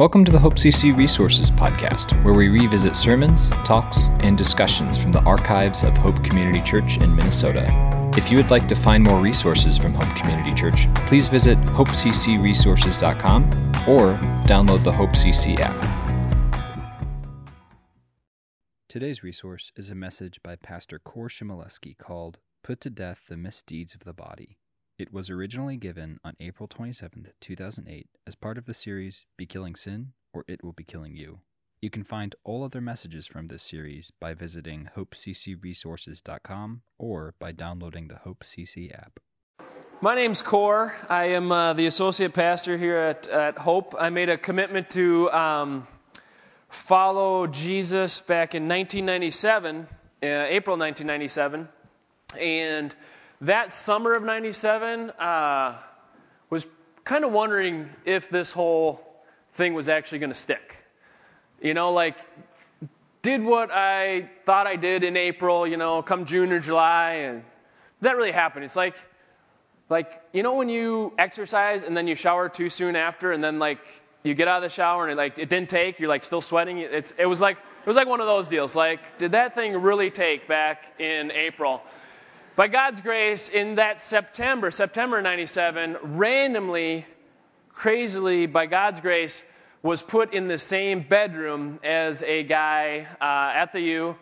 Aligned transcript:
Welcome 0.00 0.24
to 0.24 0.32
the 0.32 0.38
Hope 0.38 0.54
CC 0.54 0.96
Resources 0.96 1.50
Podcast, 1.50 2.24
where 2.24 2.32
we 2.32 2.48
revisit 2.48 2.96
sermons, 2.96 3.50
talks, 3.66 4.08
and 4.20 4.38
discussions 4.38 4.96
from 4.96 5.12
the 5.12 5.20
archives 5.24 5.82
of 5.82 5.94
Hope 5.98 6.24
Community 6.24 6.62
Church 6.62 6.96
in 6.96 7.14
Minnesota. 7.14 7.66
If 8.16 8.30
you 8.30 8.38
would 8.38 8.50
like 8.50 8.66
to 8.68 8.74
find 8.74 9.04
more 9.04 9.20
resources 9.20 9.76
from 9.76 9.92
Hope 9.92 10.08
Community 10.16 10.54
Church, 10.54 10.86
please 11.06 11.28
visit 11.28 11.58
hopeccresources.com 11.58 13.44
or 13.86 14.16
download 14.46 14.84
the 14.84 14.92
Hope 14.92 15.10
CC 15.10 15.60
app. 15.60 15.76
Today's 18.88 19.22
resource 19.22 19.70
is 19.76 19.90
a 19.90 19.94
message 19.94 20.42
by 20.42 20.56
Pastor 20.56 20.98
Cor 20.98 21.28
Chmieleski 21.28 21.94
called 21.94 22.38
Put 22.62 22.80
to 22.80 22.88
Death 22.88 23.24
the 23.28 23.36
Misdeeds 23.36 23.94
of 23.94 24.04
the 24.04 24.14
Body. 24.14 24.59
It 25.00 25.14
was 25.14 25.30
originally 25.30 25.78
given 25.78 26.20
on 26.22 26.34
April 26.40 26.68
27, 26.68 27.28
2008, 27.40 28.06
as 28.26 28.34
part 28.34 28.58
of 28.58 28.66
the 28.66 28.74
series 28.74 29.24
Be 29.38 29.46
Killing 29.46 29.74
Sin 29.74 30.12
or 30.34 30.44
It 30.46 30.62
Will 30.62 30.74
Be 30.74 30.84
Killing 30.84 31.16
You. 31.16 31.38
You 31.80 31.88
can 31.88 32.04
find 32.04 32.34
all 32.44 32.62
other 32.64 32.82
messages 32.82 33.26
from 33.26 33.46
this 33.46 33.62
series 33.62 34.12
by 34.20 34.34
visiting 34.34 34.90
hopeccresources.com 34.94 36.82
or 36.98 37.34
by 37.38 37.50
downloading 37.50 38.08
the 38.08 38.16
Hope 38.16 38.44
CC 38.44 38.94
app. 38.94 39.20
My 40.02 40.14
name's 40.14 40.42
Cor. 40.42 40.94
I 41.08 41.28
am 41.28 41.50
uh, 41.50 41.72
the 41.72 41.86
associate 41.86 42.34
pastor 42.34 42.76
here 42.76 42.98
at, 42.98 43.26
at 43.26 43.56
Hope. 43.56 43.94
I 43.98 44.10
made 44.10 44.28
a 44.28 44.36
commitment 44.36 44.90
to 44.90 45.30
um, 45.32 45.86
follow 46.68 47.46
Jesus 47.46 48.20
back 48.20 48.54
in 48.54 48.68
1997, 48.68 49.80
uh, 49.80 50.26
April 50.26 50.76
1997, 50.76 51.70
and 52.38 52.94
that 53.42 53.72
summer 53.72 54.12
of 54.12 54.22
97 54.22 55.10
uh, 55.10 55.78
was 56.50 56.66
kind 57.04 57.24
of 57.24 57.32
wondering 57.32 57.88
if 58.04 58.28
this 58.28 58.52
whole 58.52 59.04
thing 59.54 59.74
was 59.74 59.88
actually 59.88 60.18
going 60.18 60.30
to 60.30 60.34
stick. 60.34 60.76
You 61.62 61.74
know, 61.74 61.92
like, 61.92 62.16
did 63.22 63.42
what 63.42 63.70
I 63.70 64.30
thought 64.44 64.66
I 64.66 64.76
did 64.76 65.04
in 65.04 65.16
April, 65.16 65.66
you 65.66 65.76
know, 65.76 66.02
come 66.02 66.24
June 66.24 66.52
or 66.52 66.60
July, 66.60 67.12
and 67.12 67.44
that 68.00 68.16
really 68.16 68.32
happened. 68.32 68.64
It's 68.64 68.76
like, 68.76 68.96
like, 69.88 70.22
you 70.32 70.42
know, 70.42 70.54
when 70.54 70.68
you 70.68 71.12
exercise 71.18 71.82
and 71.82 71.96
then 71.96 72.06
you 72.06 72.14
shower 72.14 72.48
too 72.48 72.68
soon 72.68 72.96
after, 72.96 73.32
and 73.32 73.42
then 73.42 73.58
like 73.58 73.80
you 74.22 74.34
get 74.34 74.48
out 74.48 74.58
of 74.58 74.62
the 74.62 74.68
shower 74.68 75.04
and 75.04 75.12
it, 75.12 75.16
like 75.16 75.38
it 75.38 75.48
didn't 75.48 75.68
take, 75.68 75.98
you're 75.98 76.08
like 76.08 76.24
still 76.24 76.40
sweating. 76.40 76.78
It's, 76.78 77.12
it 77.18 77.26
was 77.26 77.40
like, 77.40 77.56
it 77.56 77.86
was 77.86 77.96
like 77.96 78.06
one 78.06 78.20
of 78.20 78.26
those 78.26 78.48
deals. 78.48 78.76
Like, 78.76 79.18
did 79.18 79.32
that 79.32 79.54
thing 79.54 79.76
really 79.76 80.10
take 80.10 80.46
back 80.46 80.98
in 81.00 81.30
April? 81.32 81.82
By 82.56 82.66
God's 82.66 83.00
grace, 83.00 83.48
in 83.48 83.76
that 83.76 84.00
September, 84.00 84.70
September 84.70 85.22
97, 85.22 85.96
randomly, 86.02 87.06
crazily, 87.68 88.46
by 88.46 88.66
God's 88.66 89.00
grace, 89.00 89.44
was 89.82 90.02
put 90.02 90.34
in 90.34 90.48
the 90.48 90.58
same 90.58 91.00
bedroom 91.00 91.78
as 91.84 92.22
a 92.24 92.42
guy 92.42 93.06
uh, 93.20 93.52
at 93.54 93.72
the 93.72 93.80
U 93.80 94.16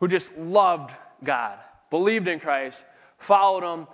who 0.00 0.08
just 0.08 0.36
loved 0.36 0.94
God, 1.22 1.58
believed 1.90 2.26
in 2.26 2.40
Christ, 2.40 2.84
followed 3.18 3.62
him, 3.62 3.86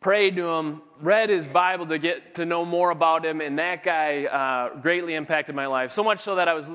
prayed 0.00 0.36
to 0.36 0.48
him, 0.48 0.80
read 1.00 1.28
his 1.28 1.46
Bible 1.46 1.86
to 1.86 1.98
get 1.98 2.36
to 2.36 2.46
know 2.46 2.64
more 2.64 2.90
about 2.90 3.26
him, 3.26 3.40
and 3.40 3.58
that 3.58 3.82
guy 3.82 4.24
uh, 4.24 4.80
greatly 4.80 5.14
impacted 5.14 5.54
my 5.54 5.66
life. 5.66 5.90
So 5.90 6.04
much 6.04 6.20
so 6.20 6.36
that 6.36 6.46
I 6.46 6.54
was 6.54 6.70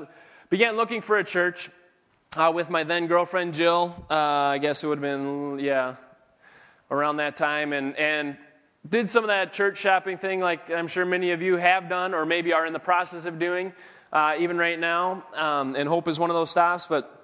began 0.50 0.76
looking 0.76 1.00
for 1.00 1.16
a 1.16 1.24
church 1.24 1.70
uh, 2.36 2.52
with 2.54 2.68
my 2.68 2.84
then 2.84 3.06
girlfriend 3.06 3.54
Jill. 3.54 3.94
Uh, 4.10 4.14
I 4.14 4.58
guess 4.58 4.84
it 4.84 4.86
would 4.86 4.98
have 4.98 5.02
been 5.02 5.58
yeah 5.58 5.96
around 6.90 7.18
that 7.18 7.36
time 7.36 7.72
and, 7.72 7.96
and 7.96 8.36
did 8.88 9.10
some 9.10 9.24
of 9.24 9.28
that 9.28 9.52
church 9.52 9.78
shopping 9.78 10.18
thing 10.18 10.40
like 10.40 10.70
I'm 10.70 10.88
sure 10.88 11.04
many 11.04 11.32
of 11.32 11.42
you 11.42 11.56
have 11.56 11.88
done 11.88 12.14
or 12.14 12.24
maybe 12.24 12.52
are 12.52 12.66
in 12.66 12.72
the 12.72 12.78
process 12.78 13.26
of 13.26 13.38
doing 13.38 13.72
uh, 14.12 14.36
even 14.38 14.56
right 14.56 14.78
now. 14.78 15.24
Um, 15.34 15.76
and 15.76 15.88
Hope 15.88 16.08
is 16.08 16.18
one 16.18 16.30
of 16.30 16.34
those 16.34 16.50
stops. 16.50 16.86
But 16.86 17.14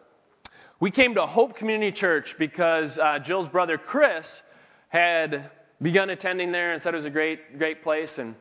we 0.81 0.91
came 0.91 1.15
to 1.15 1.27
Hope 1.27 1.57
Community 1.57 1.93
Church 1.93 2.37
because 2.39 2.99
uh, 2.99 3.19
Jill's 3.19 3.49
brother 3.49 3.79
Chris 3.79 4.43
had 4.89 5.51
begun 5.81 6.11
attending 6.11 6.53
there 6.53 6.73
and 6.73 6.83
said 6.83 6.95
it 6.95 6.97
was 6.97 7.05
a 7.05 7.11
great, 7.11 7.59
great 7.59 7.83
place. 7.83 8.19
And 8.19 8.35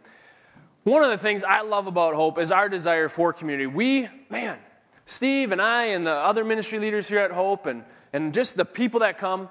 one 0.83 1.03
of 1.03 1.09
the 1.09 1.17
things 1.17 1.43
I 1.43 1.61
love 1.61 1.87
about 1.87 2.15
Hope 2.15 2.37
is 2.39 2.51
our 2.51 2.67
desire 2.67 3.09
for 3.09 3.33
community. 3.33 3.67
We, 3.67 4.09
man, 4.29 4.57
Steve 5.05 5.51
and 5.51 5.61
I 5.61 5.85
and 5.87 6.05
the 6.05 6.11
other 6.11 6.43
ministry 6.43 6.79
leaders 6.79 7.07
here 7.07 7.19
at 7.19 7.31
Hope 7.31 7.65
and, 7.65 7.83
and 8.11 8.33
just 8.33 8.55
the 8.55 8.65
people 8.65 9.01
that 9.01 9.17
come, 9.17 9.49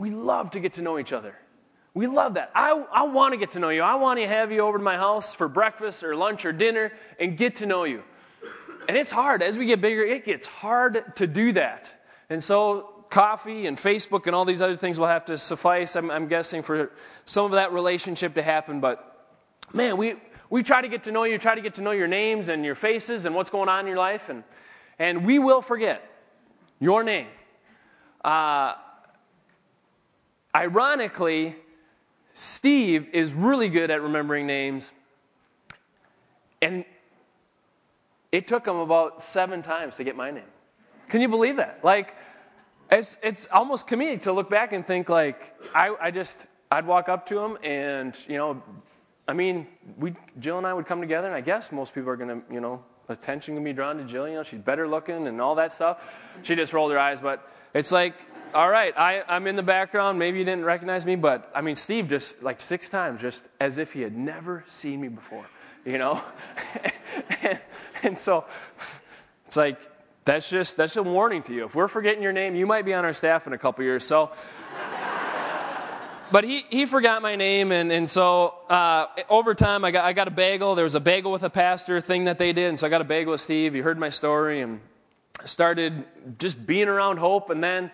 we 0.00 0.10
love 0.10 0.52
to 0.52 0.60
get 0.60 0.74
to 0.74 0.82
know 0.82 0.98
each 0.98 1.12
other. 1.12 1.34
We 1.92 2.06
love 2.06 2.34
that. 2.34 2.50
I, 2.54 2.70
I 2.92 3.02
want 3.04 3.34
to 3.34 3.36
get 3.36 3.50
to 3.50 3.58
know 3.58 3.68
you. 3.68 3.82
I 3.82 3.96
want 3.96 4.18
to 4.18 4.26
have 4.26 4.50
you 4.50 4.60
over 4.60 4.78
to 4.78 4.84
my 4.84 4.96
house 4.96 5.34
for 5.34 5.46
breakfast 5.46 6.02
or 6.02 6.16
lunch 6.16 6.44
or 6.44 6.52
dinner 6.52 6.92
and 7.18 7.36
get 7.36 7.56
to 7.56 7.66
know 7.66 7.84
you. 7.84 8.02
And 8.88 8.96
it's 8.96 9.10
hard. 9.10 9.42
As 9.42 9.58
we 9.58 9.66
get 9.66 9.80
bigger, 9.80 10.02
it 10.02 10.24
gets 10.24 10.46
hard 10.46 11.16
to 11.16 11.26
do 11.26 11.52
that. 11.52 11.92
And 12.30 12.42
so, 12.42 13.04
coffee 13.10 13.66
and 13.66 13.76
Facebook 13.76 14.26
and 14.26 14.34
all 14.34 14.44
these 14.44 14.62
other 14.62 14.76
things 14.76 14.98
will 14.98 15.08
have 15.08 15.26
to 15.26 15.36
suffice, 15.36 15.96
I'm, 15.96 16.10
I'm 16.10 16.28
guessing, 16.28 16.62
for 16.62 16.92
some 17.24 17.46
of 17.46 17.52
that 17.52 17.72
relationship 17.72 18.34
to 18.34 18.42
happen. 18.42 18.80
But 18.80 19.04
man, 19.72 19.96
we, 19.96 20.14
we 20.48 20.62
try 20.62 20.80
to 20.80 20.88
get 20.88 21.04
to 21.04 21.12
know 21.12 21.24
you, 21.24 21.36
try 21.38 21.56
to 21.56 21.60
get 21.60 21.74
to 21.74 21.82
know 21.82 21.90
your 21.90 22.08
names 22.08 22.48
and 22.48 22.64
your 22.64 22.76
faces 22.76 23.26
and 23.26 23.34
what's 23.34 23.50
going 23.50 23.68
on 23.68 23.80
in 23.80 23.86
your 23.88 23.96
life. 23.96 24.28
And, 24.28 24.44
and 24.98 25.26
we 25.26 25.38
will 25.40 25.60
forget 25.60 26.02
your 26.78 27.02
name. 27.02 27.26
Uh, 28.24 28.74
Ironically, 30.54 31.56
Steve 32.32 33.08
is 33.12 33.34
really 33.34 33.68
good 33.68 33.90
at 33.90 34.02
remembering 34.02 34.46
names. 34.46 34.92
And 36.62 36.84
it 38.32 38.46
took 38.46 38.66
him 38.66 38.76
about 38.76 39.22
seven 39.22 39.62
times 39.62 39.96
to 39.96 40.04
get 40.04 40.16
my 40.16 40.30
name. 40.30 40.44
Can 41.08 41.20
you 41.20 41.28
believe 41.28 41.56
that? 41.56 41.80
Like, 41.82 42.14
it's, 42.90 43.16
it's 43.22 43.46
almost 43.52 43.86
comedic 43.88 44.22
to 44.22 44.32
look 44.32 44.50
back 44.50 44.72
and 44.72 44.86
think, 44.86 45.08
like, 45.08 45.54
I, 45.74 45.94
I 46.00 46.10
just, 46.10 46.46
I'd 46.70 46.86
walk 46.86 47.08
up 47.08 47.26
to 47.26 47.38
him 47.38 47.58
and, 47.62 48.16
you 48.28 48.36
know, 48.36 48.62
I 49.26 49.32
mean, 49.32 49.68
we, 49.96 50.14
Jill 50.40 50.58
and 50.58 50.66
I 50.66 50.74
would 50.74 50.86
come 50.86 51.00
together, 51.00 51.28
and 51.28 51.36
I 51.36 51.40
guess 51.40 51.70
most 51.70 51.94
people 51.94 52.10
are 52.10 52.16
going 52.16 52.40
to, 52.40 52.52
you 52.52 52.60
know, 52.60 52.82
attention 53.08 53.54
can 53.54 53.62
be 53.62 53.72
drawn 53.72 53.96
to 53.98 54.04
Jill. 54.04 54.26
You 54.28 54.34
know, 54.34 54.42
she's 54.42 54.58
better 54.58 54.88
looking 54.88 55.28
and 55.28 55.40
all 55.40 55.54
that 55.54 55.72
stuff. 55.72 56.02
She 56.42 56.56
just 56.56 56.72
rolled 56.72 56.90
her 56.90 56.98
eyes, 56.98 57.20
but 57.20 57.48
it's 57.74 57.92
like 57.92 58.14
all 58.54 58.68
right, 58.68 58.92
I, 58.96 59.22
I'm 59.28 59.46
in 59.46 59.56
the 59.56 59.62
background. 59.62 60.18
Maybe 60.18 60.38
you 60.38 60.44
didn't 60.44 60.64
recognize 60.64 61.06
me, 61.06 61.16
but 61.16 61.50
I 61.54 61.60
mean, 61.60 61.76
Steve 61.76 62.08
just 62.08 62.42
like 62.42 62.60
six 62.60 62.88
times, 62.88 63.20
just 63.20 63.46
as 63.60 63.78
if 63.78 63.92
he 63.92 64.00
had 64.00 64.16
never 64.16 64.64
seen 64.66 65.00
me 65.00 65.08
before, 65.08 65.46
you 65.84 65.98
know? 65.98 66.22
and, 67.42 67.60
and 68.02 68.18
so 68.18 68.46
it's 69.46 69.56
like, 69.56 69.80
that's 70.24 70.50
just, 70.50 70.76
that's 70.76 70.96
a 70.96 71.02
warning 71.02 71.42
to 71.44 71.54
you. 71.54 71.64
If 71.64 71.74
we're 71.74 71.88
forgetting 71.88 72.22
your 72.22 72.32
name, 72.32 72.54
you 72.54 72.66
might 72.66 72.84
be 72.84 72.94
on 72.94 73.04
our 73.04 73.12
staff 73.12 73.46
in 73.46 73.52
a 73.52 73.58
couple 73.58 73.84
years. 73.84 74.04
So, 74.04 74.30
but 76.32 76.44
he, 76.44 76.64
he 76.70 76.86
forgot 76.86 77.22
my 77.22 77.36
name, 77.36 77.72
and, 77.72 77.90
and 77.90 78.08
so 78.08 78.54
uh, 78.68 79.06
over 79.28 79.54
time, 79.54 79.84
I 79.84 79.90
got, 79.90 80.04
I 80.04 80.12
got 80.12 80.28
a 80.28 80.32
bagel. 80.32 80.74
There 80.74 80.84
was 80.84 80.94
a 80.94 81.00
bagel 81.00 81.32
with 81.32 81.42
a 81.42 81.50
pastor 81.50 82.00
thing 82.00 82.24
that 82.24 82.38
they 82.38 82.52
did, 82.52 82.68
and 82.68 82.78
so 82.78 82.86
I 82.86 82.90
got 82.90 83.00
a 83.00 83.04
bagel 83.04 83.32
with 83.32 83.40
Steve. 83.40 83.74
He 83.74 83.80
heard 83.80 83.98
my 83.98 84.10
story 84.10 84.60
and 84.60 84.80
started 85.44 86.04
just 86.38 86.66
being 86.66 86.88
around 86.88 87.18
hope, 87.18 87.50
and 87.50 87.62
then 87.62 87.90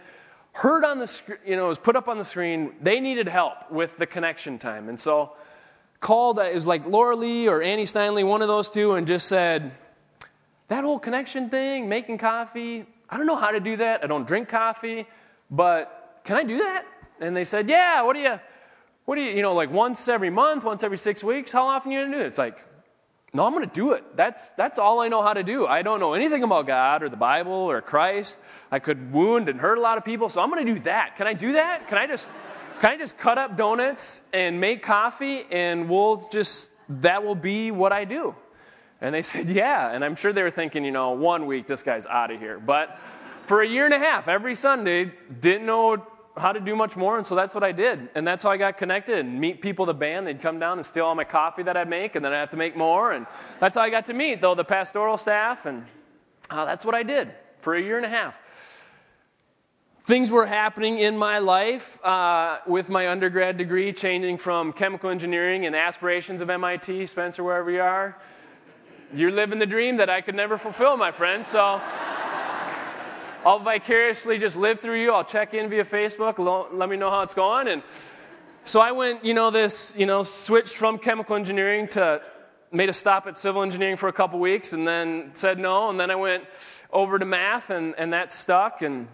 heard 0.52 0.84
on 0.84 0.98
the 0.98 1.06
screen, 1.06 1.38
you 1.46 1.56
know, 1.56 1.66
it 1.66 1.68
was 1.68 1.78
put 1.78 1.96
up 1.96 2.08
on 2.08 2.18
the 2.18 2.24
screen, 2.24 2.72
they 2.80 3.00
needed 3.00 3.28
help 3.28 3.70
with 3.70 3.96
the 3.98 4.06
connection 4.06 4.58
time. 4.58 4.88
And 4.88 4.98
so 4.98 5.32
called, 6.00 6.38
it 6.38 6.54
was 6.54 6.66
like 6.66 6.86
Laura 6.86 7.16
Lee 7.16 7.48
or 7.48 7.62
Annie 7.62 7.84
Stanley, 7.84 8.24
one 8.24 8.42
of 8.42 8.48
those 8.48 8.70
two, 8.70 8.94
and 8.94 9.06
just 9.06 9.28
said, 9.28 9.72
that 10.68 10.82
whole 10.82 10.98
connection 10.98 11.50
thing, 11.50 11.88
making 11.88 12.18
coffee, 12.18 12.86
I 13.08 13.16
don't 13.18 13.26
know 13.26 13.36
how 13.36 13.50
to 13.50 13.60
do 13.60 13.76
that. 13.76 14.02
I 14.02 14.06
don't 14.06 14.26
drink 14.26 14.48
coffee, 14.48 15.06
but 15.50 16.20
can 16.24 16.36
I 16.36 16.42
do 16.42 16.58
that? 16.58 16.84
And 17.20 17.36
they 17.36 17.44
said, 17.44 17.68
yeah, 17.68 18.02
what 18.02 18.14
do 18.14 18.20
you, 18.20 18.40
what 19.04 19.14
do 19.14 19.22
you, 19.22 19.30
you 19.30 19.42
know, 19.42 19.54
like 19.54 19.70
once 19.70 20.08
every 20.08 20.30
month, 20.30 20.64
once 20.64 20.82
every 20.82 20.98
six 20.98 21.22
weeks, 21.22 21.52
how 21.52 21.66
often 21.68 21.92
are 21.92 21.94
you 21.94 22.00
going 22.00 22.12
to 22.12 22.18
do 22.18 22.24
it? 22.24 22.26
It's 22.26 22.38
like, 22.38 22.64
no, 23.34 23.44
I'm 23.44 23.52
going 23.52 23.68
to 23.68 23.74
do 23.74 23.92
it. 23.92 24.16
That's, 24.16 24.50
that's 24.52 24.78
all 24.78 25.00
I 25.00 25.08
know 25.08 25.20
how 25.20 25.34
to 25.34 25.42
do. 25.42 25.66
I 25.66 25.82
don't 25.82 26.00
know 26.00 26.14
anything 26.14 26.42
about 26.42 26.66
God 26.66 27.02
or 27.02 27.08
the 27.08 27.16
Bible 27.16 27.52
or 27.52 27.82
Christ. 27.82 28.38
I 28.70 28.78
could 28.78 29.12
wound 29.12 29.48
and 29.48 29.60
hurt 29.60 29.78
a 29.78 29.80
lot 29.80 29.98
of 29.98 30.04
people, 30.04 30.28
so 30.28 30.40
I'm 30.40 30.50
going 30.50 30.64
to 30.64 30.74
do 30.74 30.80
that. 30.80 31.16
Can 31.16 31.26
I 31.26 31.34
do 31.34 31.52
that? 31.52 31.88
Can 31.88 31.98
I 31.98 32.06
just, 32.06 32.28
can 32.80 32.92
I 32.92 32.96
just 32.96 33.18
cut 33.18 33.36
up 33.36 33.56
donuts 33.56 34.22
and 34.32 34.60
make 34.60 34.82
coffee 34.82 35.44
and 35.50 35.88
we'll 35.88 36.26
just, 36.30 36.70
that 36.88 37.24
will 37.24 37.34
be 37.34 37.70
what 37.70 37.92
I 37.92 38.04
do? 38.04 38.34
And 39.00 39.14
they 39.14 39.22
said, 39.22 39.50
yeah. 39.50 39.90
And 39.90 40.04
I'm 40.04 40.16
sure 40.16 40.32
they 40.32 40.42
were 40.42 40.50
thinking, 40.50 40.84
you 40.84 40.92
know, 40.92 41.10
one 41.10 41.46
week, 41.46 41.66
this 41.66 41.82
guy's 41.82 42.06
out 42.06 42.30
of 42.30 42.40
here. 42.40 42.58
But 42.58 42.98
for 43.46 43.60
a 43.60 43.68
year 43.68 43.84
and 43.84 43.94
a 43.94 43.98
half, 43.98 44.28
every 44.28 44.54
Sunday, 44.54 45.12
didn't 45.40 45.66
know 45.66 46.06
how 46.36 46.52
to 46.52 46.60
do 46.60 46.76
much 46.76 46.96
more, 46.96 47.16
and 47.16 47.26
so 47.26 47.34
that's 47.34 47.54
what 47.54 47.64
I 47.64 47.72
did. 47.72 48.08
And 48.14 48.26
that's 48.26 48.42
how 48.42 48.50
I 48.50 48.56
got 48.56 48.76
connected 48.76 49.18
and 49.18 49.40
meet 49.40 49.62
people, 49.62 49.86
the 49.86 49.94
band. 49.94 50.26
They'd 50.26 50.40
come 50.40 50.58
down 50.58 50.78
and 50.78 50.84
steal 50.84 51.06
all 51.06 51.14
my 51.14 51.24
coffee 51.24 51.62
that 51.62 51.76
I'd 51.76 51.88
make, 51.88 52.14
and 52.14 52.24
then 52.24 52.32
I'd 52.32 52.40
have 52.40 52.50
to 52.50 52.56
make 52.56 52.76
more. 52.76 53.12
And 53.12 53.26
that's 53.58 53.76
how 53.76 53.82
I 53.82 53.90
got 53.90 54.06
to 54.06 54.14
meet, 54.14 54.40
though, 54.40 54.54
the 54.54 54.64
pastoral 54.64 55.16
staff. 55.16 55.66
And 55.66 55.86
uh, 56.50 56.64
that's 56.64 56.84
what 56.84 56.94
I 56.94 57.02
did 57.02 57.32
for 57.60 57.74
a 57.74 57.80
year 57.80 57.96
and 57.96 58.04
a 58.04 58.08
half. 58.08 58.38
Things 60.04 60.30
were 60.30 60.46
happening 60.46 60.98
in 60.98 61.18
my 61.18 61.38
life 61.38 61.98
uh, 62.04 62.58
with 62.66 62.88
my 62.88 63.08
undergrad 63.08 63.56
degree, 63.56 63.92
changing 63.92 64.38
from 64.38 64.72
chemical 64.72 65.10
engineering 65.10 65.66
and 65.66 65.74
aspirations 65.74 66.42
of 66.42 66.50
MIT, 66.50 67.06
Spencer, 67.06 67.42
wherever 67.42 67.70
you 67.70 67.80
are, 67.80 68.16
you're 69.12 69.32
living 69.32 69.58
the 69.58 69.66
dream 69.66 69.96
that 69.96 70.10
I 70.10 70.20
could 70.20 70.34
never 70.34 70.58
fulfill, 70.58 70.96
my 70.96 71.10
friend. 71.10 71.44
So 71.44 71.80
I'll 73.46 73.60
vicariously 73.60 74.38
just 74.38 74.56
live 74.56 74.80
through 74.80 75.00
you. 75.00 75.12
I'll 75.12 75.22
check 75.22 75.54
in 75.54 75.70
via 75.70 75.84
Facebook. 75.84 76.40
Let 76.72 76.88
me 76.88 76.96
know 76.96 77.10
how 77.10 77.22
it's 77.22 77.34
going. 77.34 77.68
And 77.68 77.84
so 78.64 78.80
I 78.80 78.90
went, 78.90 79.24
you 79.24 79.34
know, 79.34 79.52
this, 79.52 79.94
you 79.96 80.04
know, 80.04 80.24
switched 80.24 80.74
from 80.74 80.98
chemical 80.98 81.36
engineering 81.36 81.86
to 81.90 82.22
made 82.72 82.88
a 82.88 82.92
stop 82.92 83.28
at 83.28 83.36
civil 83.36 83.62
engineering 83.62 83.98
for 83.98 84.08
a 84.08 84.12
couple 84.12 84.40
weeks 84.40 84.72
and 84.72 84.84
then 84.84 85.30
said 85.34 85.60
no. 85.60 85.90
And 85.90 86.00
then 86.00 86.10
I 86.10 86.16
went 86.16 86.42
over 86.92 87.20
to 87.20 87.24
math 87.24 87.70
and, 87.70 87.94
and 87.96 88.14
that 88.14 88.32
stuck 88.32 88.82
and 88.82 89.06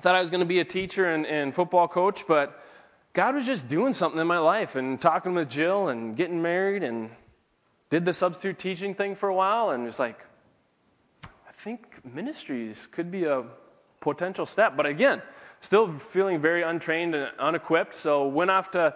thought 0.00 0.14
I 0.14 0.20
was 0.20 0.30
going 0.30 0.40
to 0.40 0.46
be 0.46 0.60
a 0.60 0.64
teacher 0.64 1.12
and, 1.12 1.26
and 1.26 1.54
football 1.54 1.86
coach. 1.86 2.26
But 2.26 2.58
God 3.12 3.34
was 3.34 3.44
just 3.44 3.68
doing 3.68 3.92
something 3.92 4.18
in 4.18 4.26
my 4.26 4.38
life 4.38 4.76
and 4.76 4.98
talking 4.98 5.34
with 5.34 5.50
Jill 5.50 5.88
and 5.88 6.16
getting 6.16 6.40
married 6.40 6.82
and 6.82 7.10
did 7.90 8.06
the 8.06 8.14
substitute 8.14 8.58
teaching 8.58 8.94
thing 8.94 9.16
for 9.16 9.28
a 9.28 9.34
while 9.34 9.68
and 9.68 9.84
was 9.84 9.98
like, 9.98 10.18
I 11.24 11.52
think 11.52 11.84
ministries 12.06 12.86
could 12.86 13.10
be 13.10 13.24
a 13.24 13.44
potential 14.14 14.46
step. 14.46 14.76
But 14.76 14.86
again, 14.86 15.20
still 15.60 15.92
feeling 15.98 16.40
very 16.40 16.62
untrained 16.62 17.14
and 17.14 17.30
unequipped. 17.38 17.94
So 17.96 18.28
went 18.28 18.50
off 18.50 18.70
to 18.72 18.94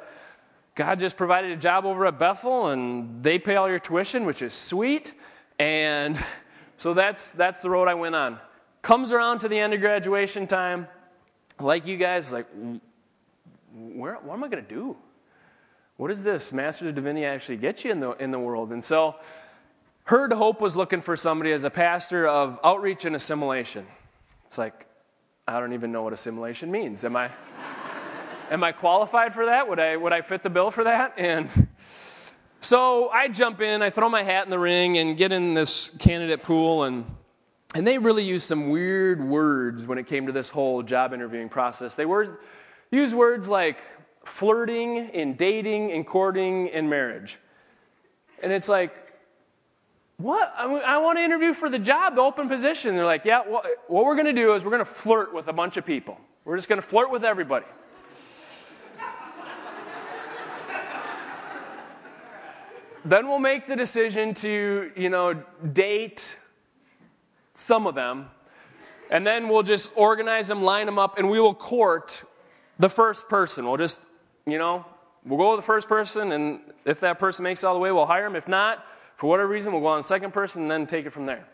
God 0.77 1.01
just 1.01 1.17
provided 1.17 1.51
a 1.51 1.57
job 1.57 1.85
over 1.85 2.07
at 2.07 2.19
Bethel, 2.19 2.69
and 2.69 3.23
they 3.23 3.39
pay 3.39 3.57
all 3.57 3.69
your 3.69 3.81
tuition, 3.81 4.25
which 4.25 4.41
is 4.41 4.55
sweet. 4.55 5.13
And 5.59 6.19
so 6.77 6.95
that's 6.95 7.33
that's 7.33 7.61
the 7.63 7.71
road 7.71 7.89
I 7.89 7.95
went 7.95 8.15
on. 8.15 8.39
Comes 8.83 9.13
around 9.13 9.41
to 9.41 9.49
the 9.49 9.59
end 9.59 9.75
of 9.75 9.81
graduation 9.81 10.47
time, 10.47 10.87
like 11.59 11.87
you 11.87 11.97
guys, 11.97 12.33
like, 12.33 12.47
where 13.75 14.15
what 14.15 14.35
am 14.35 14.45
I 14.45 14.49
going 14.49 14.65
to 14.65 14.75
do? 14.75 14.97
What 15.97 16.09
does 16.09 16.23
this 16.23 16.53
Master's 16.53 16.89
of 16.89 16.95
Divinity 16.95 17.27
actually 17.27 17.59
get 17.59 17.85
you 17.85 17.91
in 17.91 18.01
the 18.01 18.13
in 18.13 18.31
the 18.31 18.39
world? 18.39 18.73
And 18.73 18.83
so, 18.83 19.17
Heard 20.05 20.33
Hope 20.33 20.63
was 20.63 20.77
looking 20.77 21.03
for 21.03 21.17
somebody 21.17 21.53
as 21.53 21.65
a 21.65 21.71
pastor 21.71 22.27
of 22.27 22.59
outreach 22.65 23.05
and 23.05 23.15
assimilation. 23.15 23.87
It's 24.47 24.57
like, 24.57 24.87
I 25.51 25.59
don't 25.59 25.73
even 25.73 25.91
know 25.91 26.03
what 26.03 26.13
assimilation 26.13 26.71
means. 26.71 27.05
Am 27.05 27.17
I, 27.17 27.31
am 28.51 28.63
I 28.63 28.71
qualified 28.71 29.35
for 29.35 29.47
that? 29.47 29.69
Would 29.69 29.81
I, 29.81 29.97
would 29.97 30.13
I 30.13 30.21
fit 30.21 30.45
the 30.45 30.51
bill 30.51 30.71
for 30.71 30.85
that? 30.85 31.15
And 31.17 31.69
so 32.61 33.09
I 33.09 33.27
jump 33.29 33.61
in, 33.61 33.83
I 33.83 33.91
throw 33.91 34.09
my 34.09 34.23
hat 34.23 34.45
in 34.45 34.51
the 34.51 34.59
ring 34.59 34.97
and 34.99 35.17
get 35.17 35.33
in 35.33 35.55
this 35.55 35.91
candidate 35.99 36.43
pool 36.43 36.85
and 36.85 37.05
and 37.73 37.87
they 37.87 37.99
really 37.99 38.25
used 38.25 38.47
some 38.47 38.71
weird 38.71 39.23
words 39.23 39.87
when 39.87 39.99
it 39.99 40.09
came 40.09 40.27
to 40.27 40.33
this 40.33 40.51
whole 40.51 40.83
job 40.83 41.13
interviewing 41.13 41.49
process. 41.49 41.95
They 41.95 42.05
were 42.05 42.41
use 42.91 43.15
words 43.15 43.49
like 43.49 43.81
flirting 44.25 44.99
and 44.99 45.39
dating 45.39 45.93
and 45.93 46.05
courting 46.05 46.71
and 46.71 46.91
marriage. 46.91 47.39
And 48.43 48.53
it's 48.53 48.69
like, 48.69 48.93
what? 50.21 50.53
I, 50.57 50.67
mean, 50.67 50.83
I 50.85 50.99
want 50.99 51.19
to 51.19 51.25
interview 51.25 51.55
for 51.55 51.71
the 51.71 51.79
job, 51.79 52.15
the 52.15 52.21
open 52.21 52.49
position. 52.49 52.95
They're 52.95 53.07
like, 53.07 53.25
yeah, 53.25 53.41
well, 53.49 53.63
what 53.89 54.05
we're 54.05 54.17
going 54.17 54.27
to 54.27 54.33
do 54.35 54.55
is 54.55 54.65
we're 54.65 54.71
going 54.71 54.81
to 54.81 54.85
flirt 54.85 55.33
with 55.33 55.49
a 55.49 55.53
bunch 55.53 55.79
of 55.79 55.87
people. 55.87 56.21
We're 56.45 56.57
just 56.57 56.69
going 56.69 56.81
to 56.81 56.87
flirt 56.87 57.11
with 57.11 57.25
everybody. 57.25 57.65
then 63.05 63.29
we'll 63.29 63.39
make 63.39 63.67
the 63.67 63.77
decision 63.77 64.35
to, 64.35 64.91
you 64.95 65.09
know, 65.09 65.43
date 65.73 66.37
some 67.55 67.87
of 67.87 67.95
them. 67.95 68.29
And 69.11 69.27
then 69.27 69.49
we'll 69.49 69.63
just 69.63 69.91
organize 69.97 70.49
them, 70.49 70.63
line 70.63 70.87
them 70.87 70.99
up, 70.99 71.19
and 71.19 71.31
we 71.31 71.41
will 71.41 71.55
court 71.55 72.23
the 72.79 72.91
first 72.91 73.29
person. 73.29 73.65
We'll 73.65 73.79
just, 73.79 74.05
you 74.47 74.59
know, 74.59 74.85
we'll 75.25 75.39
go 75.39 75.53
with 75.53 75.61
the 75.61 75.67
first 75.67 75.89
person, 75.89 76.31
and 76.33 76.61
if 76.85 77.01
that 77.01 77.19
person 77.19 77.43
makes 77.43 77.63
it 77.63 77.67
all 77.67 77.75
the 77.75 77.81
way, 77.81 77.91
we'll 77.91 78.07
hire 78.07 78.25
them. 78.25 78.37
If 78.37 78.47
not, 78.47 78.85
for 79.21 79.29
whatever 79.29 79.51
reason, 79.51 79.75
we'll 79.75 79.83
go 79.83 79.89
on 79.89 80.03
second 80.03 80.33
person 80.33 80.63
and 80.63 80.71
then 80.71 80.87
take 80.87 81.05
it 81.05 81.11
from 81.11 81.27
there. 81.27 81.47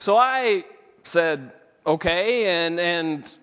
So 0.00 0.18
I 0.18 0.66
said, 1.02 1.50
okay, 1.86 2.44
and, 2.44 2.78
and 2.78 3.38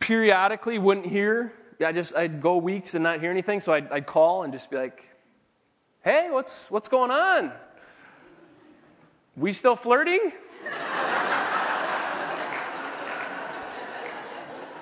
periodically 0.00 0.78
wouldn't 0.78 1.06
hear. 1.06 1.54
I 1.82 1.92
just, 1.92 2.14
I'd 2.14 2.42
go 2.42 2.58
weeks 2.58 2.92
and 2.92 3.02
not 3.02 3.20
hear 3.20 3.30
anything, 3.30 3.60
so 3.60 3.72
I'd, 3.72 3.90
I'd 3.90 4.04
call 4.04 4.42
and 4.42 4.52
just 4.52 4.70
be 4.70 4.76
like, 4.76 5.08
hey, 6.04 6.28
what's, 6.30 6.70
what's 6.70 6.90
going 6.90 7.10
on? 7.10 7.52
We 9.34 9.52
still 9.52 9.76
flirting? 9.76 10.30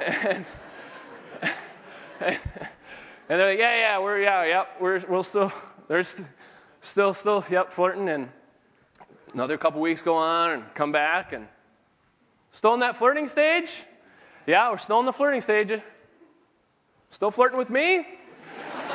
and, 0.04 0.44
and, 2.18 2.38
they're 3.28 3.50
like, 3.50 3.60
yeah, 3.60 3.76
yeah, 3.76 4.00
we're, 4.00 4.20
yeah, 4.22 4.44
yeah, 4.44 4.64
we're, 4.80 5.00
we'll 5.08 5.22
still, 5.22 5.52
there's 5.88 6.20
still, 6.80 7.12
still, 7.12 7.44
yep, 7.50 7.72
flirting. 7.72 8.08
And 8.08 8.28
another 9.32 9.58
couple 9.58 9.80
weeks 9.80 10.02
go 10.02 10.16
on 10.16 10.50
and 10.50 10.74
come 10.74 10.92
back 10.92 11.32
and 11.32 11.46
still 12.50 12.74
in 12.74 12.80
that 12.80 12.96
flirting 12.96 13.26
stage? 13.26 13.84
Yeah, 14.46 14.70
we're 14.70 14.78
still 14.78 15.00
in 15.00 15.06
the 15.06 15.12
flirting 15.12 15.40
stage. 15.40 15.72
Still 17.10 17.30
flirting 17.30 17.58
with 17.58 17.70
me? 17.70 18.06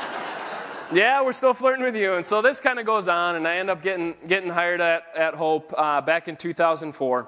yeah, 0.93 1.23
we're 1.23 1.31
still 1.31 1.53
flirting 1.53 1.83
with 1.83 1.95
you. 1.95 2.13
And 2.13 2.25
so 2.25 2.41
this 2.41 2.59
kind 2.59 2.79
of 2.79 2.85
goes 2.85 3.07
on, 3.07 3.35
and 3.35 3.47
I 3.47 3.57
end 3.57 3.69
up 3.69 3.81
getting, 3.81 4.15
getting 4.27 4.49
hired 4.49 4.81
at, 4.81 5.03
at 5.15 5.33
Hope 5.33 5.73
uh, 5.77 6.01
back 6.01 6.27
in 6.27 6.35
2004. 6.35 7.27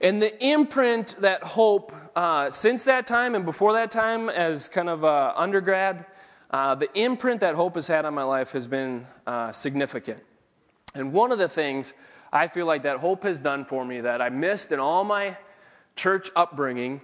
And 0.00 0.22
the 0.22 0.44
imprint 0.44 1.16
that 1.20 1.42
Hope, 1.42 1.92
uh, 2.16 2.50
since 2.50 2.84
that 2.84 3.06
time 3.06 3.34
and 3.34 3.44
before 3.44 3.74
that 3.74 3.90
time, 3.90 4.30
as 4.30 4.68
kind 4.68 4.88
of 4.88 5.04
uh, 5.04 5.32
undergrad, 5.36 6.06
uh, 6.50 6.74
the 6.74 6.92
imprint 6.98 7.40
that 7.40 7.54
hope 7.54 7.76
has 7.76 7.86
had 7.86 8.04
on 8.04 8.14
my 8.14 8.24
life 8.24 8.52
has 8.52 8.66
been 8.66 9.06
uh, 9.26 9.52
significant. 9.52 10.18
And 10.94 11.12
one 11.12 11.30
of 11.30 11.38
the 11.38 11.48
things 11.48 11.94
I 12.32 12.48
feel 12.48 12.66
like 12.66 12.82
that 12.82 12.98
hope 12.98 13.22
has 13.22 13.38
done 13.38 13.64
for 13.64 13.84
me 13.84 14.00
that 14.00 14.20
I 14.20 14.28
missed 14.28 14.72
in 14.72 14.80
all 14.80 15.04
my 15.04 15.36
church 15.96 16.30
upbringing, 16.34 17.00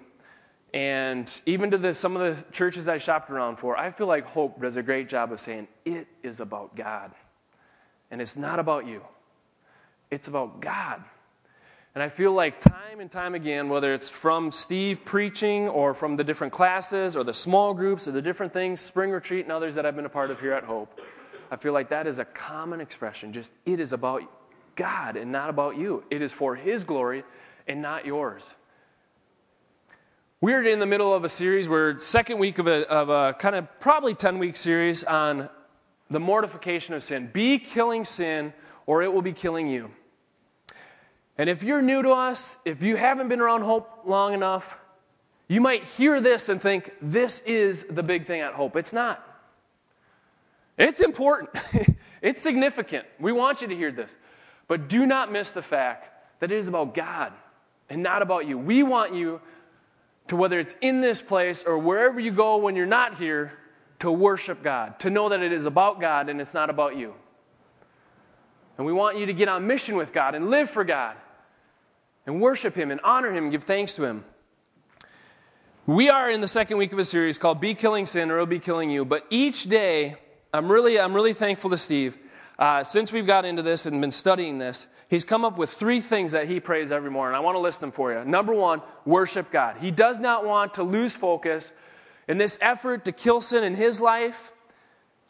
and 0.75 1.40
even 1.46 1.70
to 1.70 1.78
the, 1.78 1.94
some 1.94 2.16
of 2.16 2.37
the 2.37 2.52
churches 2.52 2.88
I 2.88 2.98
shopped 2.98 3.31
around 3.31 3.56
for, 3.56 3.76
I 3.76 3.90
feel 3.90 4.06
like 4.06 4.26
hope 4.26 4.60
does 4.60 4.76
a 4.76 4.82
great 4.82 5.08
job 5.08 5.32
of 5.32 5.40
saying 5.40 5.69
it 5.84 6.08
is 6.22 6.40
about 6.40 6.75
God. 6.76 7.12
And 8.10 8.20
it's 8.20 8.37
not 8.37 8.58
about 8.58 8.87
you, 8.87 9.02
it's 10.10 10.28
about 10.28 10.60
God. 10.60 11.02
And 11.96 12.02
I 12.02 12.10
feel 12.10 12.32
like 12.32 12.60
time 12.60 13.00
and 13.00 13.10
time 13.10 13.34
again, 13.34 13.70
whether 13.70 13.94
it's 13.94 14.10
from 14.10 14.52
Steve 14.52 15.06
preaching 15.06 15.66
or 15.66 15.94
from 15.94 16.16
the 16.16 16.25
different 16.25 16.52
classes 16.52 17.16
or 17.16 17.25
the 17.25 17.32
small 17.32 17.72
groups 17.72 18.06
or 18.06 18.10
the 18.10 18.20
different 18.20 18.52
things, 18.52 18.82
Spring 18.82 19.10
Retreat 19.10 19.46
and 19.46 19.50
others 19.50 19.76
that 19.76 19.87
I've 19.87 19.96
been 19.96 20.04
a 20.04 20.10
part 20.10 20.31
of 20.31 20.38
here 20.38 20.52
at 20.52 20.62
Hope, 20.62 21.00
I 21.50 21.56
feel 21.56 21.72
like 21.72 21.88
that 21.88 22.06
is 22.06 22.19
a 22.19 22.26
common 22.26 22.82
expression. 22.82 23.32
Just 23.32 23.50
it 23.65 23.81
is 23.81 23.94
about 23.94 24.24
God 24.74 25.17
and 25.17 25.32
not 25.32 25.48
about 25.48 25.79
you. 25.79 26.05
It 26.10 26.20
is 26.20 26.32
for 26.32 26.55
His 26.55 26.84
glory 26.84 27.24
and 27.67 27.81
not 27.81 28.05
yours. 28.05 28.55
We're 30.43 30.65
in 30.65 30.81
the 30.81 30.86
middle 30.86 31.15
of 31.15 31.24
a 31.24 31.31
series. 31.31 31.67
We're 31.67 31.98
second 31.98 32.38
week 32.41 32.58
of 32.58 32.67
a, 32.67 32.86
of 32.91 33.08
a 33.08 33.32
kind 33.38 33.56
of 33.56 33.81
probably 33.81 34.15
10 34.15 34.38
week 34.38 34.56
series 34.56 35.03
on 35.03 35.48
the 36.10 36.20
mortification 36.20 36.94
of 36.94 37.03
sin. 37.03 37.31
Be 37.32 37.58
killing 37.58 38.05
sin 38.05 38.53
or 38.84 39.03
it 39.03 39.15
will 39.15 39.22
be 39.22 39.32
killing 39.32 39.70
you. 39.70 39.91
And 41.38 41.50
if 41.50 41.62
you're 41.62 41.82
new 41.82 42.02
to 42.02 42.10
us, 42.10 42.58
if 42.64 42.82
you 42.82 42.96
haven't 42.96 43.28
been 43.28 43.40
around 43.40 43.62
Hope 43.62 43.90
long 44.05 44.32
enough, 44.32 44.78
you 45.48 45.60
might 45.60 45.84
hear 45.84 46.20
this 46.20 46.48
and 46.48 46.60
think, 46.60 46.90
this 47.00 47.40
is 47.40 47.84
the 47.88 48.02
big 48.02 48.26
thing 48.26 48.40
at 48.40 48.55
Hope. 48.55 48.76
It's 48.76 48.93
not. 48.93 49.22
It's 50.78 51.00
important, 51.00 51.50
it's 52.22 52.43
significant. 52.43 53.06
We 53.19 53.32
want 53.32 53.62
you 53.62 53.69
to 53.69 53.76
hear 53.76 53.93
this. 53.93 54.14
But 54.69 54.88
do 54.88 55.06
not 55.06 55.31
miss 55.31 55.52
the 55.52 55.62
fact 55.62 56.10
that 56.40 56.50
it 56.50 56.58
is 56.58 56.69
about 56.69 56.94
God 56.94 57.32
and 57.88 58.02
not 58.02 58.22
about 58.22 58.46
you. 58.46 58.58
We 58.58 58.82
want 58.82 59.14
you 59.14 59.40
to, 60.28 60.36
whether 60.36 60.58
it's 60.58 60.74
in 60.81 61.00
this 61.00 61.22
place 61.22 61.64
or 61.64 61.78
wherever 61.78 62.19
you 62.19 62.31
go 62.31 62.56
when 62.56 62.76
you're 62.76 62.84
not 62.84 63.16
here, 63.16 63.52
to 64.00 64.12
worship 64.12 64.62
God, 64.62 64.98
to 65.00 65.10
know 65.10 65.31
that 65.31 65.40
it 65.40 65.52
is 65.52 65.64
about 65.64 66.00
God 66.00 66.28
and 66.28 66.38
it's 66.40 66.52
not 66.52 66.69
about 66.69 66.96
you. 66.96 67.14
And 68.76 68.86
we 68.86 68.93
want 68.93 69.16
you 69.16 69.26
to 69.26 69.32
get 69.32 69.48
on 69.48 69.66
mission 69.66 69.96
with 69.96 70.12
God 70.12 70.34
and 70.34 70.50
live 70.50 70.69
for 70.69 70.84
God 70.84 71.16
and 72.26 72.40
worship 72.40 72.74
Him 72.74 72.90
and 72.90 73.00
honor 73.02 73.32
Him 73.32 73.44
and 73.44 73.52
give 73.52 73.64
thanks 73.64 73.94
to 73.94 74.04
Him. 74.04 74.24
We 75.86 76.10
are 76.10 76.28
in 76.28 76.40
the 76.40 76.48
second 76.48 76.78
week 76.78 76.92
of 76.92 76.98
a 76.98 77.04
series 77.04 77.38
called 77.38 77.60
Be 77.60 77.74
Killing 77.74 78.06
Sin 78.06 78.30
or 78.30 78.34
It'll 78.34 78.46
Be 78.46 78.58
Killing 78.58 78.90
You. 78.90 79.04
But 79.04 79.24
each 79.30 79.64
day, 79.64 80.16
I'm 80.52 80.70
really, 80.70 80.98
I'm 80.98 81.14
really 81.14 81.32
thankful 81.32 81.70
to 81.70 81.78
Steve. 81.78 82.18
Uh, 82.58 82.82
since 82.82 83.12
we've 83.12 83.26
got 83.26 83.44
into 83.44 83.62
this 83.62 83.86
and 83.86 84.00
been 84.00 84.10
studying 84.10 84.58
this, 84.58 84.86
he's 85.08 85.24
come 85.24 85.44
up 85.44 85.58
with 85.58 85.70
three 85.70 86.00
things 86.00 86.32
that 86.32 86.48
he 86.48 86.58
prays 86.58 86.90
every 86.90 87.10
morning. 87.10 87.36
I 87.36 87.40
want 87.40 87.54
to 87.54 87.60
list 87.60 87.80
them 87.80 87.92
for 87.92 88.12
you. 88.12 88.24
Number 88.24 88.52
one, 88.52 88.82
worship 89.04 89.52
God. 89.52 89.76
He 89.76 89.92
does 89.92 90.18
not 90.18 90.44
want 90.44 90.74
to 90.74 90.82
lose 90.82 91.14
focus 91.14 91.72
in 92.26 92.38
this 92.38 92.58
effort 92.60 93.04
to 93.04 93.12
kill 93.12 93.40
sin 93.40 93.62
in 93.62 93.74
his 93.74 94.00
life. 94.00 94.50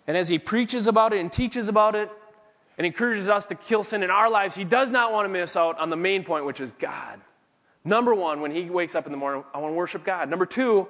And 0.06 0.16
as 0.16 0.28
he 0.28 0.38
preaches 0.38 0.86
about 0.86 1.12
it 1.12 1.20
and 1.20 1.30
teaches 1.30 1.68
about 1.68 1.96
it, 1.96 2.10
and 2.78 2.86
encourages 2.86 3.28
us 3.28 3.46
to 3.46 3.54
kill 3.54 3.82
sin 3.82 4.02
in 4.02 4.10
our 4.10 4.30
lives, 4.30 4.54
he 4.54 4.64
does 4.64 4.90
not 4.90 5.12
want 5.12 5.24
to 5.24 5.28
miss 5.28 5.56
out 5.56 5.78
on 5.78 5.90
the 5.90 5.96
main 5.96 6.24
point, 6.24 6.44
which 6.44 6.60
is 6.60 6.72
God. 6.72 7.20
Number 7.84 8.14
one, 8.14 8.40
when 8.40 8.50
he 8.50 8.68
wakes 8.68 8.94
up 8.94 9.06
in 9.06 9.12
the 9.12 9.18
morning, 9.18 9.44
I 9.54 9.58
want 9.58 9.72
to 9.72 9.76
worship 9.76 10.04
God. 10.04 10.28
Number 10.28 10.44
two, 10.44 10.88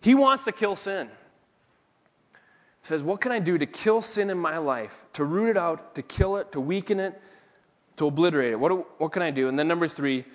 he 0.00 0.14
wants 0.14 0.44
to 0.44 0.52
kill 0.52 0.76
sin. 0.76 1.08
He 1.08 2.86
says, 2.86 3.02
What 3.02 3.22
can 3.22 3.32
I 3.32 3.38
do 3.38 3.56
to 3.56 3.66
kill 3.66 4.02
sin 4.02 4.28
in 4.28 4.38
my 4.38 4.58
life? 4.58 5.04
To 5.14 5.24
root 5.24 5.50
it 5.50 5.56
out, 5.56 5.94
to 5.94 6.02
kill 6.02 6.36
it, 6.36 6.52
to 6.52 6.60
weaken 6.60 7.00
it, 7.00 7.20
to 7.96 8.06
obliterate 8.06 8.52
it? 8.52 8.60
What, 8.60 9.00
what 9.00 9.12
can 9.12 9.22
I 9.22 9.30
do? 9.30 9.48
And 9.48 9.58
then 9.58 9.68
number 9.68 9.88
three 9.88 10.26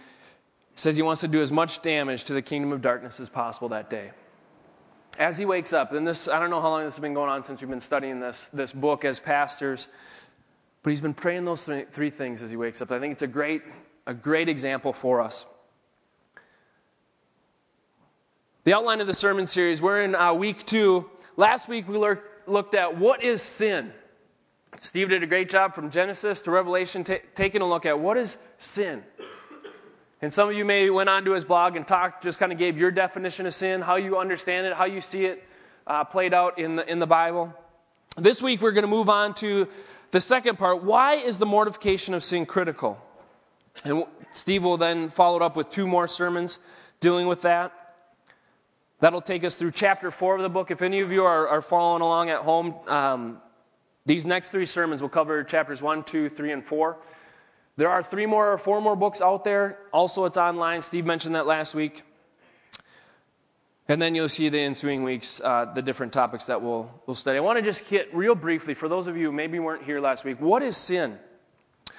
says 0.75 0.95
he 0.95 1.03
wants 1.03 1.21
to 1.21 1.27
do 1.27 1.41
as 1.41 1.51
much 1.51 1.81
damage 1.81 2.23
to 2.25 2.33
the 2.33 2.41
kingdom 2.41 2.71
of 2.71 2.81
darkness 2.81 3.19
as 3.19 3.29
possible 3.29 3.69
that 3.69 3.89
day. 3.89 4.11
As 5.19 5.37
he 5.37 5.45
wakes 5.45 5.73
up, 5.73 5.91
and 5.91 6.07
this, 6.07 6.27
I 6.27 6.39
don't 6.39 6.49
know 6.49 6.61
how 6.61 6.69
long 6.69 6.85
this 6.85 6.95
has 6.95 7.01
been 7.01 7.13
going 7.13 7.29
on 7.29 7.43
since 7.43 7.61
we've 7.61 7.69
been 7.69 7.81
studying 7.81 8.19
this, 8.19 8.49
this 8.53 8.71
book 8.71 9.03
as 9.05 9.19
pastors, 9.19 9.89
but 10.83 10.91
he's 10.91 11.01
been 11.01 11.13
praying 11.13 11.45
those 11.45 11.69
three, 11.91 12.09
things 12.09 12.41
as 12.41 12.51
he 12.51 12.57
wakes 12.57 12.81
up. 12.81 12.91
I 12.91 12.99
think 12.99 13.13
it's 13.13 13.21
a 13.21 13.27
great, 13.27 13.61
a 14.07 14.13
great 14.13 14.49
example 14.49 14.93
for 14.93 15.21
us. 15.21 15.45
The 18.63 18.73
outline 18.73 19.01
of 19.01 19.07
the 19.07 19.13
sermon 19.13 19.45
series, 19.45 19.81
we're 19.81 20.03
in 20.03 20.15
uh, 20.15 20.33
week 20.33 20.65
two. 20.65 21.09
Last 21.37 21.67
week 21.67 21.87
we 21.87 21.97
looked 22.47 22.75
at 22.75 22.97
what 22.97 23.23
is 23.23 23.41
sin. 23.41 23.91
Steve 24.81 25.09
did 25.09 25.23
a 25.23 25.27
great 25.27 25.49
job 25.49 25.73
from 25.73 25.89
Genesis 25.89 26.43
to 26.43 26.51
Revelation, 26.51 27.03
t- 27.03 27.19
taking 27.35 27.61
a 27.61 27.67
look 27.67 27.85
at 27.85 27.99
what 27.99 28.17
is 28.17 28.37
sin. 28.57 29.03
And 30.21 30.33
some 30.33 30.49
of 30.49 30.55
you 30.55 30.65
may 30.65 30.89
went 30.89 31.09
onto 31.09 31.31
his 31.31 31.45
blog 31.45 31.75
and 31.75 31.87
talked, 31.87 32.23
just 32.23 32.39
kind 32.39 32.51
of 32.51 32.57
gave 32.57 32.77
your 32.77 32.91
definition 32.91 33.45
of 33.45 33.53
sin, 33.53 33.81
how 33.81 33.95
you 33.95 34.17
understand 34.17 34.67
it, 34.67 34.73
how 34.73 34.85
you 34.85 35.01
see 35.01 35.25
it 35.25 35.43
uh, 35.87 36.03
played 36.03 36.33
out 36.33 36.59
in 36.59 36.75
the 36.75 36.89
in 36.89 36.99
the 36.99 37.07
Bible. 37.07 37.53
This 38.17 38.41
week 38.41 38.61
we're 38.61 38.73
going 38.73 38.83
to 38.83 38.89
move 38.89 39.09
on 39.09 39.33
to 39.35 39.67
the 40.11 40.21
second 40.21 40.57
part. 40.57 40.83
Why 40.83 41.15
is 41.15 41.37
the 41.37 41.45
mortification 41.45 42.13
of 42.13 42.23
sin 42.23 42.45
critical? 42.45 43.01
And 43.83 44.05
Steve 44.31 44.63
will 44.63 44.77
then 44.77 45.09
follow 45.09 45.37
it 45.37 45.41
up 45.41 45.55
with 45.55 45.69
two 45.69 45.87
more 45.87 46.07
sermons 46.07 46.59
dealing 46.99 47.27
with 47.27 47.43
that. 47.43 47.73
That'll 48.99 49.21
take 49.21 49.43
us 49.43 49.55
through 49.55 49.71
chapter 49.71 50.11
four 50.11 50.35
of 50.35 50.41
the 50.41 50.49
book. 50.49 50.71
If 50.71 50.81
any 50.81 50.99
of 50.99 51.11
you 51.11 51.23
are, 51.23 51.47
are 51.47 51.61
following 51.61 52.01
along 52.01 52.29
at 52.29 52.39
home, 52.39 52.75
um, 52.87 53.41
these 54.05 54.25
next 54.25 54.51
three 54.51 54.65
sermons 54.65 55.01
will 55.01 55.09
cover 55.09 55.43
chapters 55.43 55.81
one, 55.81 56.03
two, 56.03 56.27
three, 56.27 56.51
and 56.51 56.65
four. 56.65 56.97
There 57.77 57.89
are 57.89 58.03
three 58.03 58.25
more 58.25 58.51
or 58.51 58.57
four 58.57 58.81
more 58.81 58.97
books 58.97 59.21
out 59.21 59.45
there. 59.45 59.77
Also, 59.93 60.25
it's 60.25 60.35
online. 60.37 60.81
Steve 60.81 61.05
mentioned 61.05 61.35
that 61.35 61.45
last 61.45 61.75
week. 61.75 62.03
And 63.89 63.99
then 63.99 64.13
you'll 64.13 64.29
see 64.29 64.49
the 64.49 64.59
ensuing 64.59 65.01
weeks, 65.01 65.41
uh, 65.41 65.65
the 65.73 65.81
different 65.81 66.13
topics 66.13 66.45
that 66.45 66.61
we'll, 66.61 66.91
we'll 67.07 67.15
study. 67.15 67.39
I 67.39 67.41
want 67.41 67.57
to 67.57 67.63
just 67.63 67.89
hit 67.89 68.13
real 68.13 68.35
briefly, 68.35 68.75
for 68.75 68.87
those 68.87 69.07
of 69.07 69.17
you 69.17 69.25
who 69.25 69.31
maybe 69.31 69.57
weren't 69.57 69.83
here 69.83 69.99
last 69.99 70.23
week, 70.23 70.39
what 70.39 70.61
is 70.61 70.77
sin? 70.77 71.17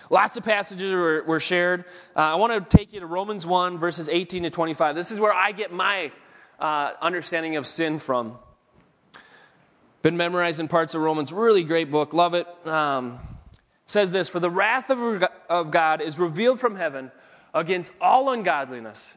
Lots 0.09 0.37
of 0.37 0.45
passages 0.45 0.95
were, 0.95 1.25
were 1.27 1.41
shared. 1.41 1.85
Uh, 2.15 2.21
I 2.21 2.35
want 2.37 2.71
to 2.71 2.77
take 2.77 2.93
you 2.93 3.01
to 3.01 3.07
Romans 3.07 3.45
1, 3.45 3.79
verses 3.79 4.09
18 4.09 4.45
to 4.45 4.51
25. 4.51 4.95
This 4.95 5.11
is 5.11 5.19
where 5.19 5.33
I 5.33 5.51
get 5.51 5.73
my 5.73 6.13
uh, 6.61 6.93
understanding 7.01 7.57
of 7.57 7.67
sin 7.67 7.99
from. 7.99 8.39
Been 10.03 10.17
memorizing 10.17 10.69
parts 10.69 10.95
of 10.95 11.03
Romans. 11.03 11.33
Really 11.33 11.65
great 11.65 11.91
book. 11.91 12.13
Love 12.13 12.35
it. 12.35 12.47
Um, 12.69 13.19
says 13.87 14.13
this 14.13 14.29
For 14.29 14.39
the 14.39 14.51
wrath 14.51 14.91
of, 14.91 15.25
of 15.49 15.73
God 15.73 16.03
is 16.03 16.21
revealed 16.21 16.61
from 16.61 16.77
heaven 16.77 17.11
against 17.53 17.93
all 18.01 18.31
ungodliness 18.31 19.17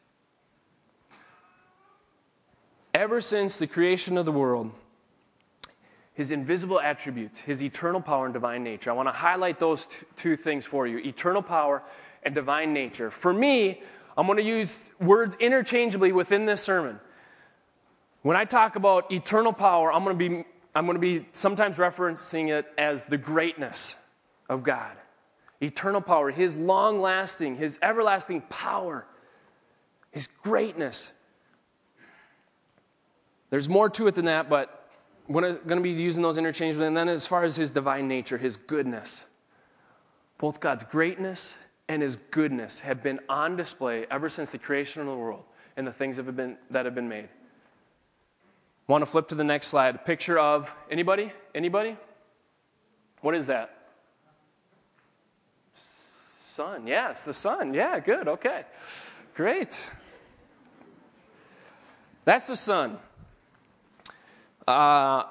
Ever 3.01 3.19
since 3.19 3.57
the 3.57 3.65
creation 3.65 4.19
of 4.19 4.27
the 4.27 4.31
world, 4.31 4.69
his 6.13 6.29
invisible 6.29 6.79
attributes, 6.79 7.39
his 7.39 7.63
eternal 7.63 7.99
power 7.99 8.25
and 8.25 8.33
divine 8.35 8.63
nature. 8.63 8.91
I 8.91 8.93
want 8.93 9.07
to 9.07 9.11
highlight 9.11 9.57
those 9.57 9.87
two 10.17 10.35
things 10.37 10.67
for 10.67 10.85
you 10.85 10.99
eternal 10.99 11.41
power 11.41 11.81
and 12.21 12.35
divine 12.35 12.73
nature. 12.73 13.09
For 13.09 13.33
me, 13.33 13.81
I'm 14.15 14.27
going 14.27 14.37
to 14.37 14.43
use 14.43 14.87
words 14.99 15.35
interchangeably 15.39 16.11
within 16.11 16.45
this 16.45 16.61
sermon. 16.61 16.99
When 18.21 18.37
I 18.37 18.45
talk 18.45 18.75
about 18.75 19.11
eternal 19.11 19.51
power, 19.51 19.91
I'm 19.91 20.03
going 20.03 20.19
to 20.19 20.29
be, 20.29 20.45
I'm 20.75 20.85
going 20.85 20.95
to 20.95 21.01
be 21.01 21.25
sometimes 21.31 21.79
referencing 21.79 22.49
it 22.49 22.67
as 22.77 23.07
the 23.07 23.17
greatness 23.17 23.95
of 24.47 24.61
God. 24.61 24.95
Eternal 25.59 26.01
power, 26.01 26.29
His 26.29 26.55
long 26.55 27.01
lasting, 27.01 27.55
His 27.55 27.79
everlasting 27.81 28.41
power, 28.41 29.07
His 30.11 30.27
greatness. 30.27 31.13
There's 33.51 33.69
more 33.69 33.89
to 33.91 34.07
it 34.07 34.15
than 34.15 34.25
that, 34.25 34.49
but 34.49 34.89
we're 35.27 35.53
going 35.53 35.77
to 35.77 35.83
be 35.83 35.91
using 35.91 36.23
those 36.23 36.37
interchangeably. 36.37 36.87
And 36.87 36.97
then, 36.97 37.09
as 37.09 37.27
far 37.27 37.43
as 37.43 37.55
His 37.55 37.69
divine 37.69 38.07
nature, 38.07 38.37
His 38.37 38.57
goodness, 38.57 39.27
both 40.39 40.59
God's 40.59 40.83
greatness 40.85 41.57
and 41.87 42.01
His 42.01 42.15
goodness 42.15 42.79
have 42.79 43.03
been 43.03 43.19
on 43.29 43.57
display 43.57 44.07
ever 44.09 44.29
since 44.29 44.51
the 44.51 44.57
creation 44.57 45.01
of 45.01 45.07
the 45.07 45.15
world 45.15 45.43
and 45.77 45.85
the 45.85 45.91
things 45.91 46.17
that 46.17 46.25
have 46.25 46.35
been, 46.35 46.57
that 46.71 46.85
have 46.85 46.95
been 46.95 47.09
made. 47.09 47.29
Want 48.87 49.03
to 49.03 49.05
flip 49.05 49.27
to 49.29 49.35
the 49.35 49.43
next 49.43 49.67
slide? 49.67 49.95
A 49.95 49.99
picture 49.99 50.39
of 50.39 50.73
anybody? 50.89 51.31
Anybody? 51.53 51.97
What 53.21 53.35
is 53.35 53.47
that? 53.47 53.77
Sun. 56.53 56.87
Yes, 56.87 57.25
the 57.25 57.33
sun. 57.33 57.73
Yeah, 57.73 57.99
good. 57.99 58.27
Okay. 58.27 58.63
Great. 59.35 59.91
That's 62.25 62.47
the 62.47 62.55
sun. 62.55 62.97
Uh, 64.71 65.25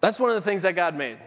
that's 0.00 0.18
one 0.18 0.30
of 0.30 0.36
the 0.36 0.42
things 0.42 0.62
that 0.62 0.74
God 0.74 0.96
made. 0.96 1.18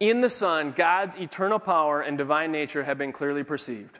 In 0.00 0.20
the 0.20 0.28
sun, 0.28 0.72
God's 0.76 1.16
eternal 1.16 1.58
power 1.58 2.00
and 2.00 2.18
divine 2.18 2.52
nature 2.52 2.82
have 2.82 2.98
been 2.98 3.12
clearly 3.12 3.44
perceived. 3.44 3.98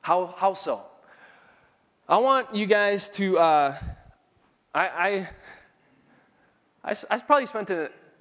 How, 0.00 0.26
how 0.26 0.54
so? 0.54 0.82
I 2.08 2.18
want 2.18 2.54
you 2.54 2.66
guys 2.66 3.08
to. 3.10 3.38
Uh, 3.38 3.78
I, 4.74 4.88
I, 4.88 5.28
I, 6.84 6.94
I 7.10 7.18
probably 7.18 7.46
spent 7.46 7.70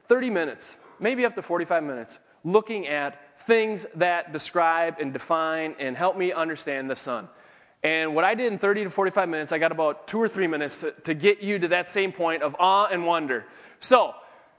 30 0.07 0.29
minutes, 0.29 0.77
maybe 0.99 1.25
up 1.25 1.35
to 1.35 1.41
45 1.41 1.83
minutes, 1.83 2.19
looking 2.43 2.87
at 2.87 3.39
things 3.41 3.85
that 3.95 4.31
describe 4.33 4.97
and 4.99 5.13
define 5.13 5.75
and 5.79 5.95
help 5.95 6.17
me 6.17 6.31
understand 6.31 6.89
the 6.89 6.95
sun. 6.95 7.27
And 7.83 8.13
what 8.13 8.23
I 8.23 8.35
did 8.35 8.51
in 8.51 8.59
30 8.59 8.83
to 8.83 8.89
45 8.89 9.29
minutes, 9.29 9.51
I 9.51 9.57
got 9.57 9.71
about 9.71 10.07
two 10.07 10.21
or 10.21 10.27
three 10.27 10.47
minutes 10.47 10.81
to, 10.81 10.91
to 11.03 11.13
get 11.13 11.41
you 11.41 11.59
to 11.59 11.67
that 11.69 11.89
same 11.89 12.11
point 12.11 12.43
of 12.43 12.55
awe 12.59 12.87
and 12.91 13.05
wonder. 13.05 13.45
So, 13.79 14.13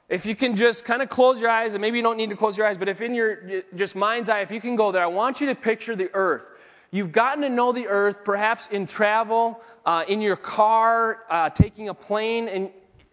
if 0.08 0.26
you 0.26 0.34
can 0.34 0.56
just 0.56 0.84
kind 0.84 1.00
of 1.00 1.08
close 1.08 1.40
your 1.40 1.48
eyes, 1.48 1.74
and 1.74 1.80
maybe 1.80 1.96
you 1.96 2.02
don't 2.02 2.16
need 2.16 2.30
to 2.30 2.36
close 2.36 2.58
your 2.58 2.66
eyes, 2.66 2.76
but 2.76 2.88
if 2.88 3.00
in 3.00 3.14
your 3.14 3.62
just 3.74 3.96
mind's 3.96 4.28
eye, 4.28 4.40
if 4.40 4.50
you 4.50 4.60
can 4.60 4.76
go 4.76 4.92
there, 4.92 5.02
I 5.02 5.06
want 5.06 5.40
you 5.40 5.46
to 5.46 5.54
picture 5.54 5.96
the 5.96 6.10
earth. 6.12 6.44
You've 6.90 7.12
gotten 7.12 7.42
to 7.42 7.48
know 7.48 7.72
the 7.72 7.86
earth, 7.86 8.22
perhaps 8.22 8.68
in 8.68 8.86
travel, 8.86 9.58
uh, 9.86 10.04
in 10.06 10.20
your 10.20 10.36
car, 10.36 11.20
uh, 11.30 11.48
taking 11.48 11.88
a 11.88 11.94
plane, 11.94 12.48
and 12.48 12.68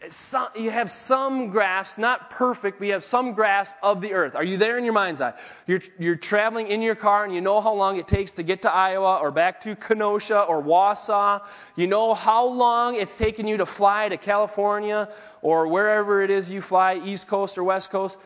some, 0.07 0.47
you 0.55 0.71
have 0.71 0.89
some 0.89 1.49
grasp, 1.49 1.97
not 1.97 2.29
perfect, 2.29 2.79
but 2.79 2.85
you 2.85 2.93
have 2.93 3.03
some 3.03 3.33
grasp 3.33 3.75
of 3.83 3.99
the 3.99 4.13
earth. 4.13 4.35
Are 4.35 4.43
you 4.43 4.55
there 4.55 4.77
in 4.77 4.85
your 4.85 4.93
mind's 4.93 5.19
eye? 5.19 5.33
You're, 5.67 5.81
you're 5.97 6.15
traveling 6.15 6.67
in 6.67 6.81
your 6.81 6.95
car 6.95 7.25
and 7.25 7.35
you 7.35 7.41
know 7.41 7.59
how 7.59 7.73
long 7.73 7.97
it 7.97 8.07
takes 8.07 8.31
to 8.33 8.43
get 8.43 8.61
to 8.61 8.71
Iowa 8.71 9.17
or 9.17 9.29
back 9.29 9.59
to 9.61 9.75
Kenosha 9.75 10.41
or 10.41 10.63
Wausau. 10.63 11.41
You 11.75 11.87
know 11.87 12.13
how 12.13 12.45
long 12.45 12.95
it's 12.95 13.17
taken 13.17 13.45
you 13.45 13.57
to 13.57 13.65
fly 13.65 14.07
to 14.07 14.15
California 14.15 15.09
or 15.41 15.67
wherever 15.67 16.21
it 16.21 16.29
is 16.29 16.49
you 16.49 16.61
fly, 16.61 17.01
East 17.03 17.27
Coast 17.27 17.57
or 17.57 17.65
West 17.65 17.91
Coast. 17.91 18.17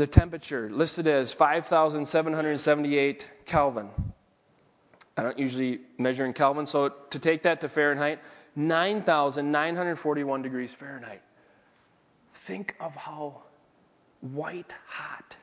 The 0.00 0.06
temperature 0.06 0.70
listed 0.70 1.06
as 1.06 1.34
5,778 1.34 3.30
Kelvin. 3.44 3.90
I 5.14 5.22
don't 5.22 5.38
usually 5.38 5.80
measure 5.98 6.24
in 6.24 6.32
Kelvin, 6.32 6.64
so 6.64 6.88
to 7.10 7.18
take 7.18 7.42
that 7.42 7.60
to 7.60 7.68
Fahrenheit, 7.68 8.20
9,941 8.56 10.40
degrees 10.40 10.72
Fahrenheit. 10.72 11.20
Think 12.32 12.74
of 12.80 12.96
how 12.96 13.42
white 14.22 14.74
hot 14.86 15.36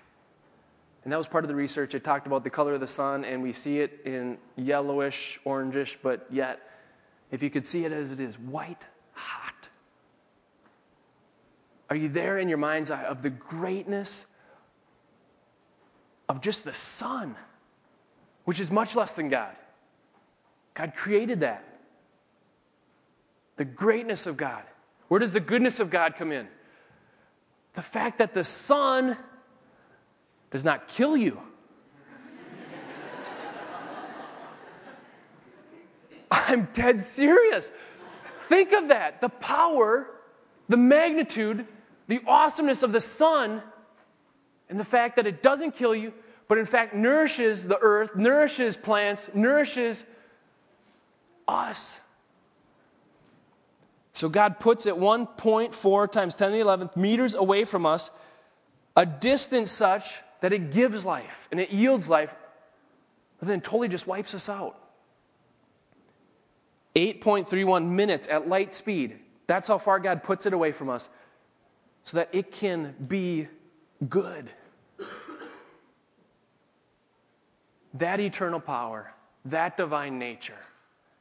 and 1.04 1.14
that 1.14 1.18
was 1.18 1.28
part 1.28 1.44
of 1.44 1.50
the 1.50 1.56
research. 1.56 1.94
It 1.94 2.04
talked 2.04 2.26
about 2.26 2.44
the 2.44 2.50
color 2.50 2.74
of 2.74 2.80
the 2.80 2.88
sun, 2.88 3.26
and 3.26 3.44
we 3.44 3.54
see 3.54 3.80
it 3.80 4.02
in 4.06 4.40
yellowish, 4.56 5.40
orangish, 5.46 5.98
but 6.02 6.26
yet, 6.32 6.60
if 7.30 7.44
you 7.44 7.52
could 7.52 7.68
see 7.68 7.86
it 7.86 7.92
as 7.92 8.12
it 8.12 8.20
is, 8.20 8.40
white 8.40 8.84
hot. 9.14 9.70
Are 11.92 11.96
you 11.96 12.10
there 12.10 12.40
in 12.40 12.50
your 12.50 12.58
mind's 12.58 12.90
eye 12.90 13.04
of 13.04 13.22
the 13.22 13.30
greatness 13.30 14.26
of 16.30 16.42
just 16.42 16.64
the 16.64 16.74
sun, 16.74 17.36
which 18.46 18.60
is 18.60 18.72
much 18.72 18.96
less 18.96 19.16
than 19.16 19.30
God? 19.30 19.56
God 20.74 20.94
created 20.96 21.40
that. 21.42 21.64
The 23.56 23.66
greatness 23.66 24.28
of 24.28 24.38
God. 24.38 24.64
Where 25.08 25.20
does 25.20 25.32
the 25.32 25.40
goodness 25.40 25.80
of 25.80 25.90
God 25.90 26.16
come 26.16 26.32
in? 26.32 26.48
The 27.74 27.82
fact 27.82 28.20
that 28.20 28.34
the 28.34 28.44
sun 28.44 29.18
does 30.52 30.64
not 30.64 30.88
kill 30.88 31.18
you. 31.18 31.40
I'm 36.32 36.68
dead 36.74 37.02
serious. 37.02 37.72
Think 38.48 38.72
of 38.74 38.90
that 38.90 39.22
the 39.22 39.30
power, 39.30 40.08
the 40.70 40.78
magnitude, 40.78 41.66
the 42.08 42.22
awesomeness 42.26 42.84
of 42.84 42.92
the 42.92 43.02
sun, 43.02 43.62
and 44.70 44.80
the 44.80 44.86
fact 44.86 45.16
that 45.16 45.28
it 45.28 45.42
doesn't 45.42 45.76
kill 45.76 45.96
you, 45.96 46.14
but 46.48 46.58
in 46.58 46.66
fact 46.66 46.94
nourishes 46.94 47.68
the 47.68 47.78
earth, 47.80 48.16
nourishes 48.16 48.78
plants, 48.78 49.30
nourishes 49.34 50.06
us. 51.48 52.02
So 54.14 54.30
God 54.30 54.60
puts 54.60 54.88
it 54.88 54.96
1.4 54.96 56.12
times 56.12 56.36
10 56.36 56.52
to 56.52 56.58
the 56.58 56.64
11th 56.64 56.96
meters 56.96 57.36
away 57.36 57.66
from 57.66 57.86
us, 57.86 58.10
a 58.96 59.06
distance 59.06 59.72
such 59.72 60.22
that 60.42 60.54
it 60.54 60.72
gives 60.72 61.06
life 61.06 61.48
and 61.52 61.60
it 61.60 61.72
yields 61.72 62.10
life, 62.10 62.34
but 63.40 63.48
then 63.48 63.62
totally 63.62 63.88
just 63.88 64.08
wipes 64.08 64.34
us 64.34 64.50
out. 64.50 64.76
8.31 66.96 67.90
minutes 67.90 68.28
at 68.28 68.50
light 68.50 68.74
speed. 68.74 69.20
That's 69.46 69.68
how 69.68 69.78
far 69.78 70.00
God 70.00 70.24
puts 70.24 70.48
it 70.48 70.54
away 70.54 70.72
from 70.72 70.90
us 70.90 71.10
so 72.04 72.18
that 72.18 72.30
it 72.34 72.52
can 72.52 72.96
be 73.08 73.48
good. 74.08 74.50
That 78.00 78.20
eternal 78.20 78.60
power, 78.60 79.12
that 79.46 79.78
divine 79.78 80.20
nature, 80.20 80.60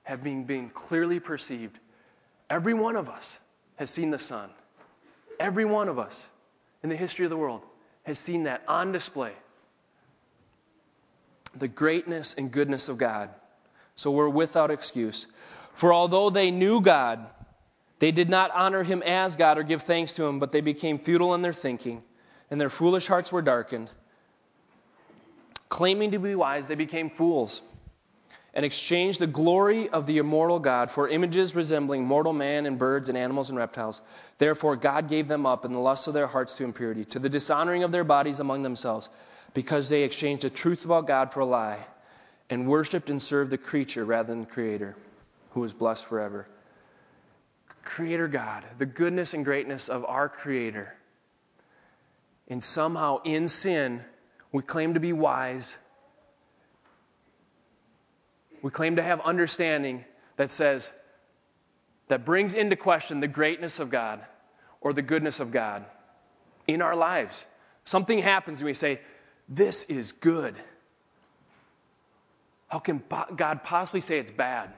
have 0.03 0.23
been, 0.23 0.45
been 0.45 0.71
clearly 0.71 1.21
perceived. 1.21 1.79
Every 2.51 2.75
one 2.75 2.97
of 2.97 3.09
us 3.09 3.39
has 3.77 3.91
seen 3.91 4.11
the 4.11 4.19
sun. 4.19 4.51
Every 5.39 5.65
one 5.65 5.89
of 5.89 5.99
us 5.99 6.31
in 6.83 6.89
the 6.89 6.97
history 6.97 7.25
of 7.25 7.31
the 7.31 7.37
world 7.37 7.63
has 8.05 8.19
seen 8.19 8.45
that 8.45 8.63
on 8.69 8.93
display. 8.93 9.33
The 11.57 11.69
greatness 11.69 12.35
and 12.35 12.53
goodness 12.53 12.89
of 12.89 12.99
God. 12.99 13.31
So 13.97 14.11
we're 14.11 14.29
without 14.29 14.71
excuse. 14.71 15.27
For 15.75 15.93
although 15.93 16.31
they 16.31 16.51
knew 16.51 16.81
God, 16.81 17.27
they 17.99 18.13
did 18.13 18.29
not 18.29 18.51
honor 18.51 18.83
him 18.83 19.03
as 19.03 19.37
God 19.37 19.59
or 19.59 19.63
give 19.63 19.83
thanks 19.83 20.13
to 20.13 20.25
him, 20.25 20.39
but 20.39 20.53
they 20.53 20.61
became 20.61 20.99
futile 20.99 21.35
in 21.35 21.43
their 21.43 21.53
thinking, 21.53 22.03
and 22.51 22.61
their 22.61 22.71
foolish 22.71 23.07
hearts 23.07 23.33
were 23.33 23.43
darkened. 23.43 23.91
Claiming 25.69 26.13
to 26.13 26.19
be 26.19 26.35
wise, 26.35 26.69
they 26.69 26.75
became 26.75 27.11
fools 27.11 27.63
and 28.57 28.65
exchanged 28.65 29.21
the 29.21 29.27
glory 29.27 29.91
of 29.91 30.07
the 30.07 30.17
immortal 30.17 30.59
God 30.59 30.91
for 30.91 31.09
images 31.09 31.55
resembling 31.55 32.05
mortal 32.05 32.33
man 32.33 32.65
and 32.65 32.79
birds 32.79 33.11
and 33.11 33.19
animals 33.19 33.51
and 33.51 33.59
reptiles. 33.59 34.01
Therefore, 34.39 34.77
God 34.77 35.11
gave 35.11 35.29
them 35.29 35.45
up 35.45 35.67
in 35.67 35.75
the 35.75 35.79
lusts 35.79 36.07
of 36.07 36.15
their 36.15 36.27
hearts 36.27 36.57
to 36.57 36.65
impurity, 36.65 37.05
to 37.07 37.19
the 37.19 37.29
dishonoring 37.29 37.83
of 37.83 37.93
their 37.93 38.03
bodies 38.03 38.41
among 38.41 38.63
themselves, 38.63 39.11
because 39.53 39.91
they 39.91 40.05
exchanged 40.05 40.43
the 40.43 40.49
truth 40.49 40.87
about 40.87 41.07
God 41.07 41.35
for 41.35 41.41
a 41.41 41.45
lie, 41.45 41.85
and 42.49 42.67
worshiped 42.67 43.11
and 43.11 43.21
served 43.21 43.51
the 43.51 43.59
creature 43.59 44.07
rather 44.07 44.29
than 44.29 44.41
the 44.41 44.47
Creator, 44.47 44.97
who 45.51 45.63
is 45.63 45.75
blessed 45.75 46.07
forever. 46.07 46.47
Creator 47.85 48.29
God, 48.29 48.65
the 48.79 48.87
goodness 48.87 49.35
and 49.35 49.45
greatness 49.45 49.91
of 49.91 50.07
our 50.07 50.31
Creator. 50.31 50.95
And 52.49 52.65
somehow 52.65 53.21
in 53.23 53.49
sin, 53.49 54.03
we 54.57 54.63
claim 54.63 54.95
to 54.95 55.01
be 55.01 55.13
wise 55.13 55.77
we 58.67 58.73
claim 58.73 58.97
to 58.97 59.03
have 59.03 59.21
understanding 59.21 60.05
that 60.37 60.51
says, 60.51 60.91
that 62.09 62.25
brings 62.25 62.55
into 62.55 62.75
question 62.75 63.21
the 63.21 63.29
greatness 63.29 63.79
of 63.79 63.91
God 63.91 64.25
or 64.81 64.93
the 64.93 65.03
goodness 65.03 65.39
of 65.39 65.53
God 65.53 65.85
in 66.67 66.83
our 66.83 66.97
lives. 66.97 67.47
Something 67.85 68.19
happens 68.19 68.61
and 68.61 68.67
we 68.67 68.73
say, 68.73 69.01
This 69.49 69.85
is 69.85 70.11
good. 70.11 70.57
How 72.67 72.81
can 72.81 73.05
God 73.37 73.63
possibly 73.63 74.01
say 74.01 74.19
it's 74.19 74.33
bad? 74.33 74.73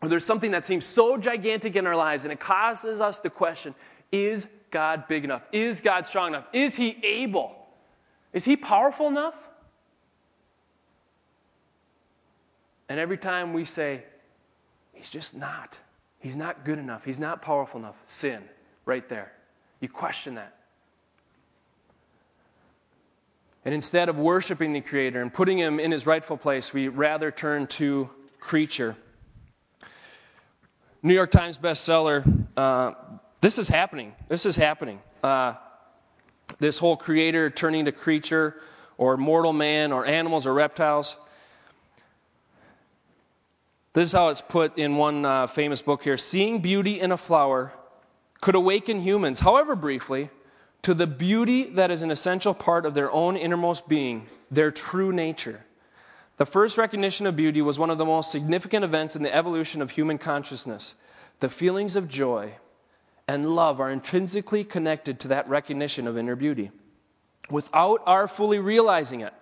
Or 0.00 0.08
there's 0.08 0.24
something 0.24 0.52
that 0.52 0.64
seems 0.64 0.84
so 0.84 1.16
gigantic 1.16 1.74
in 1.74 1.88
our 1.88 1.96
lives 1.96 2.24
and 2.24 2.32
it 2.32 2.38
causes 2.38 3.00
us 3.00 3.18
to 3.22 3.30
question 3.30 3.74
Is 4.12 4.46
God 4.70 5.08
big 5.08 5.24
enough? 5.24 5.42
Is 5.50 5.80
God 5.80 6.06
strong 6.06 6.28
enough? 6.28 6.46
Is 6.52 6.76
He 6.76 6.98
able? 7.02 7.61
Is 8.32 8.44
He 8.44 8.56
powerful 8.56 9.08
enough? 9.08 9.34
And 12.88 13.00
every 13.00 13.18
time 13.18 13.52
we 13.52 13.64
say, 13.64 14.02
He's 14.92 15.10
just 15.10 15.36
not, 15.36 15.78
He's 16.20 16.36
not 16.36 16.64
good 16.64 16.78
enough, 16.78 17.04
He's 17.04 17.18
not 17.18 17.42
powerful 17.42 17.80
enough, 17.80 17.96
sin, 18.06 18.42
right 18.84 19.08
there. 19.08 19.32
You 19.80 19.88
question 19.88 20.36
that. 20.36 20.54
And 23.64 23.74
instead 23.74 24.08
of 24.08 24.18
worshiping 24.18 24.72
the 24.72 24.80
Creator 24.80 25.22
and 25.22 25.32
putting 25.32 25.58
Him 25.58 25.78
in 25.80 25.90
His 25.90 26.06
rightful 26.06 26.36
place, 26.36 26.72
we 26.72 26.88
rather 26.88 27.30
turn 27.30 27.66
to 27.68 28.10
creature. 28.40 28.96
New 31.02 31.14
York 31.14 31.30
Times 31.30 31.58
bestseller. 31.58 32.46
Uh, 32.56 32.92
this 33.40 33.58
is 33.58 33.66
happening. 33.66 34.12
This 34.28 34.46
is 34.46 34.54
happening. 34.54 35.00
Uh, 35.22 35.54
this 36.58 36.78
whole 36.78 36.96
creator 36.96 37.50
turning 37.50 37.86
to 37.86 37.92
creature 37.92 38.54
or 38.98 39.16
mortal 39.16 39.52
man 39.52 39.92
or 39.92 40.06
animals 40.06 40.46
or 40.46 40.54
reptiles. 40.54 41.16
This 43.94 44.08
is 44.08 44.12
how 44.12 44.28
it's 44.28 44.40
put 44.40 44.78
in 44.78 44.96
one 44.96 45.24
uh, 45.24 45.46
famous 45.46 45.82
book 45.82 46.02
here 46.02 46.16
Seeing 46.16 46.60
beauty 46.60 47.00
in 47.00 47.12
a 47.12 47.16
flower 47.16 47.72
could 48.40 48.54
awaken 48.54 49.00
humans, 49.00 49.38
however 49.38 49.76
briefly, 49.76 50.30
to 50.82 50.94
the 50.94 51.06
beauty 51.06 51.64
that 51.74 51.90
is 51.90 52.02
an 52.02 52.10
essential 52.10 52.54
part 52.54 52.86
of 52.86 52.94
their 52.94 53.10
own 53.10 53.36
innermost 53.36 53.88
being, 53.88 54.26
their 54.50 54.70
true 54.70 55.12
nature. 55.12 55.64
The 56.38 56.46
first 56.46 56.78
recognition 56.78 57.26
of 57.26 57.36
beauty 57.36 57.62
was 57.62 57.78
one 57.78 57.90
of 57.90 57.98
the 57.98 58.04
most 58.04 58.32
significant 58.32 58.84
events 58.84 59.14
in 59.14 59.22
the 59.22 59.34
evolution 59.34 59.80
of 59.82 59.90
human 59.90 60.18
consciousness. 60.18 60.94
The 61.38 61.48
feelings 61.48 61.94
of 61.94 62.08
joy 62.08 62.54
and 63.28 63.54
love 63.54 63.80
are 63.80 63.90
intrinsically 63.90 64.64
connected 64.64 65.20
to 65.20 65.28
that 65.28 65.48
recognition 65.48 66.06
of 66.06 66.18
inner 66.18 66.36
beauty. 66.36 66.70
Without 67.50 68.02
our 68.06 68.28
fully 68.28 68.58
realizing 68.58 69.20
it, 69.20 69.34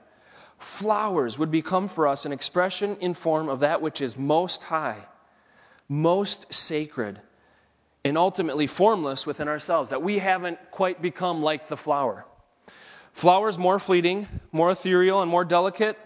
flowers 0.59 1.39
would 1.39 1.51
become 1.51 1.89
for 1.89 2.07
us 2.07 2.27
an 2.27 2.33
expression 2.33 2.97
in 3.01 3.15
form 3.15 3.49
of 3.49 3.61
that 3.61 3.83
which 3.83 4.01
is 4.01 4.17
most 4.17 4.63
high, 4.63 4.99
most 5.89 6.53
sacred, 6.53 7.21
and 8.05 8.17
ultimately 8.17 8.67
formless 8.67 9.27
within 9.27 9.49
ourselves, 9.49 9.91
that 9.91 10.03
we 10.03 10.19
haven't 10.19 10.59
quite 10.71 11.03
become 11.03 11.43
like 11.43 11.69
the 11.69 11.77
flower. 11.77 12.25
Flowers 13.13 13.59
more 13.59 13.79
fleeting, 13.79 14.27
more 14.53 14.71
ethereal, 14.71 15.21
and 15.21 15.31
more 15.31 15.45
delicate 15.45 15.99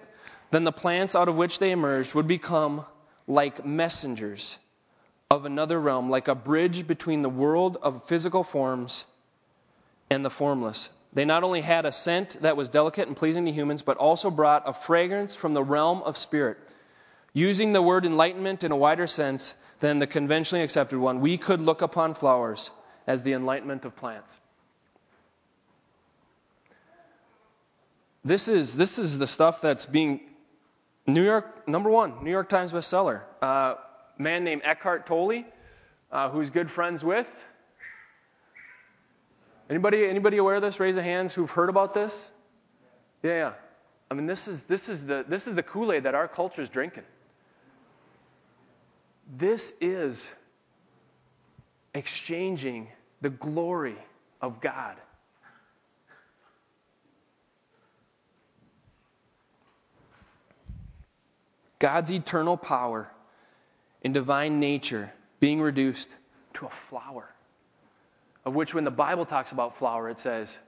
than 0.50 0.64
the 0.64 0.72
plants 0.72 1.14
out 1.14 1.28
of 1.28 1.36
which 1.36 1.58
they 1.58 1.70
emerged 1.70 2.14
would 2.14 2.26
become 2.26 2.84
like 3.26 3.64
messengers 3.64 4.58
of 5.34 5.44
another 5.44 5.80
realm, 5.80 6.10
like 6.10 6.28
a 6.28 6.34
bridge 6.34 6.86
between 6.86 7.22
the 7.22 7.28
world 7.28 7.76
of 7.82 8.04
physical 8.04 8.44
forms 8.44 9.04
and 10.08 10.24
the 10.24 10.30
formless. 10.30 10.90
They 11.12 11.24
not 11.24 11.44
only 11.44 11.60
had 11.60 11.86
a 11.86 11.92
scent 11.92 12.38
that 12.42 12.56
was 12.56 12.68
delicate 12.68 13.08
and 13.08 13.16
pleasing 13.16 13.44
to 13.46 13.52
humans, 13.52 13.82
but 13.82 13.96
also 13.96 14.30
brought 14.30 14.62
a 14.66 14.72
fragrance 14.72 15.34
from 15.36 15.54
the 15.54 15.62
realm 15.62 16.02
of 16.02 16.16
spirit. 16.16 16.56
Using 17.32 17.72
the 17.72 17.82
word 17.82 18.04
enlightenment 18.06 18.64
in 18.64 18.72
a 18.72 18.76
wider 18.76 19.06
sense 19.06 19.54
than 19.80 19.98
the 19.98 20.06
conventionally 20.06 20.62
accepted 20.62 20.98
one, 20.98 21.20
we 21.20 21.36
could 21.36 21.60
look 21.60 21.82
upon 21.82 22.14
flowers 22.14 22.70
as 23.06 23.22
the 23.22 23.32
enlightenment 23.32 23.84
of 23.84 23.96
plants. 23.96 24.38
This 28.24 28.48
is, 28.48 28.76
this 28.76 28.98
is 28.98 29.18
the 29.18 29.26
stuff 29.26 29.60
that's 29.60 29.84
being 29.84 30.20
New 31.06 31.22
York, 31.22 31.68
number 31.68 31.90
one, 31.90 32.24
New 32.24 32.30
York 32.30 32.48
Times 32.48 32.72
bestseller. 32.72 33.20
Uh, 33.42 33.74
man 34.18 34.44
named 34.44 34.62
Eckhart 34.64 35.06
Tolle, 35.06 35.44
uh, 36.12 36.30
who's 36.30 36.50
good 36.50 36.70
friends 36.70 37.02
with 37.04 37.28
Anybody, 39.68 40.06
anybody 40.06 40.36
aware 40.36 40.56
of 40.56 40.62
this? 40.62 40.78
Raise 40.78 40.96
the 40.96 41.02
hands 41.02 41.34
who've 41.34 41.50
heard 41.50 41.70
about 41.70 41.94
this. 41.94 42.30
Yeah, 43.22 43.34
yeah. 43.34 43.52
I 44.10 44.14
mean, 44.14 44.26
this 44.26 44.46
is, 44.46 44.64
this 44.64 44.88
is 44.88 45.04
the, 45.04 45.24
this 45.26 45.48
is 45.48 45.54
the 45.54 45.62
Kool 45.62 45.92
Aid 45.92 46.02
that 46.02 46.14
our 46.14 46.28
culture 46.28 46.60
is 46.60 46.68
drinking. 46.68 47.04
This 49.36 49.72
is 49.80 50.34
exchanging 51.94 52.88
the 53.22 53.30
glory 53.30 53.96
of 54.42 54.60
God. 54.60 54.96
God's 61.78 62.12
eternal 62.12 62.58
power 62.58 63.10
and 64.04 64.14
divine 64.14 64.60
nature 64.60 65.12
being 65.40 65.60
reduced 65.60 66.14
to 66.54 66.66
a 66.66 66.70
flower 66.70 67.28
of 68.44 68.54
which 68.54 68.74
when 68.74 68.84
the 68.84 68.90
Bible 68.90 69.24
talks 69.24 69.52
about 69.52 69.78
flower, 69.78 70.10
it 70.10 70.18
says, 70.18 70.58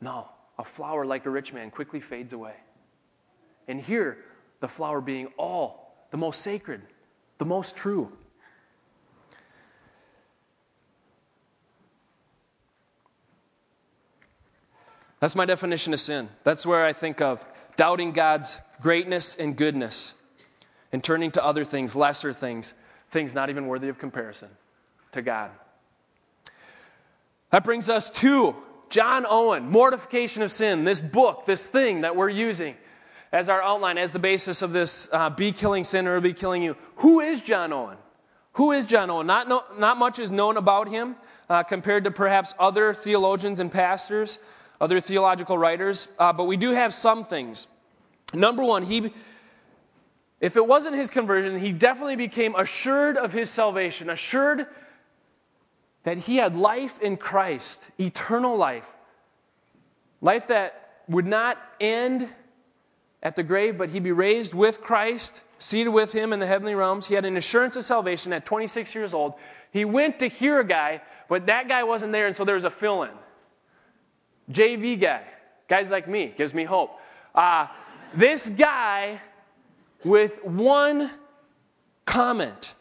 no, 0.00 0.28
a 0.58 0.64
flower 0.64 1.06
like 1.06 1.24
a 1.26 1.30
rich 1.30 1.52
man 1.52 1.70
quickly 1.70 2.00
fades 2.00 2.32
away. 2.32 2.54
And 3.66 3.80
here, 3.80 4.18
the 4.60 4.68
flower 4.68 5.00
being 5.00 5.28
all 5.38 5.94
the 6.10 6.16
most 6.18 6.42
sacred, 6.42 6.82
the 7.38 7.46
most 7.46 7.76
true. 7.76 8.12
That's 15.20 15.34
my 15.34 15.46
definition 15.46 15.94
of 15.94 16.00
sin. 16.00 16.28
That's 16.44 16.66
where 16.66 16.84
I 16.84 16.92
think 16.92 17.22
of 17.22 17.42
doubting 17.76 18.12
God's 18.12 18.58
greatness 18.82 19.36
and 19.36 19.56
goodness 19.56 20.12
and 20.94 21.02
turning 21.02 21.32
to 21.32 21.44
other 21.44 21.64
things, 21.64 21.96
lesser 21.96 22.32
things, 22.32 22.72
things 23.10 23.34
not 23.34 23.50
even 23.50 23.66
worthy 23.66 23.88
of 23.88 23.98
comparison 23.98 24.48
to 25.10 25.22
God. 25.22 25.50
That 27.50 27.64
brings 27.64 27.90
us 27.90 28.10
to 28.10 28.54
John 28.90 29.26
Owen, 29.28 29.68
Mortification 29.70 30.44
of 30.44 30.52
Sin, 30.52 30.84
this 30.84 31.00
book, 31.00 31.46
this 31.46 31.66
thing 31.66 32.02
that 32.02 32.14
we're 32.14 32.28
using 32.28 32.76
as 33.32 33.48
our 33.48 33.60
outline, 33.60 33.98
as 33.98 34.12
the 34.12 34.20
basis 34.20 34.62
of 34.62 34.72
this 34.72 35.08
uh, 35.12 35.30
Be 35.30 35.50
Killing 35.50 35.82
Sin 35.82 36.06
or 36.06 36.20
Be 36.20 36.32
Killing 36.32 36.62
You. 36.62 36.76
Who 36.98 37.18
is 37.18 37.40
John 37.40 37.72
Owen? 37.72 37.98
Who 38.52 38.70
is 38.70 38.86
John 38.86 39.10
Owen? 39.10 39.26
Not, 39.26 39.48
no, 39.48 39.64
not 39.76 39.98
much 39.98 40.20
is 40.20 40.30
known 40.30 40.56
about 40.56 40.88
him 40.88 41.16
uh, 41.50 41.64
compared 41.64 42.04
to 42.04 42.12
perhaps 42.12 42.54
other 42.56 42.94
theologians 42.94 43.58
and 43.58 43.72
pastors, 43.72 44.38
other 44.80 45.00
theological 45.00 45.58
writers, 45.58 46.06
uh, 46.20 46.32
but 46.32 46.44
we 46.44 46.56
do 46.56 46.70
have 46.70 46.94
some 46.94 47.24
things. 47.24 47.66
Number 48.32 48.64
one, 48.64 48.84
he, 48.84 49.12
if 50.44 50.58
it 50.58 50.66
wasn't 50.66 50.94
his 50.94 51.08
conversion, 51.08 51.58
he 51.58 51.72
definitely 51.72 52.16
became 52.16 52.54
assured 52.54 53.16
of 53.16 53.32
his 53.32 53.48
salvation, 53.48 54.10
assured 54.10 54.66
that 56.02 56.18
he 56.18 56.36
had 56.36 56.54
life 56.54 57.00
in 57.00 57.16
Christ, 57.16 57.88
eternal 57.98 58.54
life. 58.54 58.86
Life 60.20 60.48
that 60.48 60.96
would 61.08 61.24
not 61.24 61.56
end 61.80 62.28
at 63.22 63.36
the 63.36 63.42
grave, 63.42 63.78
but 63.78 63.88
he'd 63.88 64.02
be 64.02 64.12
raised 64.12 64.52
with 64.52 64.82
Christ, 64.82 65.40
seated 65.58 65.88
with 65.88 66.12
him 66.12 66.34
in 66.34 66.40
the 66.40 66.46
heavenly 66.46 66.74
realms. 66.74 67.06
He 67.06 67.14
had 67.14 67.24
an 67.24 67.38
assurance 67.38 67.76
of 67.76 67.84
salvation 67.86 68.34
at 68.34 68.44
26 68.44 68.94
years 68.94 69.14
old. 69.14 69.36
He 69.70 69.86
went 69.86 70.18
to 70.18 70.26
hear 70.26 70.60
a 70.60 70.64
guy, 70.64 71.00
but 71.26 71.46
that 71.46 71.68
guy 71.68 71.84
wasn't 71.84 72.12
there, 72.12 72.26
and 72.26 72.36
so 72.36 72.44
there 72.44 72.56
was 72.56 72.66
a 72.66 72.70
fill 72.70 73.04
in. 73.04 73.12
JV 74.52 75.00
guy, 75.00 75.22
guys 75.68 75.90
like 75.90 76.06
me, 76.06 76.34
gives 76.36 76.52
me 76.52 76.64
hope. 76.64 77.00
Uh, 77.34 77.68
this 78.14 78.50
guy, 78.50 79.22
with 80.04 80.44
one 80.44 81.10
comment, 82.04 82.74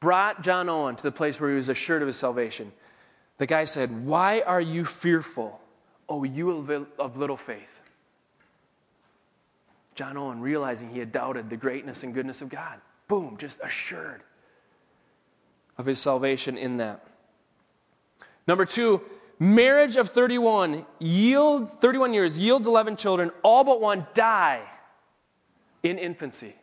brought 0.00 0.42
John 0.42 0.68
Owen 0.68 0.96
to 0.96 1.02
the 1.02 1.12
place 1.12 1.40
where 1.40 1.50
he 1.50 1.56
was 1.56 1.68
assured 1.68 2.02
of 2.02 2.06
his 2.06 2.16
salvation. 2.16 2.72
The 3.38 3.46
guy 3.46 3.64
said, 3.64 4.06
Why 4.06 4.42
are 4.42 4.60
you 4.60 4.84
fearful, 4.84 5.60
O 6.08 6.24
you 6.24 6.86
of 6.98 7.16
little 7.16 7.36
faith? 7.36 7.68
John 9.94 10.16
Owen, 10.16 10.40
realizing 10.40 10.90
he 10.90 10.98
had 10.98 11.12
doubted 11.12 11.50
the 11.50 11.56
greatness 11.56 12.02
and 12.02 12.14
goodness 12.14 12.40
of 12.40 12.48
God, 12.48 12.80
boom, 13.08 13.36
just 13.38 13.60
assured 13.62 14.22
of 15.78 15.86
his 15.86 15.98
salvation 15.98 16.56
in 16.56 16.78
that. 16.78 17.04
Number 18.46 18.64
two, 18.64 19.02
marriage 19.38 19.96
of 19.96 20.10
31 20.10 20.86
yield 20.98 21.68
31 21.80 22.14
years 22.14 22.38
yields 22.38 22.66
11 22.66 22.96
children 22.96 23.30
all 23.42 23.64
but 23.64 23.80
one 23.80 24.06
die 24.14 24.62
in 25.82 25.98
infancy 25.98 26.54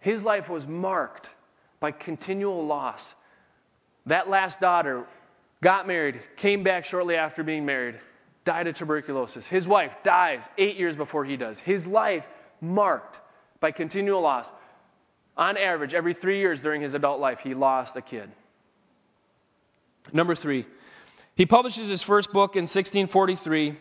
his 0.00 0.24
life 0.24 0.48
was 0.48 0.66
marked 0.66 1.30
by 1.78 1.92
continual 1.92 2.64
loss. 2.66 3.14
That 4.06 4.28
last 4.28 4.60
daughter 4.60 5.06
got 5.62 5.86
married, 5.86 6.20
came 6.36 6.62
back 6.62 6.84
shortly 6.84 7.16
after 7.16 7.42
being 7.42 7.66
married, 7.66 7.96
died 8.44 8.66
of 8.66 8.74
tuberculosis. 8.74 9.46
His 9.46 9.68
wife 9.68 10.02
dies 10.02 10.48
eight 10.56 10.76
years 10.76 10.96
before 10.96 11.24
he 11.24 11.36
does. 11.36 11.60
His 11.60 11.86
life 11.86 12.26
marked 12.62 13.20
by 13.60 13.70
continual 13.70 14.22
loss. 14.22 14.50
On 15.36 15.56
average, 15.56 15.94
every 15.94 16.14
three 16.14 16.38
years 16.38 16.62
during 16.62 16.80
his 16.80 16.94
adult 16.94 17.20
life, 17.20 17.40
he 17.40 17.54
lost 17.54 17.96
a 17.96 18.02
kid. 18.02 18.30
Number 20.12 20.34
three, 20.34 20.66
he 21.34 21.44
publishes 21.44 21.88
his 21.88 22.02
first 22.02 22.32
book 22.32 22.56
in 22.56 22.62
1643. 22.62 23.76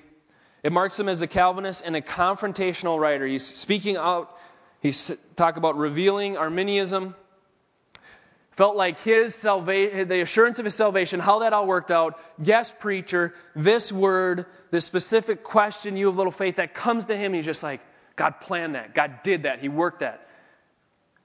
It 0.63 0.71
marks 0.71 0.99
him 0.99 1.07
as 1.07 1.21
a 1.21 1.27
Calvinist 1.27 1.83
and 1.85 1.95
a 1.95 2.01
confrontational 2.01 2.99
writer. 2.99 3.25
He's 3.25 3.45
speaking 3.45 3.97
out, 3.97 4.35
he's 4.81 5.11
talk 5.35 5.57
about 5.57 5.77
revealing 5.77 6.37
Arminianism, 6.37 7.15
felt 8.51 8.75
like 8.75 8.99
his 8.99 9.35
salvation, 9.35 10.09
the 10.09 10.19
assurance 10.19 10.59
of 10.59 10.65
his 10.65 10.75
salvation, 10.75 11.21
how 11.21 11.39
that 11.39 11.53
all 11.53 11.65
worked 11.65 11.91
out. 11.91 12.19
Yes, 12.43 12.75
preacher, 12.77 13.33
this 13.55 13.89
word, 13.89 14.45
this 14.69 14.83
specific 14.83 15.43
question, 15.43 15.95
you 15.95 16.07
have 16.07 16.17
little 16.17 16.31
faith, 16.31 16.57
that 16.57 16.73
comes 16.73 17.05
to 17.05 17.15
him, 17.15 17.33
he's 17.33 17.45
just 17.45 17.63
like, 17.63 17.79
God 18.17 18.41
planned 18.41 18.75
that. 18.75 18.93
God 18.93 19.23
did 19.23 19.43
that. 19.43 19.59
He 19.59 19.69
worked 19.69 20.01
that. 20.01 20.27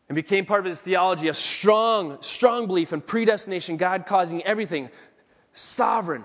And 0.08 0.14
became 0.14 0.46
part 0.46 0.60
of 0.60 0.66
his 0.66 0.80
theology, 0.80 1.26
a 1.26 1.34
strong, 1.34 2.18
strong 2.20 2.68
belief 2.68 2.92
in 2.92 3.00
predestination, 3.00 3.78
God 3.78 4.06
causing 4.06 4.44
everything, 4.44 4.90
sovereign, 5.54 6.24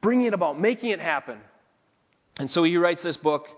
bringing 0.00 0.28
it 0.28 0.32
about, 0.32 0.58
making 0.58 0.90
it 0.90 1.00
happen. 1.00 1.38
And 2.38 2.50
so 2.50 2.62
he 2.62 2.76
writes 2.76 3.02
this 3.02 3.16
book 3.16 3.48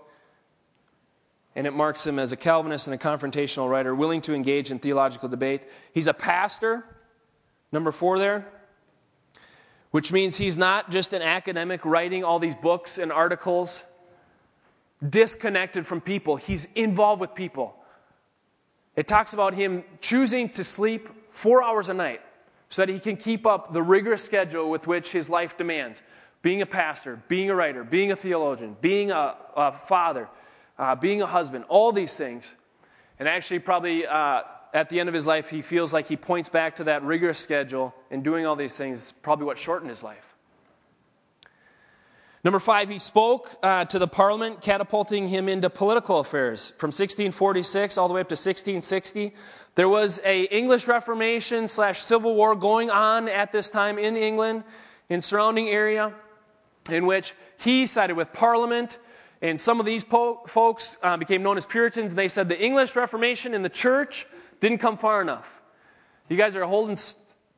and 1.55 1.67
it 1.67 1.71
marks 1.71 2.05
him 2.05 2.17
as 2.17 2.31
a 2.31 2.37
Calvinist 2.37 2.87
and 2.87 2.95
a 2.95 2.97
confrontational 2.97 3.69
writer, 3.69 3.93
willing 3.93 4.21
to 4.21 4.33
engage 4.33 4.71
in 4.71 4.79
theological 4.79 5.27
debate. 5.27 5.63
He's 5.93 6.07
a 6.07 6.13
pastor, 6.13 6.85
number 7.71 7.91
four 7.91 8.17
there, 8.19 8.47
which 9.91 10.13
means 10.13 10.37
he's 10.37 10.57
not 10.57 10.91
just 10.91 11.13
an 11.13 11.21
academic 11.21 11.85
writing 11.85 12.23
all 12.23 12.39
these 12.39 12.55
books 12.55 12.97
and 12.97 13.11
articles 13.11 13.83
disconnected 15.07 15.85
from 15.85 15.99
people, 15.99 16.35
he's 16.35 16.67
involved 16.75 17.19
with 17.19 17.33
people. 17.33 17.75
It 18.95 19.07
talks 19.07 19.33
about 19.33 19.53
him 19.53 19.83
choosing 19.99 20.49
to 20.49 20.63
sleep 20.63 21.09
four 21.31 21.63
hours 21.63 21.89
a 21.89 21.93
night 21.93 22.21
so 22.69 22.83
that 22.85 22.91
he 22.91 22.99
can 22.99 23.17
keep 23.17 23.45
up 23.45 23.73
the 23.73 23.81
rigorous 23.81 24.23
schedule 24.23 24.69
with 24.69 24.85
which 24.87 25.11
his 25.11 25.29
life 25.29 25.57
demands 25.57 26.01
being 26.41 26.61
a 26.61 26.65
pastor, 26.65 27.21
being 27.27 27.49
a 27.49 27.55
writer, 27.55 27.83
being 27.83 28.11
a 28.11 28.15
theologian, 28.15 28.75
being 28.81 29.11
a, 29.11 29.35
a 29.55 29.71
father 29.73 30.27
uh, 30.81 30.95
being 30.95 31.21
a 31.21 31.27
husband, 31.27 31.63
all 31.69 31.91
these 31.91 32.15
things. 32.17 32.53
And 33.19 33.29
actually, 33.29 33.59
probably 33.59 34.07
uh, 34.07 34.41
at 34.73 34.89
the 34.89 34.99
end 34.99 35.09
of 35.09 35.15
his 35.15 35.27
life, 35.27 35.47
he 35.49 35.61
feels 35.61 35.93
like 35.93 36.07
he 36.07 36.17
points 36.17 36.49
back 36.49 36.77
to 36.77 36.85
that 36.85 37.03
rigorous 37.03 37.37
schedule 37.37 37.93
and 38.09 38.23
doing 38.23 38.47
all 38.47 38.55
these 38.55 38.75
things, 38.75 39.11
probably 39.21 39.45
what 39.45 39.59
shortened 39.59 39.91
his 39.91 40.01
life. 40.01 40.25
Number 42.43 42.57
five, 42.57 42.89
he 42.89 42.97
spoke 42.97 43.55
uh, 43.61 43.85
to 43.85 43.99
the 43.99 44.07
parliament, 44.07 44.63
catapulting 44.63 45.27
him 45.27 45.47
into 45.47 45.69
political 45.69 46.17
affairs. 46.17 46.71
From 46.79 46.87
1646 46.87 47.99
all 47.99 48.07
the 48.07 48.15
way 48.15 48.21
up 48.21 48.29
to 48.29 48.33
1660, 48.33 49.35
there 49.75 49.87
was 49.87 50.19
a 50.25 50.45
English 50.45 50.87
Reformation 50.87 51.67
slash 51.67 51.99
Civil 51.99 52.33
War 52.33 52.55
going 52.55 52.89
on 52.89 53.29
at 53.29 53.51
this 53.51 53.69
time 53.69 53.99
in 53.99 54.17
England, 54.17 54.63
in 55.09 55.21
surrounding 55.21 55.69
area, 55.69 56.15
in 56.89 57.05
which 57.05 57.33
he 57.59 57.85
sided 57.85 58.15
with 58.15 58.33
Parliament, 58.33 58.97
and 59.41 59.59
some 59.59 59.79
of 59.79 59.85
these 59.85 60.03
po- 60.03 60.41
folks 60.47 60.97
uh, 61.01 61.17
became 61.17 61.43
known 61.43 61.57
as 61.57 61.65
Puritans, 61.65 62.11
and 62.11 62.19
they 62.19 62.27
said 62.27 62.49
the 62.49 62.59
English 62.59 62.95
Reformation 62.95 63.53
in 63.53 63.63
the 63.63 63.69
church 63.69 64.27
didn't 64.59 64.79
come 64.79 64.97
far 64.97 65.21
enough. 65.21 65.61
You 66.29 66.37
guys 66.37 66.55
are 66.55 66.63
holding 66.65 66.97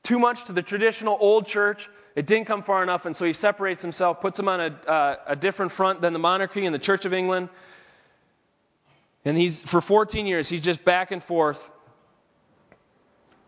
too 0.02 0.20
much 0.20 0.46
to 0.46 0.54
the 0.54 0.62
traditional 0.62 1.18
old 1.20 1.46
church. 1.46 1.90
It 2.16 2.26
didn't 2.28 2.46
come 2.46 2.64
far 2.64 2.84
enough, 2.84 3.06
and 3.06 3.16
so 3.16 3.26
he 3.26 3.34
separates 3.34 3.82
himself, 3.82 4.22
puts 4.22 4.40
him 4.40 4.48
on 4.48 4.60
a, 4.60 4.68
uh, 4.68 5.16
a 5.28 5.36
different 5.36 5.72
front 5.72 6.02
than 6.02 6.14
the 6.14 6.20
monarchy 6.20 6.66
and 6.66 6.74
the 6.74 6.80
Church 6.80 7.06
of 7.06 7.14
England. 7.14 7.50
And 9.26 9.38
he's, 9.38 9.62
for 9.62 9.82
14 9.82 10.26
years, 10.26 10.50
he's 10.50 10.62
just 10.62 10.84
back 10.84 11.12
and 11.12 11.24
forth 11.24 11.72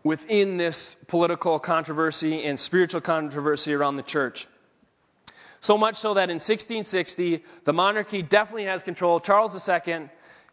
within 0.02 0.56
this 0.56 0.94
political 1.08 1.58
controversy 1.58 2.44
and 2.44 2.58
spiritual 2.58 3.00
controversy 3.00 3.74
around 3.74 3.96
the 3.96 4.02
church. 4.02 4.46
So 5.66 5.76
much 5.76 5.96
so 5.96 6.14
that 6.14 6.30
in 6.30 6.36
1660, 6.36 7.42
the 7.64 7.72
monarchy 7.72 8.22
definitely 8.22 8.66
has 8.66 8.84
control. 8.84 9.18
Charles 9.18 9.68
II, 9.68 10.08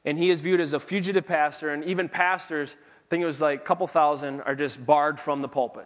and 0.05 0.17
he 0.17 0.31
is 0.31 0.41
viewed 0.41 0.59
as 0.59 0.73
a 0.73 0.79
fugitive 0.79 1.27
pastor, 1.27 1.69
and 1.69 1.85
even 1.85 2.09
pastors, 2.09 2.75
I 2.75 3.09
think 3.11 3.21
it 3.21 3.27
was 3.27 3.39
like 3.39 3.61
a 3.61 3.63
couple 3.63 3.85
thousand, 3.85 4.41
are 4.41 4.55
just 4.55 4.83
barred 4.83 5.19
from 5.19 5.43
the 5.43 5.47
pulpit 5.47 5.85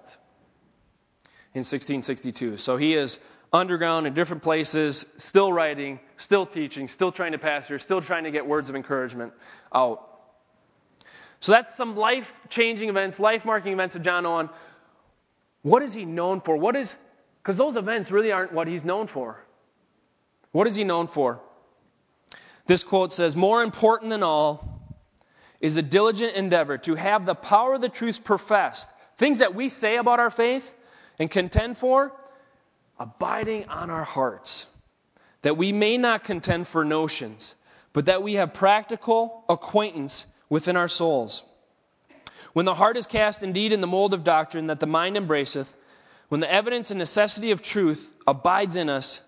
in 1.53 1.65
1662. 1.65 2.55
So 2.55 2.77
he 2.77 2.93
is 2.93 3.19
underground 3.51 4.07
in 4.07 4.13
different 4.13 4.43
places, 4.43 5.05
still 5.17 5.51
writing, 5.51 5.99
still 6.15 6.45
teaching, 6.45 6.87
still 6.87 7.11
trying 7.11 7.33
to 7.33 7.37
pastor, 7.37 7.79
still 7.79 7.99
trying 7.99 8.23
to 8.23 8.31
get 8.31 8.47
words 8.47 8.69
of 8.69 8.77
encouragement 8.77 9.33
out. 9.75 10.07
So 11.41 11.51
that's 11.51 11.75
some 11.75 11.97
life 11.97 12.39
changing 12.47 12.87
events, 12.87 13.19
life 13.19 13.43
marking 13.43 13.73
events 13.73 13.97
of 13.97 14.03
John 14.03 14.25
Owen. 14.25 14.49
What 15.63 15.83
is 15.83 15.93
he 15.93 16.05
known 16.05 16.39
for? 16.39 16.55
What 16.55 16.77
is, 16.77 16.95
because 17.47 17.57
those 17.57 17.77
events 17.77 18.11
really 18.11 18.33
aren't 18.33 18.51
what 18.51 18.67
he's 18.67 18.83
known 18.83 19.07
for. 19.07 19.41
What 20.51 20.67
is 20.67 20.75
he 20.75 20.83
known 20.83 21.07
for? 21.07 21.39
This 22.65 22.83
quote 22.83 23.13
says, 23.13 23.37
More 23.37 23.63
important 23.63 24.09
than 24.09 24.21
all 24.21 24.81
is 25.61 25.77
a 25.77 25.81
diligent 25.81 26.35
endeavor 26.35 26.77
to 26.79 26.95
have 26.95 27.25
the 27.25 27.35
power 27.35 27.75
of 27.75 27.79
the 27.79 27.87
truth 27.87 28.25
professed. 28.25 28.89
Things 29.15 29.37
that 29.37 29.55
we 29.55 29.69
say 29.69 29.95
about 29.95 30.19
our 30.19 30.29
faith, 30.29 30.75
and 31.19 31.31
contend 31.31 31.77
for? 31.77 32.11
Abiding 32.99 33.69
on 33.69 33.91
our 33.91 34.03
hearts, 34.03 34.67
that 35.41 35.55
we 35.55 35.71
may 35.71 35.97
not 35.97 36.25
contend 36.25 36.67
for 36.67 36.83
notions, 36.83 37.55
but 37.93 38.07
that 38.07 38.23
we 38.23 38.33
have 38.33 38.55
practical 38.55 39.45
acquaintance 39.47 40.25
within 40.49 40.75
our 40.75 40.89
souls. 40.89 41.45
When 42.51 42.65
the 42.65 42.75
heart 42.75 42.97
is 42.97 43.07
cast 43.07 43.41
indeed 43.41 43.71
in 43.71 43.79
the 43.79 43.87
mold 43.87 44.13
of 44.13 44.25
doctrine 44.25 44.67
that 44.67 44.81
the 44.81 44.85
mind 44.85 45.15
embraceth, 45.15 45.73
when 46.29 46.41
the 46.41 46.51
evidence 46.51 46.91
and 46.91 46.97
necessity 46.97 47.51
of 47.51 47.61
truth 47.61 48.11
abides 48.25 48.75
in 48.75 48.89
us, 48.89 49.21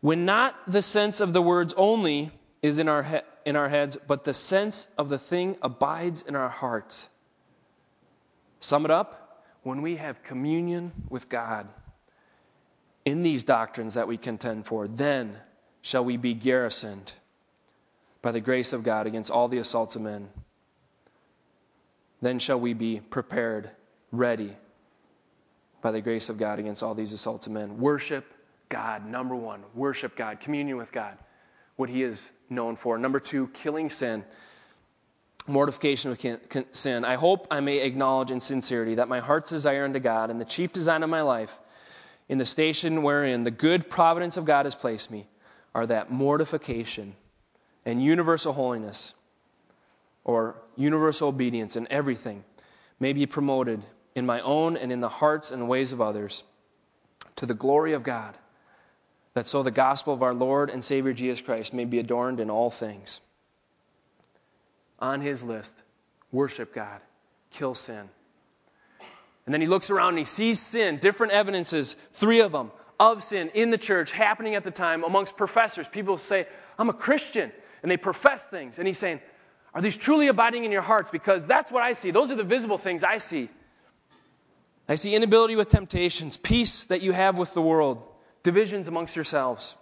when 0.00 0.24
not 0.24 0.54
the 0.66 0.82
sense 0.82 1.20
of 1.20 1.32
the 1.32 1.42
words 1.42 1.74
only 1.76 2.30
is 2.62 2.78
in 2.78 2.88
our, 2.88 3.02
he- 3.02 3.20
in 3.44 3.56
our 3.56 3.68
heads, 3.68 3.96
but 4.06 4.24
the 4.24 4.34
sense 4.34 4.88
of 4.96 5.08
the 5.08 5.18
thing 5.18 5.56
abides 5.62 6.22
in 6.22 6.34
our 6.34 6.48
hearts. 6.48 7.08
Sum 8.60 8.84
it 8.84 8.90
up 8.90 9.44
when 9.62 9.82
we 9.82 9.96
have 9.96 10.22
communion 10.22 10.92
with 11.08 11.28
God 11.28 11.68
in 13.04 13.22
these 13.22 13.44
doctrines 13.44 13.94
that 13.94 14.08
we 14.08 14.16
contend 14.16 14.64
for, 14.64 14.88
then 14.88 15.36
shall 15.82 16.04
we 16.04 16.16
be 16.16 16.34
garrisoned 16.34 17.12
by 18.22 18.32
the 18.32 18.40
grace 18.40 18.72
of 18.72 18.84
God 18.84 19.06
against 19.06 19.30
all 19.30 19.48
the 19.48 19.58
assaults 19.58 19.96
of 19.96 20.02
men. 20.02 20.28
Then 22.20 22.38
shall 22.38 22.60
we 22.60 22.72
be 22.72 23.00
prepared, 23.00 23.70
ready 24.12 24.56
by 25.82 25.90
the 25.90 26.00
grace 26.00 26.28
of 26.28 26.38
God 26.38 26.58
against 26.58 26.82
all 26.82 26.94
these 26.94 27.12
assaults 27.12 27.46
of 27.46 27.52
men. 27.52 27.78
Worship 27.78 28.24
God, 28.68 29.06
number 29.06 29.34
one. 29.34 29.62
Worship 29.74 30.16
God, 30.16 30.40
communion 30.40 30.78
with 30.78 30.92
God, 30.92 31.18
what 31.76 31.90
He 31.90 32.02
is 32.02 32.32
known 32.48 32.76
for. 32.76 32.96
Number 32.96 33.20
two, 33.20 33.48
killing 33.48 33.90
sin 33.90 34.24
mortification 35.46 36.12
of 36.12 36.66
sin. 36.70 37.04
I 37.04 37.16
hope 37.16 37.48
I 37.50 37.60
may 37.60 37.78
acknowledge 37.78 38.30
in 38.30 38.40
sincerity 38.40 38.96
that 38.96 39.08
my 39.08 39.20
heart's 39.20 39.50
desire 39.50 39.84
unto 39.84 39.98
God 39.98 40.30
and 40.30 40.40
the 40.40 40.44
chief 40.44 40.72
design 40.72 41.02
of 41.02 41.10
my 41.10 41.22
life, 41.22 41.56
in 42.28 42.38
the 42.38 42.46
station 42.46 43.02
wherein 43.02 43.42
the 43.42 43.50
good 43.50 43.90
providence 43.90 44.36
of 44.36 44.44
God 44.44 44.66
has 44.66 44.74
placed 44.74 45.10
me, 45.10 45.26
are 45.74 45.86
that 45.86 46.10
mortification 46.10 47.14
and 47.84 48.02
universal 48.02 48.52
holiness 48.52 49.14
or 50.24 50.54
universal 50.76 51.28
obedience 51.28 51.76
in 51.76 51.88
everything 51.90 52.44
may 53.00 53.12
be 53.12 53.26
promoted 53.26 53.82
in 54.14 54.26
my 54.26 54.40
own 54.40 54.76
and 54.76 54.92
in 54.92 55.00
the 55.00 55.08
hearts 55.08 55.50
and 55.50 55.68
ways 55.68 55.92
of 55.92 56.00
others 56.00 56.44
to 57.36 57.46
the 57.46 57.54
glory 57.54 57.92
of 57.92 58.02
God, 58.02 58.36
that 59.34 59.46
so 59.46 59.62
the 59.62 59.70
gospel 59.70 60.12
of 60.12 60.22
our 60.22 60.34
Lord 60.34 60.70
and 60.70 60.84
Savior 60.84 61.12
Jesus 61.12 61.40
Christ 61.40 61.72
may 61.72 61.84
be 61.84 61.98
adorned 61.98 62.40
in 62.40 62.50
all 62.50 62.70
things 62.70 63.20
on 64.98 65.20
his 65.20 65.42
list 65.42 65.82
worship 66.30 66.74
God, 66.74 67.00
kill 67.50 67.74
sin. 67.74 68.08
And 69.44 69.52
then 69.52 69.60
he 69.60 69.66
looks 69.66 69.90
around 69.90 70.10
and 70.10 70.18
he 70.18 70.24
sees 70.24 70.60
sin, 70.60 70.98
different 70.98 71.32
evidences, 71.32 71.96
three 72.12 72.40
of 72.40 72.52
them, 72.52 72.70
of 73.00 73.24
sin 73.24 73.50
in 73.54 73.70
the 73.70 73.78
church 73.78 74.12
happening 74.12 74.54
at 74.54 74.62
the 74.62 74.70
time 74.70 75.02
amongst 75.02 75.36
professors. 75.36 75.88
People 75.88 76.16
say, 76.16 76.46
I'm 76.78 76.88
a 76.88 76.94
Christian, 76.94 77.50
and 77.82 77.90
they 77.90 77.96
profess 77.96 78.46
things. 78.46 78.78
And 78.78 78.86
he's 78.86 78.98
saying, 78.98 79.20
Are 79.74 79.82
these 79.82 79.96
truly 79.96 80.28
abiding 80.28 80.64
in 80.64 80.70
your 80.70 80.82
hearts? 80.82 81.10
Because 81.10 81.48
that's 81.48 81.72
what 81.72 81.82
I 81.82 81.94
see. 81.94 82.12
Those 82.12 82.30
are 82.30 82.36
the 82.36 82.44
visible 82.44 82.78
things 82.78 83.02
I 83.02 83.16
see. 83.18 83.48
I 84.92 84.94
see 84.96 85.14
inability 85.14 85.56
with 85.56 85.70
temptations, 85.70 86.36
peace 86.36 86.84
that 86.84 87.00
you 87.00 87.12
have 87.12 87.38
with 87.38 87.54
the 87.54 87.62
world, 87.62 88.02
divisions 88.42 88.88
amongst 88.88 89.16
yourselves. 89.16 89.74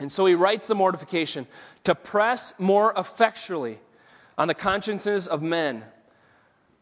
And 0.00 0.10
so 0.10 0.26
he 0.26 0.34
writes 0.34 0.66
the 0.66 0.74
mortification 0.74 1.46
to 1.84 1.94
press 1.94 2.52
more 2.58 2.92
effectually 2.96 3.78
on 4.36 4.48
the 4.48 4.54
consciences 4.54 5.28
of 5.28 5.42
men 5.42 5.84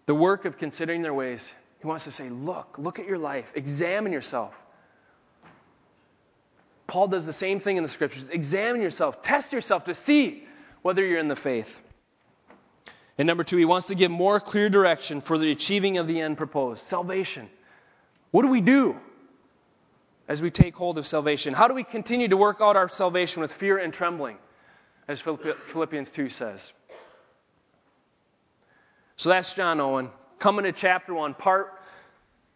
the 0.06 0.14
work 0.14 0.46
of 0.46 0.56
considering 0.56 1.02
their 1.02 1.12
ways. 1.12 1.54
He 1.82 1.86
wants 1.86 2.04
to 2.04 2.12
say, 2.12 2.30
Look, 2.30 2.78
look 2.78 2.98
at 2.98 3.06
your 3.06 3.18
life, 3.18 3.52
examine 3.54 4.14
yourself. 4.14 4.58
Paul 6.86 7.08
does 7.08 7.26
the 7.26 7.32
same 7.34 7.58
thing 7.58 7.76
in 7.76 7.82
the 7.82 7.90
scriptures. 7.90 8.30
Examine 8.30 8.80
yourself, 8.80 9.20
test 9.20 9.52
yourself 9.52 9.84
to 9.84 9.94
see 9.94 10.46
whether 10.80 11.04
you're 11.04 11.18
in 11.18 11.28
the 11.28 11.36
faith. 11.36 11.78
And 13.16 13.26
number 13.26 13.44
two, 13.44 13.56
he 13.56 13.64
wants 13.64 13.88
to 13.88 13.94
give 13.94 14.10
more 14.10 14.40
clear 14.40 14.68
direction 14.68 15.20
for 15.20 15.38
the 15.38 15.50
achieving 15.50 15.98
of 15.98 16.06
the 16.06 16.20
end 16.20 16.36
proposed 16.36 16.82
salvation. 16.82 17.48
What 18.30 18.42
do 18.42 18.48
we 18.48 18.60
do 18.60 18.96
as 20.26 20.42
we 20.42 20.50
take 20.50 20.74
hold 20.74 20.98
of 20.98 21.06
salvation? 21.06 21.54
How 21.54 21.68
do 21.68 21.74
we 21.74 21.84
continue 21.84 22.28
to 22.28 22.36
work 22.36 22.60
out 22.60 22.76
our 22.76 22.88
salvation 22.88 23.42
with 23.42 23.52
fear 23.52 23.78
and 23.78 23.92
trembling, 23.92 24.38
as 25.06 25.20
Philippians 25.20 26.10
2 26.10 26.28
says? 26.28 26.72
So 29.16 29.28
that's 29.28 29.54
John 29.54 29.80
Owen. 29.80 30.10
Coming 30.40 30.64
to 30.64 30.72
chapter 30.72 31.14
1, 31.14 31.34
part, 31.34 31.72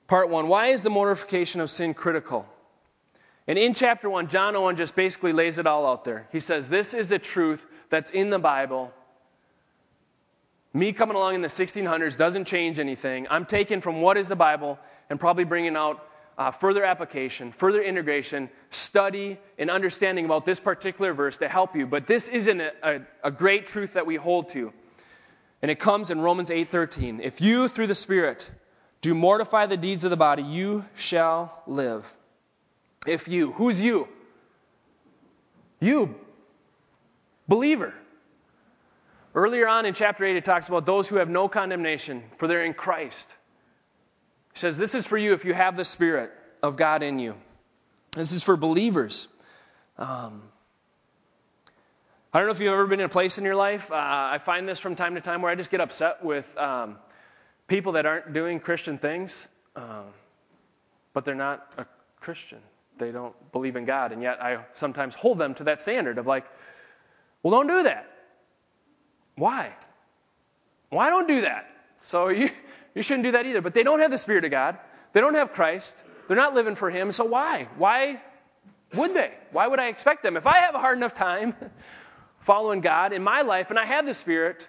part 0.09 0.29
1. 0.29 0.49
Why 0.49 0.69
is 0.69 0.83
the 0.83 0.91
mortification 0.91 1.61
of 1.61 1.71
sin 1.71 1.95
critical? 1.95 2.47
And 3.47 3.59
in 3.59 3.75
chapter 3.75 4.11
1, 4.11 4.29
John 4.29 4.57
Owen 4.57 4.75
just 4.75 4.97
basically 4.97 5.33
lays 5.33 5.59
it 5.59 5.67
all 5.67 5.87
out 5.87 6.05
there. 6.05 6.27
He 6.33 6.41
says, 6.41 6.69
This 6.69 6.93
is 6.93 7.13
a 7.13 7.19
truth 7.19 7.65
that's 7.89 8.11
in 8.11 8.31
the 8.31 8.39
Bible. 8.39 8.93
Me 10.79 10.93
coming 10.93 11.17
along 11.17 11.35
in 11.35 11.43
the 11.43 11.49
1600s 11.49 12.17
doesn't 12.17 12.45
change 12.45 12.79
anything. 12.79 13.27
I'm 13.31 13.47
taking 13.47 13.81
from 13.81 14.01
what 14.01 14.17
is 14.17 14.29
the 14.29 14.37
Bible 14.37 14.79
and 15.11 15.19
probably 15.19 15.43
bringing 15.43 15.75
out 15.75 16.07
uh, 16.39 16.53
further 16.53 16.85
application, 16.85 17.51
further 17.51 17.83
integration, 17.83 18.49
study, 18.71 19.39
and 19.59 19.73
understanding 19.73 20.25
about 20.25 20.47
this 20.47 20.61
particular 20.61 21.13
verse 21.13 21.39
to 21.39 21.49
help 21.49 21.75
you. 21.75 21.85
But 21.85 22.07
this 22.07 22.29
isn't 22.29 22.61
a, 22.61 22.73
a, 22.85 23.01
a 23.25 23.31
great 23.33 23.67
truth 23.67 23.95
that 23.95 24.07
we 24.07 24.15
hold 24.15 24.51
to. 24.51 24.73
And 25.63 25.71
it 25.73 25.81
comes 25.81 26.13
in 26.13 26.21
Romans 26.21 26.51
8:13. 26.51 27.23
If 27.25 27.41
you 27.41 27.67
through 27.67 27.89
the 27.89 27.97
Spirit 27.97 28.49
do 29.01 29.17
mortify 29.17 29.67
the 29.67 29.77
deeds 29.77 30.05
of 30.05 30.11
the 30.11 30.17
body, 30.17 30.45
you 30.45 30.85
shall 30.95 31.61
live. 31.67 32.09
If 33.05 33.27
you, 33.27 33.51
who's 33.51 33.83
you? 33.83 34.07
You, 35.81 36.15
believer. 37.49 37.95
Earlier 39.39 39.69
on 39.69 39.87
in 39.87 39.95
chapter 39.95 40.25
8, 40.25 40.35
it 40.35 40.45
talks 40.45 40.67
about 40.67 40.85
those 40.85 41.09
who 41.09 41.15
have 41.19 41.29
no 41.29 41.47
condemnation, 41.47 42.25
for 42.39 42.49
they're 42.49 42.65
in 42.65 42.75
Christ. 42.75 43.33
He 44.53 44.59
says, 44.59 44.79
This 44.79 44.97
is 44.97 45.07
for 45.07 45.17
you 45.17 45.33
if 45.33 45.45
you 45.45 45.55
have 45.55 45.77
the 45.77 45.85
Spirit 45.85 46.33
of 46.61 46.77
God 46.77 47.05
in 47.05 47.21
you. 47.21 47.37
This 48.11 48.33
is 48.33 48.43
for 48.43 48.57
believers. 48.57 49.29
Um, 49.97 50.43
I 52.33 52.41
don't 52.41 52.49
know 52.49 52.53
if 52.53 52.59
you've 52.59 52.73
ever 52.73 52.89
been 52.89 52.99
in 52.99 53.07
a 53.07 53.09
place 53.09 53.39
in 53.39 53.45
your 53.45 53.55
life. 53.55 53.93
Uh, 53.93 53.95
I 53.95 54.39
find 54.45 54.69
this 54.69 54.81
from 54.81 54.97
time 54.97 55.15
to 55.15 55.21
time 55.21 55.41
where 55.41 55.53
I 55.53 55.55
just 55.55 55.71
get 55.71 55.81
upset 55.81 56.25
with 56.25 56.59
um, 56.59 56.97
people 57.69 57.93
that 57.93 58.07
aren't 58.07 58.33
doing 58.33 58.59
Christian 58.59 58.99
things, 58.99 59.47
uh, 59.77 60.03
but 61.13 61.25
they're 61.25 61.37
not 61.37 61.75
a 61.79 61.87
Christian. 62.19 62.59
they 62.99 63.13
don't 63.13 63.37
believe 63.53 63.77
in 63.77 63.85
God. 63.85 64.11
And 64.11 64.21
yet 64.21 64.43
I 64.43 64.65
sometimes 64.73 65.15
hold 65.15 65.39
them 65.39 65.55
to 65.55 65.65
that 65.65 65.81
standard 65.81 66.19
of 66.19 66.27
like, 66.27 66.45
well, 67.45 67.53
don't 67.53 67.69
do 67.69 67.85
that. 67.85 68.18
Why? 69.39 69.73
Why 70.91 71.11
don't 71.11 71.29
do 71.29 71.43
that? 71.43 71.71
So 72.03 72.29
you, 72.29 72.51
you 72.95 73.03
shouldn't 73.03 73.25
do 73.25 73.33
that 73.33 73.47
either. 73.47 73.61
But 73.61 73.75
they 73.75 73.83
don't 73.83 74.01
have 74.01 74.11
the 74.11 74.19
Spirit 74.19 74.45
of 74.45 74.51
God. 74.51 74.79
They 75.13 75.21
don't 75.21 75.35
have 75.35 75.53
Christ. 75.53 76.03
They're 76.27 76.37
not 76.37 76.55
living 76.55 76.75
for 76.75 76.91
Him. 76.91 77.13
So 77.13 77.25
why? 77.25 77.69
Why 77.77 78.21
would 78.95 79.15
they? 79.15 79.33
Why 79.53 79.67
would 79.67 79.79
I 79.79 79.89
expect 79.89 80.23
them? 80.23 80.37
If 80.37 80.47
I 80.47 80.59
have 80.59 80.75
a 80.75 80.79
hard 80.79 80.99
enough 80.99 81.15
time 81.15 81.55
following 82.41 82.81
God 82.81 83.13
in 83.13 83.23
my 83.23 83.43
life 83.43 83.71
and 83.71 83.79
I 83.79 83.85
have 83.85 84.07
the 84.07 84.15
Spirit, 84.15 84.67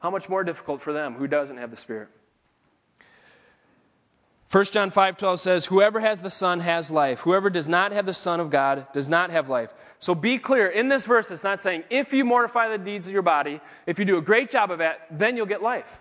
how 0.00 0.10
much 0.10 0.28
more 0.28 0.44
difficult 0.44 0.82
for 0.82 0.92
them 0.92 1.14
who 1.14 1.26
doesn't 1.26 1.56
have 1.56 1.70
the 1.70 1.76
Spirit? 1.76 2.08
1 4.50 4.64
John 4.72 4.90
5:12 4.90 5.40
says, 5.40 5.66
"Whoever 5.66 5.98
has 5.98 6.22
the 6.22 6.30
Son 6.30 6.60
has 6.60 6.90
life. 6.90 7.20
Whoever 7.20 7.50
does 7.50 7.66
not 7.66 7.92
have 7.92 8.06
the 8.06 8.14
Son 8.14 8.40
of 8.40 8.50
God 8.50 8.86
does 8.92 9.08
not 9.08 9.30
have 9.30 9.48
life." 9.48 9.72
So 9.98 10.14
be 10.14 10.38
clear, 10.38 10.68
in 10.68 10.88
this 10.88 11.06
verse 11.06 11.30
it's 11.30 11.44
not 11.44 11.60
saying 11.60 11.84
if 11.90 12.12
you 12.12 12.24
mortify 12.24 12.68
the 12.68 12.78
deeds 12.78 13.08
of 13.08 13.12
your 13.12 13.22
body, 13.22 13.60
if 13.86 13.98
you 13.98 14.04
do 14.04 14.18
a 14.18 14.22
great 14.22 14.50
job 14.50 14.70
of 14.70 14.78
that, 14.78 15.06
then 15.10 15.36
you'll 15.36 15.46
get 15.46 15.62
life. 15.62 15.98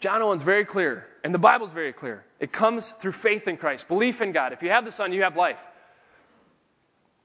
John 0.00 0.22
Owen's 0.22 0.42
very 0.42 0.64
clear, 0.64 1.06
and 1.22 1.34
the 1.34 1.38
Bible's 1.38 1.70
very 1.70 1.92
clear. 1.92 2.24
It 2.40 2.50
comes 2.50 2.90
through 2.90 3.12
faith 3.12 3.46
in 3.46 3.58
Christ, 3.58 3.86
belief 3.86 4.22
in 4.22 4.32
God. 4.32 4.54
If 4.54 4.62
you 4.62 4.70
have 4.70 4.86
the 4.86 4.90
Son, 4.90 5.12
you 5.12 5.22
have 5.22 5.36
life. 5.36 5.62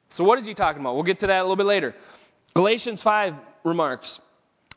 So 0.09 0.25
what 0.25 0.37
is 0.37 0.45
he 0.45 0.53
talking 0.53 0.81
about? 0.81 0.95
We'll 0.95 1.03
get 1.03 1.19
to 1.19 1.27
that 1.27 1.39
a 1.39 1.43
little 1.43 1.55
bit 1.55 1.65
later. 1.65 1.95
Galatians 2.53 3.01
5 3.01 3.33
remarks, 3.63 4.19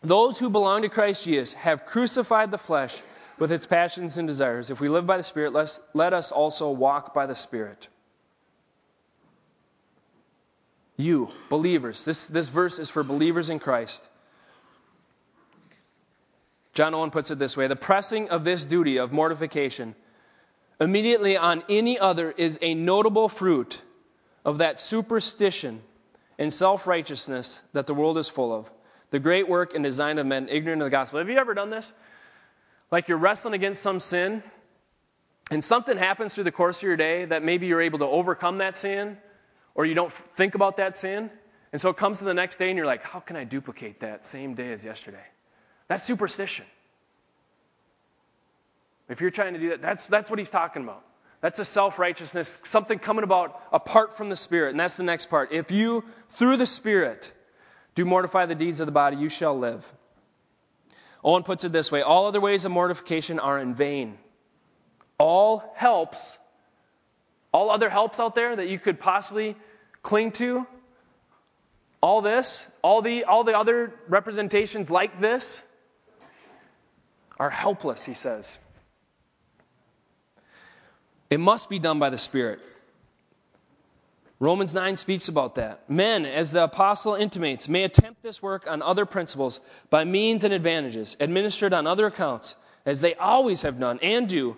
"Those 0.03 0.39
who 0.39 0.49
belong 0.49 0.83
to 0.83 0.89
Christ 0.89 1.25
Jesus 1.25 1.53
have 1.55 1.85
crucified 1.85 2.53
the 2.53 2.59
flesh 2.59 3.03
with 3.39 3.53
its 3.53 3.67
passions 3.67 4.19
and 4.19 4.27
desires. 4.27 4.71
If 4.71 4.81
we 4.81 4.89
live 4.89 5.07
by 5.07 5.17
the 5.17 5.23
Spirit, 5.23 5.53
let 5.53 5.79
let 5.95 6.13
us 6.13 6.33
also 6.33 6.71
walk 6.71 7.15
by 7.15 7.27
the 7.27 7.35
Spirit. 7.35 7.89
You, 10.97 11.31
believers, 11.49 12.05
this, 12.05 12.27
this 12.27 12.49
verse 12.49 12.81
is 12.81 12.91
for 12.91 13.05
believers 13.05 13.51
in 13.51 13.61
Christ. 13.61 14.07
John 16.75 16.93
Owen 16.93 17.13
puts 17.13 17.31
it 17.31 17.39
this 17.39 17.57
way 17.57 17.69
The 17.69 17.77
pressing 17.77 18.31
of 18.31 18.45
this 18.45 18.65
duty 18.65 18.99
of 18.99 19.13
mortification 19.13 19.95
immediately 20.81 21.37
on 21.37 21.63
any 21.69 21.99
other 21.99 22.31
is 22.31 22.59
a 22.61 22.75
notable 22.75 23.29
fruit 23.29 23.81
of 24.45 24.59
that 24.59 24.81
superstition 24.81 25.83
and 26.39 26.53
self 26.53 26.87
righteousness 26.87 27.63
that 27.73 27.87
the 27.87 27.95
world 27.95 28.19
is 28.19 28.29
full 28.29 28.53
of. 28.53 28.71
The 29.11 29.19
great 29.19 29.49
work 29.49 29.75
and 29.75 29.85
design 29.85 30.19
of 30.19 30.27
men 30.27 30.49
ignorant 30.49 30.83
of 30.83 30.87
the 30.87 30.91
gospel. 30.91 31.21
Have 31.21 31.31
you 31.31 31.39
ever 31.39 31.55
done 31.55 31.71
this? 31.71 31.93
Like 32.91 33.09
you're 33.09 33.19
wrestling 33.19 33.55
against 33.55 33.83
some 33.83 34.01
sin, 34.01 34.43
and 35.51 35.63
something 35.63 35.97
happens 35.97 36.35
through 36.35 36.45
the 36.45 36.53
course 36.53 36.79
of 36.79 36.83
your 36.85 36.97
day 36.97 37.25
that 37.25 37.43
maybe 37.43 37.67
you're 37.67 37.81
able 37.81 38.01
to 38.01 38.07
overcome 38.07 38.59
that 38.59 38.77
sin, 38.77 39.17
or 39.75 39.87
you 39.87 39.95
don't 39.95 40.13
think 40.13 40.55
about 40.55 40.77
that 40.77 40.97
sin. 40.97 41.31
And 41.73 41.81
so 41.81 41.91
it 41.91 41.97
comes 41.97 42.19
to 42.19 42.25
the 42.25 42.35
next 42.35 42.57
day, 42.59 42.69
and 42.71 42.77
you're 42.77 42.87
like, 42.87 43.05
how 43.05 43.21
can 43.21 43.37
I 43.37 43.45
duplicate 43.45 44.01
that 44.01 44.25
same 44.25 44.55
day 44.55 44.73
as 44.73 44.85
yesterday? 44.85 45.25
That's 45.89 46.05
superstition. 46.05 46.67
If 49.09 49.21
you're 49.21 49.31
trying 49.31 49.55
to 49.55 49.61
do 49.61 49.69
that, 49.71 49.83
that's, 49.83 50.07
that's 50.07 50.31
what 50.31 50.39
he's 50.39 50.51
talking 50.51 50.83
about. 50.83 51.05
That's 51.41 51.59
a 51.59 51.65
self 51.65 51.99
righteousness, 51.99 52.61
something 52.65 52.99
coming 52.99 53.25
about 53.25 53.63
apart 53.73 54.17
from 54.17 54.29
the 54.29 54.37
Spirit. 54.37 54.71
And 54.71 54.81
that's 54.81 54.97
the 54.97 55.05
next 55.05 55.27
part. 55.27 55.53
If 55.53 55.71
you, 55.71 56.05
through 56.31 56.57
the 56.57 56.67
Spirit, 56.67 57.33
do 57.95 58.05
mortify 58.05 58.47
the 58.47 58.55
deeds 58.55 58.81
of 58.81 58.87
the 58.87 58.93
body, 58.93 59.17
you 59.17 59.29
shall 59.29 59.59
live. 59.59 59.87
Owen 61.25 61.43
puts 61.43 61.65
it 61.65 61.73
this 61.73 61.91
way 61.91 62.03
all 62.03 62.27
other 62.27 62.41
ways 62.41 62.65
of 62.65 62.73
mortification 62.73 63.39
are 63.39 63.59
in 63.59 63.75
vain. 63.75 64.19
All 65.19 65.73
helps, 65.75 66.39
all 67.53 67.71
other 67.71 67.89
helps 67.89 68.21
out 68.21 68.35
there 68.35 68.55
that 68.55 68.69
you 68.69 68.79
could 68.79 69.01
possibly 69.01 69.57
cling 70.03 70.33
to, 70.33 70.67
all 72.01 72.23
this, 72.23 72.71
all 72.83 73.03
the, 73.03 73.25
all 73.25 73.43
the 73.43 73.59
other 73.59 73.93
representations 74.09 74.91
like 74.91 75.19
this 75.19 75.65
are 77.39 77.51
helpless, 77.51 78.05
he 78.05 78.15
says. 78.15 78.59
It 81.31 81.41
must 81.41 81.69
be 81.69 81.79
done 81.79 81.99
by 81.99 82.11
the 82.11 82.19
Spirit. 82.19 82.61
Romans 84.41 84.73
9 84.73 84.97
speaks 84.97 85.29
about 85.29 85.57
that. 85.57 85.91
Men, 85.91 86.25
as 86.25 86.53
the 86.53 86.63
apostle 86.63 87.15
intimates, 87.15 87.69
may 87.69 87.83
attempt 87.83 88.23
this 88.23 88.41
work 88.41 88.71
on 88.71 88.83
other 88.83 89.05
principles 89.05 89.59
by 89.91 90.05
means 90.05 90.45
and 90.45 90.55
advantages, 90.55 91.17
administered 91.19 91.73
on 91.73 91.89
other 91.89 92.07
accounts, 92.07 92.55
as 92.87 93.01
they 93.01 93.15
always 93.15 93.63
have 93.63 93.81
done 93.81 93.99
and 94.01 94.29
do. 94.29 94.57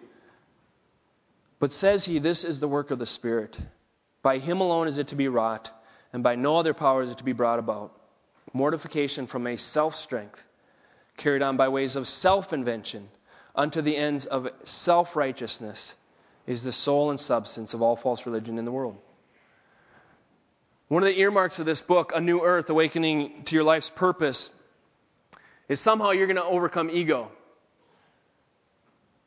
But 1.58 1.72
says 1.72 2.04
he, 2.04 2.18
this 2.18 2.44
is 2.44 2.60
the 2.60 2.68
work 2.68 2.90
of 2.90 2.98
the 2.98 3.06
Spirit. 3.06 3.58
By 4.22 4.36
him 4.38 4.60
alone 4.60 4.86
is 4.86 4.98
it 4.98 5.08
to 5.08 5.16
be 5.16 5.28
wrought, 5.28 5.70
and 6.12 6.22
by 6.22 6.34
no 6.36 6.56
other 6.56 6.74
power 6.74 7.00
is 7.00 7.10
it 7.10 7.18
to 7.18 7.24
be 7.24 7.32
brought 7.32 7.58
about. 7.58 7.98
Mortification 8.52 9.26
from 9.26 9.46
a 9.46 9.56
self 9.56 9.96
strength, 9.96 10.44
carried 11.16 11.42
on 11.42 11.56
by 11.56 11.68
ways 11.68 11.96
of 11.96 12.06
self 12.06 12.52
invention, 12.52 13.08
unto 13.54 13.80
the 13.80 13.96
ends 13.96 14.26
of 14.26 14.50
self 14.64 15.16
righteousness, 15.16 15.94
is 16.46 16.64
the 16.64 16.72
soul 16.72 17.08
and 17.08 17.18
substance 17.18 17.72
of 17.72 17.80
all 17.80 17.96
false 17.96 18.26
religion 18.26 18.58
in 18.58 18.66
the 18.66 18.72
world. 18.72 18.98
One 20.90 21.04
of 21.04 21.06
the 21.06 21.20
earmarks 21.20 21.60
of 21.60 21.66
this 21.66 21.80
book, 21.80 22.10
A 22.16 22.20
New 22.20 22.40
Earth 22.40 22.68
Awakening 22.68 23.44
to 23.44 23.54
Your 23.54 23.62
Life's 23.62 23.88
Purpose, 23.88 24.50
is 25.68 25.78
somehow 25.78 26.10
you're 26.10 26.26
going 26.26 26.34
to 26.34 26.42
overcome 26.42 26.90
ego. 26.90 27.30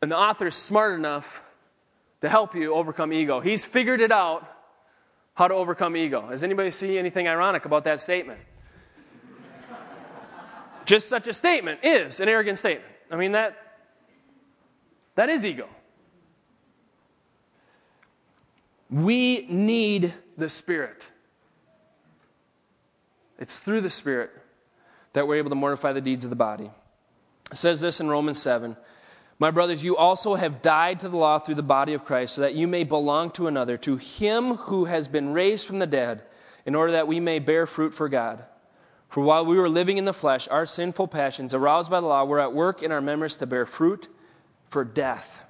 And 0.02 0.12
the 0.12 0.18
author 0.18 0.48
is 0.48 0.56
smart 0.56 1.00
enough 1.00 1.42
to 2.20 2.28
help 2.28 2.54
you 2.54 2.74
overcome 2.74 3.14
ego. 3.14 3.40
He's 3.40 3.64
figured 3.64 4.02
it 4.02 4.12
out 4.12 4.46
how 5.36 5.48
to 5.48 5.54
overcome 5.54 5.96
ego. 5.96 6.28
Does 6.30 6.44
anybody 6.44 6.70
see 6.70 7.00
anything 7.00 7.30
ironic 7.30 7.64
about 7.64 7.86
that 7.86 8.02
statement? 8.02 8.42
Just 10.86 11.08
such 11.08 11.30
a 11.30 11.34
statement 11.34 11.80
is 11.84 12.20
an 12.20 12.28
arrogant 12.28 12.58
statement. 12.58 12.92
I 13.10 13.16
mean, 13.16 13.32
that, 13.32 13.56
that 15.16 15.30
is 15.30 15.46
ego. 15.46 15.70
We 18.90 19.46
need 19.48 20.14
the 20.38 20.50
Spirit. 20.50 21.08
It's 23.44 23.60
through 23.60 23.82
the 23.82 23.90
Spirit 23.90 24.32
that 25.12 25.28
we're 25.28 25.36
able 25.36 25.50
to 25.50 25.56
mortify 25.56 25.92
the 25.92 26.00
deeds 26.00 26.24
of 26.24 26.30
the 26.30 26.36
body. 26.38 26.72
It 27.52 27.58
says 27.58 27.82
this 27.82 28.00
in 28.00 28.08
Romans 28.08 28.40
7 28.40 28.78
My 29.38 29.52
brothers, 29.52 29.84
you 29.84 29.98
also 29.98 30.36
have 30.36 30.62
died 30.62 31.02
to 31.02 31.10
the 31.10 31.18
law 31.18 31.40
through 31.40 31.56
the 31.56 31.62
body 31.62 31.92
of 31.94 32.06
Christ, 32.06 32.36
so 32.36 32.42
that 32.44 32.54
you 32.54 32.70
may 32.70 32.86
belong 32.86 33.32
to 33.32 33.48
another, 33.48 33.76
to 33.80 33.98
him 33.98 34.56
who 34.56 34.86
has 34.86 35.10
been 35.10 35.34
raised 35.34 35.68
from 35.68 35.80
the 35.80 35.86
dead, 35.86 36.24
in 36.66 36.74
order 36.74 36.94
that 36.94 37.10
we 37.10 37.20
may 37.20 37.40
bear 37.40 37.68
fruit 37.68 37.94
for 37.94 38.08
God. 38.08 38.46
For 39.10 39.22
while 39.22 39.46
we 39.46 39.58
were 39.58 39.68
living 39.68 39.98
in 39.98 40.06
the 40.06 40.14
flesh, 40.14 40.48
our 40.48 40.66
sinful 40.66 41.10
passions, 41.10 41.54
aroused 41.54 41.92
by 41.92 42.00
the 42.00 42.08
law, 42.08 42.24
were 42.24 42.40
at 42.40 42.54
work 42.54 42.82
in 42.82 42.94
our 42.94 43.02
members 43.02 43.36
to 43.38 43.46
bear 43.46 43.66
fruit 43.66 44.08
for 44.70 44.86
death. 44.86 45.44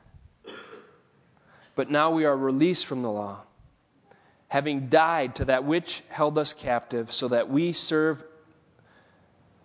But 1.76 1.92
now 1.92 2.10
we 2.10 2.26
are 2.26 2.36
released 2.36 2.88
from 2.88 3.04
the 3.04 3.12
law 3.12 3.44
having 4.54 4.88
died 4.88 5.34
to 5.34 5.46
that 5.46 5.64
which 5.64 6.04
held 6.10 6.38
us 6.38 6.54
captive, 6.54 7.12
so 7.12 7.30
that 7.30 7.50
we 7.50 7.74
serve 7.74 8.24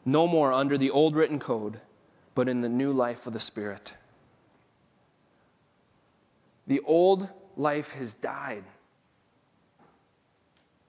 no 0.06 0.26
more 0.26 0.50
under 0.50 0.78
the 0.78 0.88
old 0.88 1.14
written 1.14 1.38
code, 1.38 1.78
but 2.34 2.48
in 2.48 2.62
the 2.62 2.70
new 2.70 2.90
life 2.90 3.26
of 3.26 3.34
the 3.34 3.38
Spirit. 3.38 3.92
The 6.68 6.80
old 6.80 7.28
life 7.54 7.92
has 7.92 8.14
died. 8.14 8.64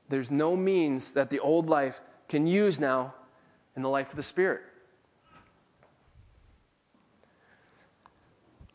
There's 0.08 0.32
no 0.32 0.56
means 0.56 1.10
that 1.12 1.30
the 1.30 1.42
old 1.42 1.68
life 1.68 2.00
can 2.30 2.48
use 2.48 2.80
now 2.80 3.14
in 3.76 3.82
the 3.82 3.90
life 3.90 4.12
of 4.12 4.16
the 4.16 4.24
Spirit. 4.24 4.62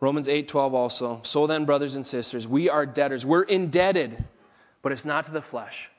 Romans 0.00 0.28
8:12 0.28 0.74
also. 0.74 1.20
So 1.22 1.46
then 1.46 1.64
brothers 1.64 1.96
and 1.96 2.06
sisters, 2.06 2.46
we 2.46 2.68
are 2.68 2.84
debtors. 2.84 3.24
We're 3.24 3.42
indebted 3.42 4.22
but 4.84 4.92
it's 4.92 5.06
not 5.06 5.24
to 5.24 5.30
the 5.32 5.40
flesh 5.40 5.90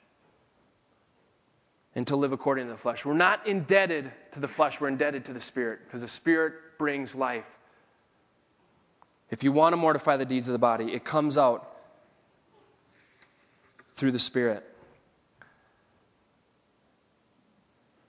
and 1.96 2.06
to 2.06 2.16
live 2.16 2.34
according 2.34 2.68
to 2.68 2.72
the 2.72 2.78
flesh. 2.78 3.04
We're 3.04 3.16
not 3.16 3.48
indebted 3.48 4.12
to 4.34 4.40
the 4.40 4.48
flesh, 4.48 4.80
we're 4.80 4.90
indebted 4.90 5.26
to 5.26 5.34
the 5.34 5.40
Spirit 5.40 5.80
because 5.84 6.02
the 6.02 6.08
Spirit 6.08 6.54
brings 6.78 7.16
life. 7.16 7.48
If 9.32 9.44
you 9.44 9.52
want 9.52 9.74
to 9.74 9.78
mortify 9.78 10.18
the 10.18 10.26
deeds 10.26 10.48
of 10.48 10.54
the 10.54 10.60
body, 10.60 10.94
it 10.94 11.04
comes 11.04 11.36
out 11.36 11.68
through 13.96 14.12
the 14.12 14.20
Spirit. 14.20 14.64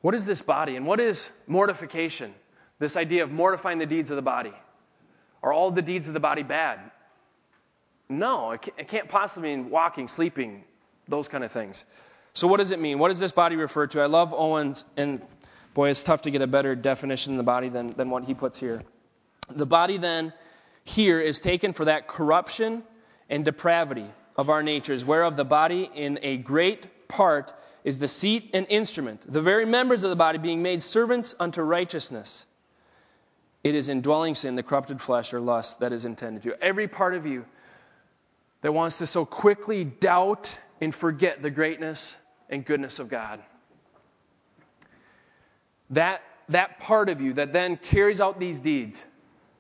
What 0.03 0.14
is 0.14 0.27
this 0.27 0.43
body 0.43 0.77
and 0.77 0.87
what 0.87 1.01
is 1.01 1.31
mortification? 1.47 2.35
This 2.79 2.99
idea 2.99 3.24
of 3.24 3.33
mortifying 3.33 3.79
the 3.79 3.87
deeds 3.87 4.11
of 4.11 4.16
the 4.16 4.22
body. 4.22 4.53
Are 5.43 5.55
all 5.55 5.70
the 5.70 5.81
deeds 5.81 6.07
of 6.07 6.12
the 6.12 6.20
body 6.20 6.43
bad? 6.43 6.81
No, 8.09 8.53
it 8.53 8.89
can't 8.89 9.09
possibly 9.09 9.57
mean 9.57 9.71
walking, 9.71 10.07
sleeping, 10.07 10.65
those 11.09 11.29
kind 11.29 11.43
of 11.43 11.51
things. 11.51 11.85
So, 12.35 12.47
what 12.47 12.59
does 12.59 12.71
it 12.71 12.79
mean? 12.79 12.99
What 12.99 13.09
does 13.09 13.19
this 13.19 13.33
body 13.33 13.57
refer 13.57 13.87
to? 13.89 14.01
I 14.01 14.07
love 14.07 14.33
Owens, 14.33 14.85
and 14.97 15.23
boy, 15.75 15.91
it's 15.91 16.05
tough 16.05 16.23
to 16.23 16.31
get 16.31 16.43
a 16.43 16.47
better 16.47 16.75
definition 16.75 17.33
of 17.33 17.39
the 17.39 17.45
body 17.45 17.69
than, 17.69 17.93
than 17.93 18.11
what 18.11 18.25
he 18.25 18.35
puts 18.35 18.59
here. 18.59 18.83
The 19.49 19.67
body, 19.67 19.97
then, 19.97 20.33
here 20.85 21.21
is 21.21 21.41
taken 21.41 21.73
for 21.73 21.87
that 21.87 22.07
corruption 22.07 22.85
and 23.29 23.45
depravity 23.45 24.07
of 24.37 24.51
our 24.51 24.63
natures, 24.63 25.05
whereof 25.05 25.37
the 25.37 25.45
body 25.45 25.91
in 25.93 26.21
a 26.23 26.37
great 26.37 27.09
part 27.09 27.53
is 27.85 27.99
the 27.99 28.09
seat 28.09 28.51
and 28.53 28.67
instrument, 28.69 29.21
the 29.33 29.43
very 29.43 29.65
members 29.65 30.03
of 30.03 30.11
the 30.11 30.17
body 30.17 30.39
being 30.39 30.63
made 30.63 30.83
servants 30.83 31.35
unto 31.41 31.63
righteousness. 31.63 32.47
It 33.65 33.75
is 33.75 33.89
indwelling 33.89 34.35
sin, 34.35 34.55
the 34.55 34.63
corrupted 34.63 35.01
flesh 35.01 35.33
or 35.33 35.41
lust 35.41 35.81
that 35.81 35.93
is 35.93 36.05
intended 36.05 36.43
to. 36.45 36.63
Every 36.63 36.87
part 36.87 37.15
of 37.15 37.27
you 37.27 37.45
that 38.63 38.73
wants 38.73 38.99
to 38.99 39.07
so 39.07 39.25
quickly 39.25 39.85
doubt 39.85 40.59
and 40.81 40.95
forget 40.95 41.43
the 41.43 41.51
greatness 41.51 42.17
and 42.49 42.65
goodness 42.65 42.99
of 42.99 43.09
God. 43.09 43.41
That, 45.91 46.23
that 46.49 46.81
part 46.81 47.09
of 47.09 47.21
you 47.21 47.35
that 47.35 47.53
then 47.53 47.77
carries 47.77 48.21
out 48.21 48.41
these 48.41 48.61
deeds, 48.61 49.05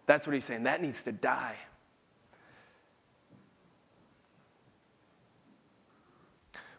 that's 0.06 0.26
what 0.26 0.34
he's 0.34 0.44
saying. 0.44 0.64
That 0.64 0.82
needs 0.82 1.02
to 1.04 1.12
die. 1.12 1.56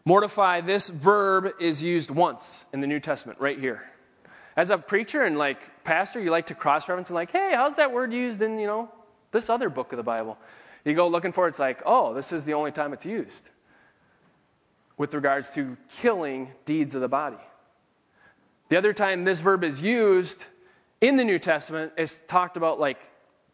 Mortify, 0.04 0.62
this 0.62 0.88
verb 0.88 1.52
is 1.60 1.82
used 1.82 2.10
once 2.10 2.64
in 2.72 2.80
the 2.80 2.86
New 2.86 2.98
Testament, 2.98 3.40
right 3.40 3.58
here. 3.58 3.82
As 4.56 4.70
a 4.70 4.78
preacher 4.78 5.22
and 5.22 5.36
like 5.36 5.84
pastor, 5.84 6.18
you 6.20 6.30
like 6.30 6.46
to 6.46 6.54
cross 6.54 6.88
reference 6.88 7.10
and 7.10 7.14
like, 7.14 7.30
hey, 7.30 7.52
how's 7.54 7.76
that 7.76 7.92
word 7.92 8.12
used 8.12 8.40
in, 8.40 8.58
you 8.58 8.66
know, 8.66 8.90
this 9.32 9.50
other 9.50 9.68
book 9.68 9.92
of 9.92 9.98
the 9.98 10.02
Bible? 10.02 10.38
You 10.84 10.94
go 10.94 11.08
looking 11.08 11.32
for 11.32 11.46
it, 11.46 11.50
it's 11.50 11.58
like, 11.58 11.82
oh, 11.84 12.14
this 12.14 12.32
is 12.32 12.44
the 12.44 12.54
only 12.54 12.72
time 12.72 12.92
it's 12.92 13.06
used 13.06 13.48
with 14.96 15.14
regards 15.14 15.50
to 15.50 15.76
killing 15.90 16.50
deeds 16.64 16.94
of 16.94 17.00
the 17.00 17.08
body. 17.08 17.38
The 18.68 18.76
other 18.76 18.92
time 18.92 19.24
this 19.24 19.40
verb 19.40 19.64
is 19.64 19.82
used 19.82 20.44
in 21.00 21.16
the 21.16 21.24
New 21.24 21.38
Testament 21.38 21.92
is 21.96 22.18
talked 22.28 22.56
about 22.56 22.80
like 22.80 22.98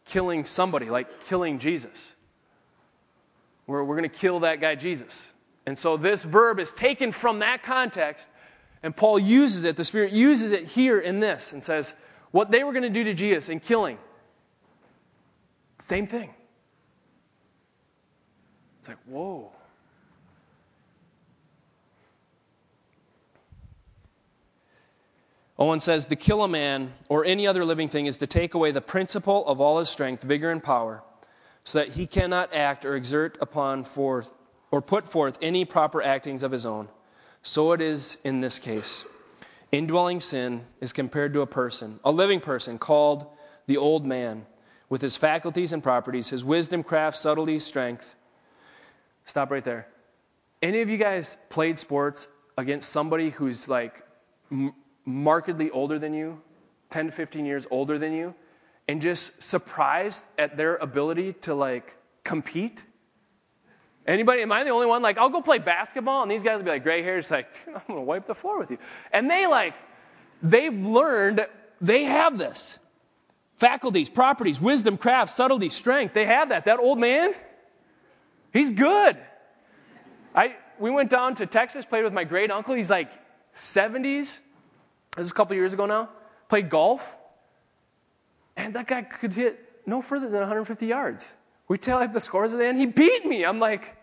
killing 0.05 0.43
somebody, 0.43 0.89
like 0.89 1.23
killing 1.25 1.59
Jesus. 1.59 2.13
We're, 3.67 3.83
we're 3.83 3.97
going 3.97 4.09
to 4.09 4.19
kill 4.19 4.41
that 4.41 4.61
guy 4.61 4.75
Jesus. 4.75 5.31
And 5.65 5.77
so 5.77 5.97
this 5.97 6.23
verb 6.23 6.59
is 6.59 6.71
taken 6.71 7.11
from 7.11 7.39
that 7.39 7.63
context, 7.63 8.27
and 8.83 8.95
Paul 8.95 9.17
uses 9.17 9.63
it, 9.63 9.75
the 9.75 9.83
Spirit 9.83 10.11
uses 10.11 10.51
it 10.51 10.65
here 10.65 10.99
in 10.99 11.19
this, 11.19 11.53
and 11.53 11.63
says, 11.63 11.93
what 12.31 12.51
they 12.51 12.63
were 12.63 12.71
going 12.71 12.83
to 12.83 12.89
do 12.89 13.05
to 13.05 13.13
Jesus 13.13 13.49
in 13.49 13.59
killing, 13.59 13.97
same 15.79 16.05
thing. 16.05 16.33
It's 18.85 18.89
like, 18.89 18.99
whoa. 19.07 19.51
Owen 25.57 25.79
says, 25.79 26.05
To 26.05 26.15
kill 26.15 26.43
a 26.43 26.47
man 26.47 26.93
or 27.09 27.25
any 27.25 27.47
other 27.47 27.65
living 27.65 27.89
thing 27.89 28.05
is 28.05 28.17
to 28.17 28.27
take 28.27 28.53
away 28.53 28.69
the 28.69 28.81
principle 28.81 29.47
of 29.47 29.59
all 29.59 29.79
his 29.79 29.89
strength, 29.89 30.21
vigor, 30.21 30.51
and 30.51 30.61
power, 30.61 31.01
so 31.63 31.79
that 31.79 31.93
he 31.93 32.05
cannot 32.05 32.53
act 32.53 32.85
or 32.85 32.95
exert 32.95 33.39
upon 33.41 33.85
forth 33.85 34.31
or 34.69 34.83
put 34.83 35.09
forth 35.09 35.39
any 35.41 35.65
proper 35.65 36.03
actings 36.03 36.43
of 36.43 36.51
his 36.51 36.67
own. 36.67 36.87
So 37.41 37.71
it 37.71 37.81
is 37.81 38.19
in 38.23 38.39
this 38.39 38.59
case. 38.59 39.03
Indwelling 39.71 40.19
sin 40.19 40.63
is 40.79 40.93
compared 40.93 41.33
to 41.33 41.41
a 41.41 41.47
person, 41.47 41.99
a 42.03 42.11
living 42.11 42.39
person 42.39 42.77
called 42.77 43.25
the 43.65 43.77
old 43.77 44.05
man, 44.05 44.45
with 44.89 45.01
his 45.01 45.17
faculties 45.17 45.73
and 45.73 45.81
properties, 45.81 46.29
his 46.29 46.43
wisdom, 46.43 46.83
craft, 46.83 47.17
subtlety, 47.17 47.57
strength. 47.57 48.13
Stop 49.25 49.51
right 49.51 49.63
there. 49.63 49.87
Any 50.61 50.81
of 50.81 50.89
you 50.89 50.97
guys 50.97 51.37
played 51.49 51.77
sports 51.77 52.27
against 52.57 52.89
somebody 52.89 53.29
who's 53.29 53.67
like 53.67 53.93
markedly 55.05 55.69
older 55.71 55.99
than 55.99 56.13
you, 56.13 56.41
10 56.91 57.07
to 57.07 57.11
15 57.11 57.45
years 57.45 57.67
older 57.69 57.97
than 57.97 58.13
you, 58.13 58.33
and 58.87 59.01
just 59.01 59.41
surprised 59.41 60.23
at 60.37 60.57
their 60.57 60.75
ability 60.77 61.33
to 61.41 61.55
like 61.55 61.95
compete? 62.23 62.83
Anybody? 64.07 64.43
Am 64.43 64.51
I 64.51 64.63
the 64.63 64.69
only 64.69 64.85
one? 64.85 65.01
Like, 65.01 65.17
I'll 65.17 65.29
go 65.29 65.41
play 65.41 65.57
basketball, 65.57 66.21
and 66.21 66.31
these 66.31 66.43
guys 66.43 66.59
will 66.59 66.65
be 66.65 66.69
like 66.69 66.83
gray 66.83 67.01
hair, 67.01 67.21
like, 67.31 67.47
I'm 67.67 67.81
gonna 67.87 68.01
wipe 68.01 68.27
the 68.27 68.35
floor 68.35 68.59
with 68.59 68.69
you. 68.69 68.77
And 69.11 69.29
they 69.29 69.47
like, 69.47 69.73
they've 70.43 70.73
learned, 70.73 71.47
they 71.81 72.03
have 72.03 72.37
this. 72.37 72.77
Faculties, 73.57 74.09
properties, 74.09 74.61
wisdom, 74.61 74.97
craft, 74.97 75.31
subtlety, 75.31 75.69
strength. 75.69 76.13
They 76.13 76.25
have 76.25 76.49
that. 76.49 76.65
That 76.65 76.79
old 76.79 76.99
man, 76.99 77.33
he's 78.55 78.71
good. 78.71 79.17
I 80.33 80.55
we 80.79 80.91
went 80.91 81.09
down 81.09 81.35
to 81.35 81.45
Texas, 81.45 81.85
played 81.85 82.03
with 82.03 82.13
my 82.13 82.23
great 82.23 82.51
uncle. 82.51 82.75
He's 82.75 82.89
like 82.89 83.11
70s, 83.55 84.39
this 85.15 85.25
is 85.25 85.31
a 85.31 85.33
couple 85.33 85.55
years 85.55 85.73
ago 85.73 85.85
now. 85.85 86.09
Played 86.49 86.69
golf. 86.69 87.17
And 88.57 88.75
that 88.75 88.87
guy 88.87 89.01
could 89.01 89.33
hit 89.33 89.59
no 89.85 90.01
further 90.01 90.29
than 90.29 90.39
150 90.39 90.85
yards. 90.85 91.33
We 91.67 91.77
tell 91.77 91.99
him 91.99 92.11
the 92.11 92.19
scores 92.19 92.53
at 92.53 92.59
the 92.59 92.67
end. 92.67 92.77
He 92.77 92.85
beat 92.85 93.25
me. 93.25 93.45
I'm 93.45 93.59
like, 93.59 93.95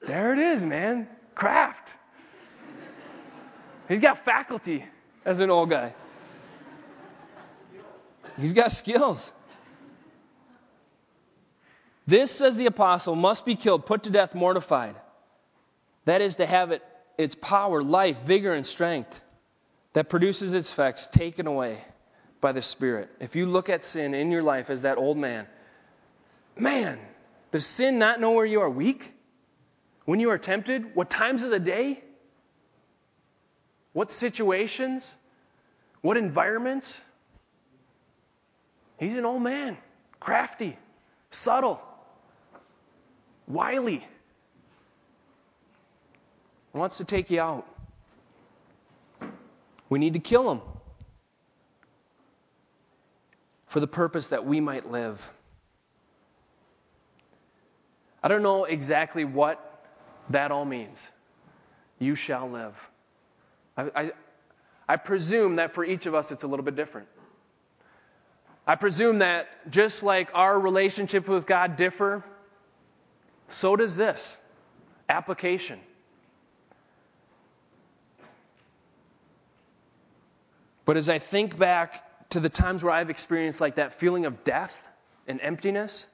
there 0.00 0.32
it 0.32 0.38
is, 0.38 0.64
man. 0.64 1.08
Craft. 1.34 1.92
He's 3.88 4.00
got 4.00 4.24
faculty 4.24 4.84
as 5.24 5.40
an 5.40 5.50
old 5.50 5.70
guy. 5.70 5.94
He's 8.38 8.52
got 8.52 8.70
skills. 8.70 9.32
This, 12.08 12.30
says 12.30 12.56
the 12.56 12.64
apostle, 12.64 13.14
must 13.14 13.44
be 13.44 13.54
killed, 13.54 13.84
put 13.84 14.04
to 14.04 14.10
death, 14.10 14.34
mortified. 14.34 14.96
That 16.06 16.22
is 16.22 16.36
to 16.36 16.46
have 16.46 16.70
it, 16.70 16.82
its 17.18 17.34
power, 17.34 17.82
life, 17.82 18.16
vigor, 18.24 18.54
and 18.54 18.66
strength 18.66 19.20
that 19.92 20.08
produces 20.08 20.54
its 20.54 20.72
effects 20.72 21.06
taken 21.06 21.46
away 21.46 21.84
by 22.40 22.52
the 22.52 22.62
Spirit. 22.62 23.10
If 23.20 23.36
you 23.36 23.44
look 23.44 23.68
at 23.68 23.84
sin 23.84 24.14
in 24.14 24.30
your 24.30 24.42
life 24.42 24.70
as 24.70 24.82
that 24.82 24.96
old 24.96 25.18
man, 25.18 25.46
man, 26.56 26.98
does 27.52 27.66
sin 27.66 27.98
not 27.98 28.20
know 28.20 28.30
where 28.30 28.46
you 28.46 28.62
are 28.62 28.70
weak? 28.70 29.12
When 30.06 30.18
you 30.18 30.30
are 30.30 30.38
tempted? 30.38 30.94
What 30.94 31.10
times 31.10 31.42
of 31.42 31.50
the 31.50 31.60
day? 31.60 32.02
What 33.92 34.10
situations? 34.10 35.14
What 36.00 36.16
environments? 36.16 37.02
He's 38.98 39.16
an 39.16 39.26
old 39.26 39.42
man, 39.42 39.76
crafty, 40.20 40.78
subtle, 41.28 41.82
wily. 43.48 44.06
Wants 46.72 46.98
to 46.98 47.04
take 47.04 47.30
you 47.30 47.40
out. 47.40 47.66
We 49.88 49.98
need 49.98 50.14
to 50.14 50.20
kill 50.20 50.50
him 50.50 50.60
for 53.66 53.80
the 53.80 53.86
purpose 53.86 54.28
that 54.28 54.44
we 54.44 54.60
might 54.60 54.90
live. 54.90 55.28
I 58.22 58.28
don't 58.28 58.42
know 58.42 58.64
exactly 58.64 59.24
what 59.24 59.86
that 60.30 60.50
all 60.50 60.64
means. 60.64 61.10
You 61.98 62.14
shall 62.14 62.48
live. 62.48 62.90
I, 63.76 63.90
I, 63.94 64.12
I, 64.88 64.96
presume 64.96 65.56
that 65.56 65.74
for 65.74 65.84
each 65.84 66.06
of 66.06 66.14
us 66.14 66.32
it's 66.32 66.44
a 66.44 66.46
little 66.46 66.64
bit 66.64 66.76
different. 66.76 67.08
I 68.66 68.74
presume 68.74 69.20
that 69.20 69.48
just 69.70 70.02
like 70.02 70.28
our 70.34 70.58
relationship 70.58 71.28
with 71.28 71.46
God 71.46 71.76
differ, 71.76 72.22
so 73.48 73.76
does 73.76 73.96
this 73.96 74.38
application. 75.08 75.80
But 80.84 80.96
as 80.96 81.10
I 81.10 81.18
think 81.18 81.58
back 81.58 82.02
to 82.30 82.40
the 82.40 82.48
times 82.48 82.82
where 82.82 82.92
I've 82.92 83.10
experienced 83.10 83.60
like 83.60 83.74
that 83.74 83.94
feeling 83.94 84.26
of 84.26 84.44
death 84.44 84.74
and 85.26 85.40
emptiness, 85.42 86.06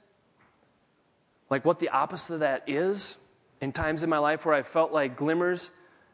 like 1.50 1.64
what 1.64 1.78
the 1.78 1.90
opposite 1.90 2.34
of 2.34 2.40
that 2.40 2.64
is, 2.68 3.16
in 3.60 3.72
times 3.72 4.02
in 4.02 4.10
my 4.10 4.18
life 4.18 4.44
where 4.44 4.54
I 4.54 4.62
felt 4.62 4.92
like 4.92 5.16
glimmers 5.16 5.70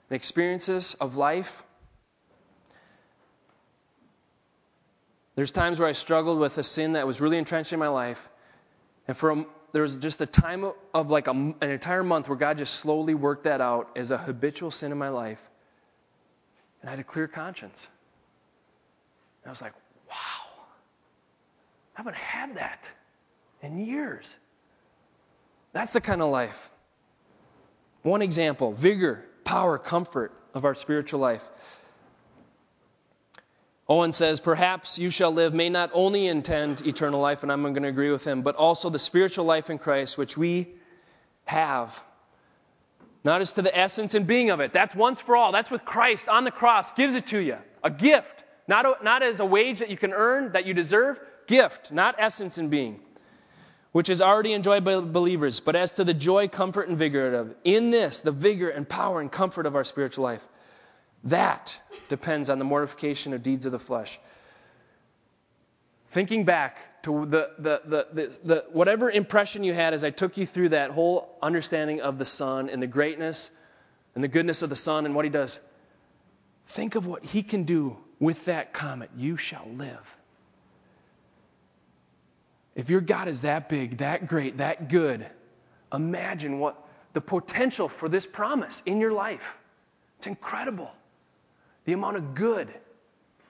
and 0.08 0.16
experiences 0.16 0.94
of 1.00 1.16
life, 1.16 1.62
there's 5.36 5.52
times 5.52 5.80
where 5.80 5.88
I 5.88 5.92
struggled 5.92 6.38
with 6.38 6.58
a 6.58 6.62
sin 6.62 6.92
that 6.92 7.06
was 7.06 7.20
really 7.20 7.38
entrenched 7.38 7.72
in 7.72 7.78
my 7.78 7.88
life. 7.88 8.28
And 9.08 9.16
for 9.16 9.30
a, 9.30 9.46
there 9.72 9.82
was 9.82 9.96
just 9.98 10.20
a 10.20 10.26
time 10.26 10.64
of, 10.64 10.74
of 10.92 11.10
like 11.10 11.26
a, 11.26 11.30
an 11.30 11.54
entire 11.60 12.02
month 12.02 12.28
where 12.28 12.36
God 12.36 12.58
just 12.58 12.74
slowly 12.74 13.14
worked 13.14 13.44
that 13.44 13.60
out 13.60 13.90
as 13.96 14.10
a 14.10 14.18
habitual 14.18 14.70
sin 14.70 14.92
in 14.92 14.98
my 14.98 15.08
life. 15.08 15.40
And 16.80 16.88
I 16.88 16.92
had 16.92 17.00
a 17.00 17.04
clear 17.04 17.28
conscience. 17.28 17.88
And 19.42 19.50
I 19.50 19.52
was 19.52 19.62
like, 19.62 19.72
wow, 20.08 20.64
I 21.96 22.00
haven't 22.00 22.16
had 22.16 22.56
that 22.56 22.90
in 23.62 23.78
years. 23.78 24.36
That's 25.72 25.92
the 25.92 26.00
kind 26.00 26.20
of 26.20 26.30
life. 26.30 26.70
One 28.02 28.22
example 28.22 28.72
vigor, 28.72 29.24
power, 29.44 29.78
comfort 29.78 30.32
of 30.54 30.64
our 30.64 30.74
spiritual 30.74 31.20
life. 31.20 31.48
Owen 33.90 34.12
says, 34.12 34.38
Perhaps 34.38 35.00
you 35.00 35.10
shall 35.10 35.32
live 35.32 35.52
may 35.52 35.68
not 35.68 35.90
only 35.92 36.28
intend 36.28 36.86
eternal 36.86 37.20
life, 37.20 37.42
and 37.42 37.50
I'm 37.50 37.62
going 37.62 37.82
to 37.82 37.88
agree 37.88 38.12
with 38.12 38.24
him, 38.24 38.42
but 38.42 38.54
also 38.54 38.88
the 38.88 39.00
spiritual 39.00 39.44
life 39.44 39.68
in 39.68 39.78
Christ, 39.78 40.16
which 40.16 40.36
we 40.36 40.68
have. 41.44 42.00
Not 43.24 43.40
as 43.40 43.52
to 43.52 43.62
the 43.62 43.76
essence 43.76 44.14
and 44.14 44.28
being 44.28 44.50
of 44.50 44.60
it. 44.60 44.72
That's 44.72 44.94
once 44.94 45.20
for 45.20 45.36
all. 45.36 45.50
That's 45.50 45.72
with 45.72 45.84
Christ 45.84 46.28
on 46.28 46.44
the 46.44 46.52
cross, 46.52 46.92
gives 46.92 47.16
it 47.16 47.26
to 47.28 47.38
you. 47.38 47.56
A 47.82 47.90
gift. 47.90 48.44
Not, 48.68 48.86
a, 48.86 48.94
not 49.02 49.24
as 49.24 49.40
a 49.40 49.44
wage 49.44 49.80
that 49.80 49.90
you 49.90 49.96
can 49.96 50.12
earn, 50.12 50.52
that 50.52 50.66
you 50.66 50.72
deserve, 50.72 51.18
gift, 51.48 51.90
not 51.90 52.14
essence 52.16 52.58
and 52.58 52.70
being. 52.70 53.00
which 53.92 54.08
is 54.08 54.22
already 54.22 54.52
enjoyed 54.52 54.84
by 54.84 55.00
believers, 55.00 55.60
but 55.60 55.74
as 55.74 55.92
to 55.92 56.04
the 56.04 56.14
joy, 56.14 56.48
comfort, 56.48 56.88
and 56.88 56.96
vigor 56.96 57.34
of 57.34 57.54
in 57.64 57.90
this, 57.90 58.20
the 58.20 58.30
vigor 58.30 58.68
and 58.68 58.88
power 58.88 59.20
and 59.20 59.32
comfort 59.32 59.66
of 59.66 59.74
our 59.74 59.84
spiritual 59.84 60.24
life, 60.24 60.46
that 61.24 61.78
depends 62.10 62.50
on 62.50 62.58
the 62.58 62.64
mortification 62.64 63.32
of 63.32 63.42
deeds 63.42 63.64
of 63.64 63.72
the 63.72 63.78
flesh. 63.78 64.20
Thinking 66.10 66.44
back 66.44 67.02
to 67.04 67.24
the, 67.24 67.52
the, 67.58 67.80
the, 67.84 68.06
the, 68.12 68.38
the 68.44 68.64
whatever 68.72 69.10
impression 69.10 69.64
you 69.64 69.72
had 69.72 69.94
as 69.94 70.04
I 70.04 70.10
took 70.10 70.36
you 70.36 70.44
through 70.44 70.70
that 70.70 70.90
whole 70.90 71.38
understanding 71.40 72.02
of 72.02 72.18
the 72.18 72.26
Son 72.26 72.68
and 72.68 72.82
the 72.82 72.86
greatness 72.86 73.50
and 74.14 74.22
the 74.22 74.28
goodness 74.28 74.60
of 74.60 74.68
the 74.68 74.76
Son 74.76 75.06
and 75.06 75.14
what 75.14 75.24
He 75.24 75.30
does, 75.30 75.60
think 76.66 76.96
of 76.96 77.06
what 77.06 77.24
He 77.24 77.42
can 77.42 77.62
do 77.62 77.96
with 78.18 78.44
that 78.44 78.74
comet. 78.74 79.08
You 79.16 79.38
shall 79.38 79.66
live. 79.74 80.16
If 82.74 82.90
your 82.90 83.00
God 83.00 83.28
is 83.28 83.42
that 83.42 83.68
big, 83.68 83.98
that 83.98 84.26
great, 84.26 84.58
that 84.58 84.88
good, 84.88 85.26
imagine 85.92 86.58
what 86.58 86.86
the 87.12 87.20
potential 87.20 87.88
for 87.88 88.08
this 88.08 88.26
promise 88.26 88.82
in 88.84 89.00
your 89.00 89.12
life. 89.12 89.56
It's 90.18 90.26
incredible. 90.26 90.90
The 91.90 91.94
amount 91.94 92.18
of 92.18 92.36
good 92.36 92.68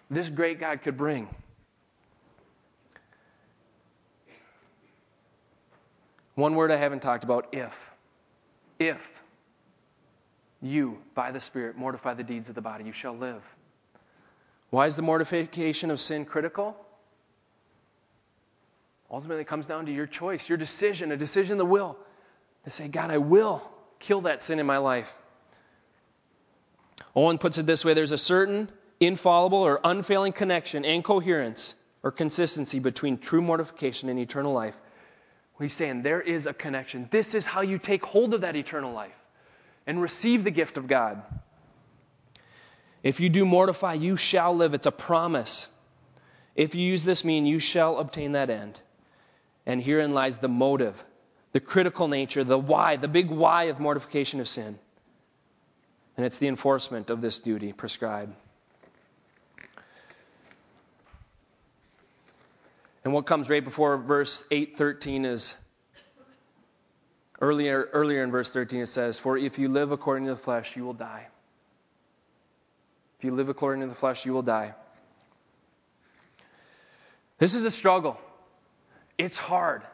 this 0.09 0.30
great 0.30 0.59
God 0.61 0.80
could 0.80 0.97
bring. 0.97 1.28
One 6.36 6.55
word 6.55 6.70
I 6.70 6.76
haven't 6.76 7.01
talked 7.01 7.22
about 7.22 7.49
if. 7.53 7.91
If 8.78 8.97
you, 10.62 11.03
by 11.14 11.32
the 11.32 11.41
Spirit, 11.43 11.76
mortify 11.76 12.14
the 12.14 12.22
deeds 12.22 12.49
of 12.49 12.55
the 12.55 12.62
body, 12.62 12.84
you 12.84 12.93
shall 12.93 13.14
live. 13.14 13.43
Why 14.70 14.86
is 14.86 14.97
the 14.97 15.03
mortification 15.03 15.91
of 15.91 16.01
sin 16.01 16.24
critical? 16.24 16.74
Ultimately, 19.11 19.43
it 19.43 19.49
comes 19.49 19.66
down 19.66 19.84
to 19.84 19.93
your 19.93 20.07
choice, 20.07 20.49
your 20.49 20.57
decision, 20.57 21.12
a 21.12 21.16
decision 21.18 21.53
of 21.53 21.59
the 21.59 21.66
will 21.66 21.99
to 22.64 22.70
say, 22.70 22.88
God, 22.88 23.11
I 23.11 23.18
will 23.18 23.62
kill 23.99 24.22
that 24.22 24.43
sin 24.43 24.59
in 24.59 24.64
my 24.64 24.78
life. 24.78 25.14
Owen 27.15 27.39
puts 27.39 27.59
it 27.59 27.67
this 27.67 27.85
way 27.85 27.95
there's 27.95 28.13
a 28.13 28.19
certain 28.19 28.71
infallible 29.01 29.59
or 29.59 29.81
unfailing 29.83 30.33
connection 30.33 30.85
and 30.85 31.03
coherence 31.03 31.75
or 32.03 32.11
consistency 32.11 32.79
between 32.79 33.19
true 33.19 33.43
mortification 33.43 34.09
and 34.09 34.19
eternal 34.19 34.53
life. 34.53 34.81
He's 35.59 35.75
saying 35.75 36.03
there 36.03 36.23
is 36.23 36.47
a 36.47 36.55
connection. 36.55 37.07
This 37.11 37.35
is 37.35 37.45
how 37.45 37.61
you 37.61 37.79
take 37.79 38.05
hold 38.05 38.33
of 38.33 38.41
that 38.43 38.57
eternal 38.57 38.95
life 38.95 39.15
and 39.87 40.01
receive 40.01 40.43
the 40.43 40.51
gift 40.51 40.79
of 40.79 40.87
God. 40.87 41.23
If 43.03 43.21
you 43.21 43.29
do 43.29 43.45
mortify, 43.45 43.95
you 43.95 44.17
shall 44.17 44.57
live. 44.57 44.73
It's 44.73 44.87
a 44.87 44.93
promise. 44.93 45.69
If 46.57 46.75
you 46.75 46.83
use 46.83 47.05
this 47.05 47.25
mean, 47.25 47.45
you 47.45 47.59
shall 47.59 47.99
obtain 47.99 48.33
that 48.33 48.49
end. 48.49 48.81
And 49.67 49.83
herein 49.83 50.15
lies 50.15 50.39
the 50.39 50.49
motive, 50.49 51.03
the 51.53 51.61
critical 51.61 52.09
nature, 52.09 52.43
the 52.45 52.59
why, 52.59 52.97
the 52.97 53.09
big 53.09 53.31
why 53.31 53.65
of 53.65 53.81
mortification 53.81 54.41
of 54.41 54.49
sin. 54.49 54.79
And 56.21 56.27
it's 56.27 56.37
the 56.37 56.49
enforcement 56.49 57.09
of 57.09 57.23
this 57.23 57.39
duty 57.39 57.73
prescribed. 57.73 58.35
And 63.03 63.14
what 63.14 63.25
comes 63.25 63.49
right 63.49 63.64
before 63.64 63.97
verse 63.97 64.45
8:13 64.51 65.25
is 65.25 65.57
earlier 67.41 67.89
earlier 67.95 68.23
in 68.23 68.31
verse 68.31 68.51
13 68.51 68.83
it 68.83 68.89
says, 68.89 69.18
"For 69.18 69.39
if 69.39 69.59
you 69.59 69.71
live 69.71 69.93
according 69.93 70.27
to 70.27 70.33
the 70.35 70.37
flesh, 70.37 70.77
you 70.77 70.85
will 70.85 70.93
die." 70.93 71.27
If 73.16 73.25
you 73.25 73.33
live 73.33 73.49
according 73.49 73.81
to 73.81 73.87
the 73.87 73.95
flesh, 73.95 74.27
you 74.27 74.35
will 74.35 74.43
die. 74.43 74.75
This 77.39 77.55
is 77.55 77.64
a 77.64 77.71
struggle. 77.71 78.21
It's 79.16 79.39
hard. 79.39 79.87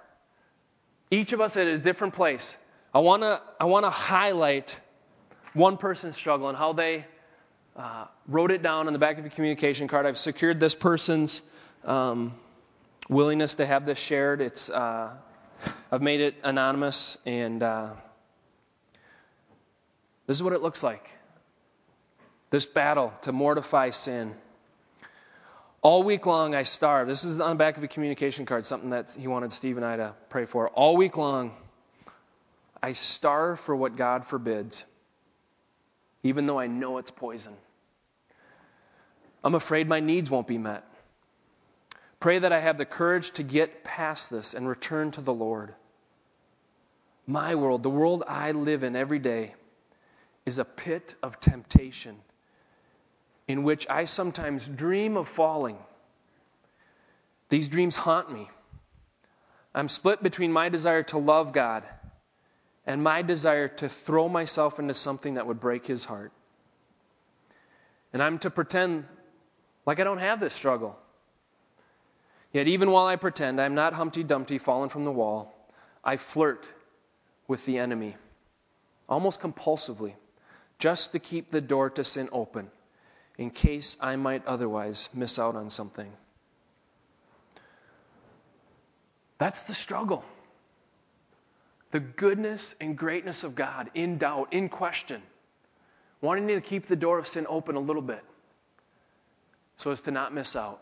Each 1.09 1.33
of 1.33 1.41
us 1.41 1.57
at 1.57 1.69
a 1.69 1.79
different 1.79 2.15
place. 2.15 2.57
I 2.93 2.99
want 2.99 3.23
to 3.23 3.41
I 3.61 3.67
want 3.67 3.87
to 3.87 3.91
highlight 3.91 4.77
one 5.57 5.79
person's 5.79 6.17
struggle 6.17 6.49
and 6.49 6.57
how 6.57 6.73
they 6.75 7.05
uh, 7.77 8.07
wrote 8.29 8.51
it 8.51 8.63
down 8.63 8.87
on 8.87 8.93
the 8.93 8.99
back 8.99 9.19
of 9.19 9.25
a 9.25 9.29
communication 9.29 9.89
card. 9.89 10.07
I've 10.07 10.19
secured 10.19 10.61
this 10.61 10.75
person's 10.75 11.41
um, 11.85 12.35
willingness 13.09 13.57
to 13.57 13.67
have 13.67 13.87
this 13.87 13.99
shared. 13.99 14.41
It's 14.41 14.69
uh, 14.69 15.15
I've 15.91 16.03
made 16.03 16.21
it 16.21 16.35
anonymous, 16.45 17.17
and 17.25 17.63
uh, 17.63 17.91
this 20.27 20.37
is 20.37 20.43
what 20.43 20.53
it 20.53 20.61
looks 20.61 20.83
like. 20.83 21.09
This 22.51 22.67
battle 22.67 23.13
to 23.23 23.33
mortify 23.33 23.91
sin. 23.91 24.35
All 25.83 26.03
week 26.03 26.27
long, 26.27 26.55
I 26.55 26.65
starved. 26.65 27.11
This 27.11 27.25
is 27.25 27.41
on 27.41 27.51
the 27.51 27.55
back 27.57 27.77
of 27.77 27.85
a 27.85 27.89
communication 27.89 28.45
card, 28.45 28.67
something 28.67 28.91
that 28.91 29.17
he 29.19 29.29
wanted 29.29 29.53
Steve 29.53 29.77
and 29.77 29.87
I 29.87 29.97
to 29.97 30.15
pray 30.29 30.45
for. 30.45 30.69
All 30.69 30.97
week 30.97 31.17
long, 31.17 31.53
I 32.83 32.93
starve 32.93 33.61
for 33.61 33.75
what 33.75 33.97
God 33.97 34.27
forbids, 34.27 34.85
even 36.27 36.47
though 36.47 36.59
I 36.59 36.67
know 36.67 36.99
it's 36.99 37.11
poison. 37.11 37.55
I'm 39.43 39.55
afraid 39.55 39.89
my 39.89 40.01
needs 40.01 40.31
won't 40.31 40.47
be 40.47 40.59
met. 40.59 40.85
Pray 42.19 42.39
that 42.39 42.53
I 42.53 42.61
have 42.61 42.79
the 42.79 42.85
courage 42.85 43.33
to 43.33 43.43
get 43.43 43.85
past 43.85 44.31
this 44.31 44.55
and 44.55 44.69
return 44.69 45.11
to 45.13 45.21
the 45.21 45.35
Lord. 45.35 45.75
My 47.27 47.55
world, 47.55 47.83
the 47.83 47.91
world 47.91 48.25
I 48.27 48.53
live 48.53 48.83
in 48.83 48.97
every 48.97 49.19
day, 49.19 49.55
is 50.45 50.59
a 50.59 50.65
pit 50.65 51.15
of 51.23 51.41
temptation 51.41 52.17
in 53.49 53.63
which 53.63 53.89
I 53.89 54.05
sometimes 54.05 54.67
dream 54.67 55.17
of 55.17 55.29
falling. 55.29 55.79
These 57.49 57.69
dreams 57.69 57.95
haunt 57.95 58.33
me. 58.33 58.49
I'm 59.75 59.89
split 59.89 60.23
between 60.23 60.53
my 60.53 60.69
desire 60.69 61.03
to 61.05 61.19
love 61.19 61.53
God 61.53 61.85
and 62.87 63.03
my 63.03 63.23
desire 63.23 63.69
to 63.69 63.89
throw 63.89 64.29
myself 64.29 64.79
into 64.79 64.95
something 64.95 65.35
that 65.35 65.47
would 65.47 65.61
break 65.61 65.87
his 65.87 66.05
heart. 66.05 66.33
And 68.13 68.23
I'm 68.23 68.39
to 68.41 68.51
pretend 68.51 69.05
like 69.85 70.01
I 70.01 70.05
don't 70.05 70.19
have 70.19 70.41
this 70.41 70.55
struggle. 70.55 70.97
Yet, 72.53 72.69
even 72.69 72.91
while 72.91 73.07
I 73.07 73.17
pretend 73.17 73.61
I'm 73.61 73.75
not 73.75 73.93
Humpty 73.93 74.23
Dumpty 74.23 74.59
fallen 74.59 74.89
from 74.89 75.05
the 75.05 75.13
wall, 75.13 75.55
I 76.03 76.17
flirt 76.17 76.67
with 77.49 77.65
the 77.67 77.79
enemy, 77.79 78.17
almost 79.09 79.41
compulsively, 79.41 80.15
just 80.79 81.13
to 81.13 81.19
keep 81.19 81.51
the 81.51 81.61
door 81.61 81.91
to 81.91 82.05
sin 82.05 82.29
open 82.33 82.71
in 83.37 83.51
case 83.51 83.97
I 84.01 84.17
might 84.17 84.47
otherwise 84.47 85.09
miss 85.13 85.39
out 85.39 85.57
on 85.57 85.71
something. 85.71 86.11
That's 89.39 89.65
the 89.65 89.75
struggle. 89.75 90.25
The 91.93 92.01
goodness 92.01 92.75
and 92.81 92.97
greatness 92.97 93.45
of 93.45 93.55
God 93.55 93.91
in 93.95 94.19
doubt, 94.19 94.53
in 94.53 94.69
question, 94.69 95.23
wanting 96.21 96.49
to 96.49 96.61
keep 96.61 96.87
the 96.87 96.97
door 96.97 97.19
of 97.19 97.27
sin 97.27 97.47
open 97.49 97.77
a 97.77 97.81
little 97.81 98.03
bit 98.03 98.23
so 99.77 99.91
as 99.91 100.01
to 100.03 100.11
not 100.11 100.35
miss 100.35 100.57
out. 100.57 100.81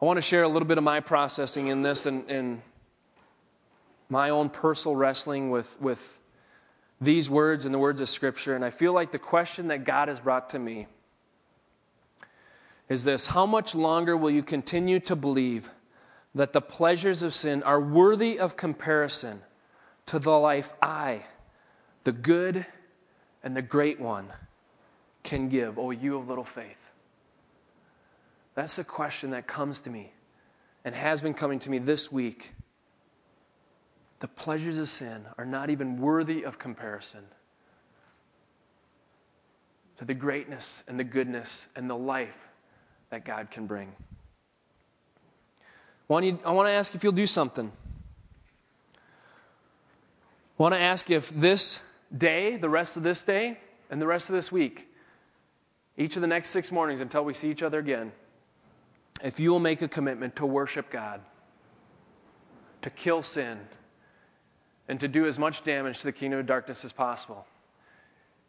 I 0.00 0.04
want 0.04 0.18
to 0.18 0.22
share 0.22 0.42
a 0.42 0.48
little 0.48 0.68
bit 0.68 0.76
of 0.76 0.84
my 0.84 1.00
processing 1.00 1.68
in 1.68 1.82
this 1.82 2.04
and, 2.04 2.30
and 2.30 2.62
my 4.10 4.30
own 4.30 4.50
personal 4.50 4.96
wrestling 4.96 5.50
with, 5.50 5.80
with 5.80 6.20
these 7.00 7.30
words 7.30 7.64
and 7.64 7.74
the 7.74 7.78
words 7.78 8.00
of 8.00 8.08
Scripture, 8.08 8.54
and 8.54 8.64
I 8.64 8.70
feel 8.70 8.92
like 8.92 9.12
the 9.12 9.18
question 9.18 9.68
that 9.68 9.84
God 9.84 10.08
has 10.08 10.20
brought 10.20 10.50
to 10.50 10.58
me 10.58 10.86
is 12.88 13.04
this 13.04 13.26
How 13.26 13.46
much 13.46 13.74
longer 13.74 14.16
will 14.16 14.30
you 14.30 14.42
continue 14.42 15.00
to 15.00 15.16
believe 15.16 15.68
that 16.34 16.52
the 16.52 16.60
pleasures 16.60 17.22
of 17.22 17.32
sin 17.32 17.62
are 17.62 17.80
worthy 17.80 18.38
of 18.38 18.56
comparison 18.56 19.40
to 20.06 20.18
the 20.18 20.36
life 20.36 20.72
I, 20.82 21.22
the 22.04 22.12
good 22.12 22.66
and 23.42 23.56
the 23.56 23.62
great 23.62 24.00
one, 24.00 24.32
can 25.22 25.48
give? 25.48 25.78
Oh, 25.78 25.90
you 25.90 26.18
of 26.18 26.28
little 26.28 26.44
faith. 26.44 26.76
That's 28.54 28.76
the 28.76 28.84
question 28.84 29.30
that 29.30 29.46
comes 29.46 29.80
to 29.82 29.90
me 29.90 30.12
and 30.84 30.94
has 30.94 31.22
been 31.22 31.34
coming 31.34 31.60
to 31.60 31.70
me 31.70 31.78
this 31.78 32.12
week 32.12 32.52
the 34.20 34.28
pleasures 34.28 34.78
of 34.78 34.88
sin 34.88 35.26
are 35.36 35.44
not 35.44 35.68
even 35.68 35.98
worthy 35.98 36.44
of 36.44 36.58
comparison 36.58 37.20
to 39.98 40.06
the 40.06 40.14
greatness 40.14 40.82
and 40.88 40.98
the 40.98 41.04
goodness 41.04 41.68
and 41.76 41.90
the 41.90 41.96
life 41.96 42.38
that 43.10 43.26
God 43.26 43.50
can 43.50 43.66
bring. 43.66 43.92
I 46.08 46.12
want 46.12 46.68
to 46.68 46.72
ask 46.72 46.94
if 46.94 47.02
you'll 47.02 47.12
do 47.12 47.26
something. 47.26 47.72
I 50.58 50.62
want 50.62 50.74
to 50.74 50.80
ask 50.80 51.10
if 51.10 51.30
this 51.30 51.80
day, 52.16 52.56
the 52.56 52.68
rest 52.68 52.96
of 52.96 53.02
this 53.02 53.22
day, 53.22 53.58
and 53.90 54.00
the 54.00 54.06
rest 54.06 54.28
of 54.28 54.34
this 54.34 54.52
week, 54.52 54.86
each 55.96 56.16
of 56.16 56.22
the 56.22 56.28
next 56.28 56.50
six 56.50 56.70
mornings 56.70 57.00
until 57.00 57.24
we 57.24 57.32
see 57.32 57.50
each 57.50 57.62
other 57.62 57.78
again, 57.78 58.12
if 59.22 59.40
you 59.40 59.50
will 59.50 59.60
make 59.60 59.80
a 59.82 59.88
commitment 59.88 60.36
to 60.36 60.46
worship 60.46 60.90
God, 60.90 61.20
to 62.82 62.90
kill 62.90 63.22
sin, 63.22 63.58
and 64.88 65.00
to 65.00 65.08
do 65.08 65.26
as 65.26 65.38
much 65.38 65.64
damage 65.64 66.00
to 66.00 66.04
the 66.04 66.12
kingdom 66.12 66.38
of 66.40 66.46
darkness 66.46 66.84
as 66.84 66.92
possible. 66.92 67.46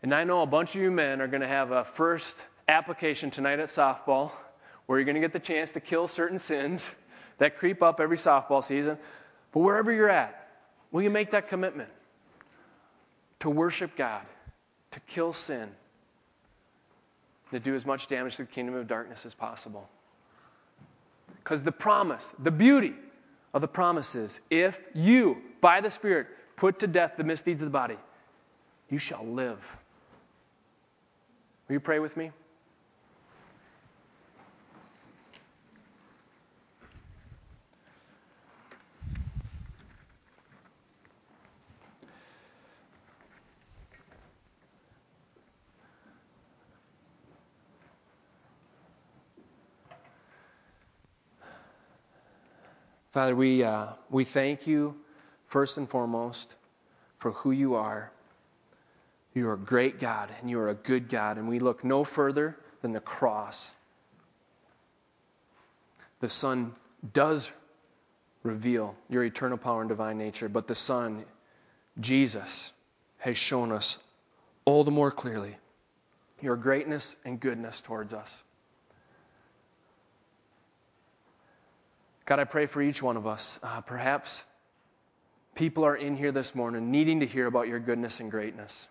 And 0.03 0.13
I 0.13 0.25
know 0.25 0.41
a 0.41 0.45
bunch 0.47 0.75
of 0.75 0.81
you 0.81 0.91
men 0.91 1.21
are 1.21 1.27
going 1.27 1.41
to 1.41 1.47
have 1.47 1.71
a 1.71 1.85
first 1.85 2.37
application 2.67 3.31
tonight 3.31 3.59
at 3.59 3.69
softball 3.69 4.31
where 4.85 4.99
you're 4.99 5.05
going 5.05 5.15
to 5.15 5.21
get 5.21 5.33
the 5.33 5.39
chance 5.39 5.71
to 5.71 5.79
kill 5.79 6.07
certain 6.07 6.37
sins 6.37 6.87
that 7.37 7.57
creep 7.57 7.83
up 7.83 7.99
every 7.99 8.17
softball 8.17 8.63
season. 8.63 8.97
But 9.51 9.59
wherever 9.59 9.91
you're 9.91 10.09
at, 10.09 10.49
will 10.91 11.01
you 11.01 11.09
make 11.09 11.31
that 11.31 11.49
commitment 11.49 11.89
to 13.39 13.49
worship 13.49 13.95
God, 13.95 14.21
to 14.91 14.99
kill 15.01 15.33
sin, 15.33 15.69
to 17.51 17.59
do 17.59 17.75
as 17.75 17.85
much 17.85 18.07
damage 18.07 18.37
to 18.37 18.43
the 18.43 18.51
kingdom 18.51 18.75
of 18.75 18.87
darkness 18.87 19.25
as 19.25 19.33
possible? 19.33 19.87
Because 21.43 21.63
the 21.63 21.71
promise, 21.71 22.33
the 22.39 22.51
beauty 22.51 22.93
of 23.53 23.61
the 23.61 23.67
promise 23.67 24.15
is 24.15 24.41
if 24.49 24.79
you, 24.93 25.37
by 25.61 25.81
the 25.81 25.89
Spirit, 25.89 26.27
put 26.55 26.79
to 26.79 26.87
death 26.87 27.13
the 27.17 27.23
misdeeds 27.23 27.61
of 27.61 27.67
the 27.67 27.71
body, 27.71 27.97
you 28.89 28.97
shall 28.97 29.25
live. 29.25 29.59
Will 31.67 31.73
you 31.73 31.79
pray 31.79 31.99
with 31.99 32.15
me? 32.15 32.31
Father, 53.15 53.33
we, 53.33 53.63
uh, 53.63 53.93
we 54.09 54.25
thank 54.25 54.67
you 54.67 54.93
first 55.47 55.77
and 55.77 55.89
foremost 55.89 56.53
for 57.19 57.31
who 57.31 57.51
you 57.51 57.75
are. 57.75 58.11
You 59.33 59.47
are 59.47 59.53
a 59.53 59.57
great 59.57 60.01
God 60.01 60.29
and 60.41 60.49
you 60.49 60.59
are 60.59 60.67
a 60.67 60.73
good 60.73 61.07
God, 61.07 61.37
and 61.37 61.47
we 61.47 61.59
look 61.59 61.85
no 61.85 62.03
further 62.03 62.57
than 62.81 62.91
the 62.91 62.99
cross. 62.99 63.73
The 66.19 66.27
Son 66.27 66.75
does 67.13 67.53
reveal 68.43 68.97
your 69.09 69.23
eternal 69.23 69.57
power 69.57 69.79
and 69.79 69.87
divine 69.87 70.17
nature, 70.17 70.49
but 70.49 70.67
the 70.67 70.75
Son, 70.75 71.23
Jesus, 72.01 72.73
has 73.19 73.37
shown 73.37 73.71
us 73.71 73.97
all 74.65 74.83
the 74.83 74.91
more 74.91 75.11
clearly 75.11 75.55
your 76.41 76.57
greatness 76.57 77.15
and 77.23 77.39
goodness 77.39 77.79
towards 77.79 78.13
us. 78.13 78.43
God, 82.25 82.39
I 82.39 82.43
pray 82.43 82.65
for 82.65 82.81
each 82.81 83.01
one 83.01 83.17
of 83.17 83.27
us. 83.27 83.59
Uh, 83.61 83.81
perhaps 83.81 84.45
people 85.53 85.85
are 85.85 85.95
in 85.95 86.15
here 86.15 86.31
this 86.31 86.55
morning 86.55 86.91
needing 86.91 87.19
to 87.19 87.25
hear 87.25 87.45
about 87.45 87.67
your 87.67 87.79
goodness 87.79 88.19
and 88.19 88.31
greatness. 88.31 88.87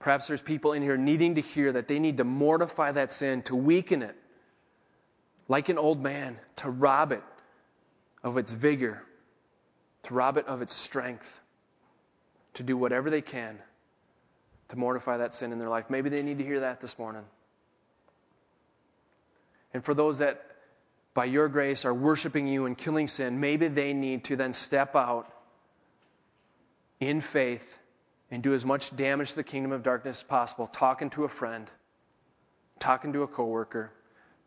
Perhaps 0.00 0.28
there's 0.28 0.42
people 0.42 0.72
in 0.72 0.82
here 0.82 0.96
needing 0.96 1.36
to 1.36 1.40
hear 1.40 1.72
that 1.72 1.88
they 1.88 1.98
need 1.98 2.18
to 2.18 2.24
mortify 2.24 2.92
that 2.92 3.12
sin, 3.12 3.42
to 3.42 3.56
weaken 3.56 4.02
it, 4.02 4.16
like 5.48 5.68
an 5.68 5.78
old 5.78 6.02
man, 6.02 6.38
to 6.56 6.70
rob 6.70 7.12
it 7.12 7.22
of 8.22 8.36
its 8.36 8.52
vigor, 8.52 9.02
to 10.04 10.14
rob 10.14 10.36
it 10.36 10.46
of 10.46 10.62
its 10.62 10.74
strength, 10.74 11.40
to 12.54 12.62
do 12.62 12.76
whatever 12.76 13.10
they 13.10 13.22
can 13.22 13.58
to 14.68 14.76
mortify 14.76 15.18
that 15.18 15.34
sin 15.34 15.52
in 15.52 15.58
their 15.58 15.68
life. 15.68 15.88
Maybe 15.88 16.10
they 16.10 16.22
need 16.22 16.38
to 16.38 16.44
hear 16.44 16.60
that 16.60 16.80
this 16.80 16.98
morning. 16.98 17.24
And 19.72 19.84
for 19.84 19.94
those 19.94 20.18
that 20.18 20.42
by 21.14 21.24
your 21.24 21.48
grace, 21.48 21.84
are 21.84 21.94
worshiping 21.94 22.46
you 22.46 22.66
and 22.66 22.76
killing 22.76 23.06
sin, 23.06 23.40
maybe 23.40 23.68
they 23.68 23.92
need 23.92 24.24
to 24.24 24.36
then 24.36 24.52
step 24.52 24.94
out 24.94 25.30
in 27.00 27.20
faith 27.20 27.78
and 28.30 28.42
do 28.42 28.54
as 28.54 28.64
much 28.64 28.94
damage 28.96 29.30
to 29.30 29.36
the 29.36 29.44
kingdom 29.44 29.72
of 29.72 29.82
darkness 29.82 30.18
as 30.18 30.22
possible, 30.22 30.66
talking 30.66 31.10
to 31.10 31.24
a 31.24 31.28
friend, 31.28 31.70
talking 32.78 33.12
to 33.14 33.22
a 33.22 33.26
coworker, 33.26 33.90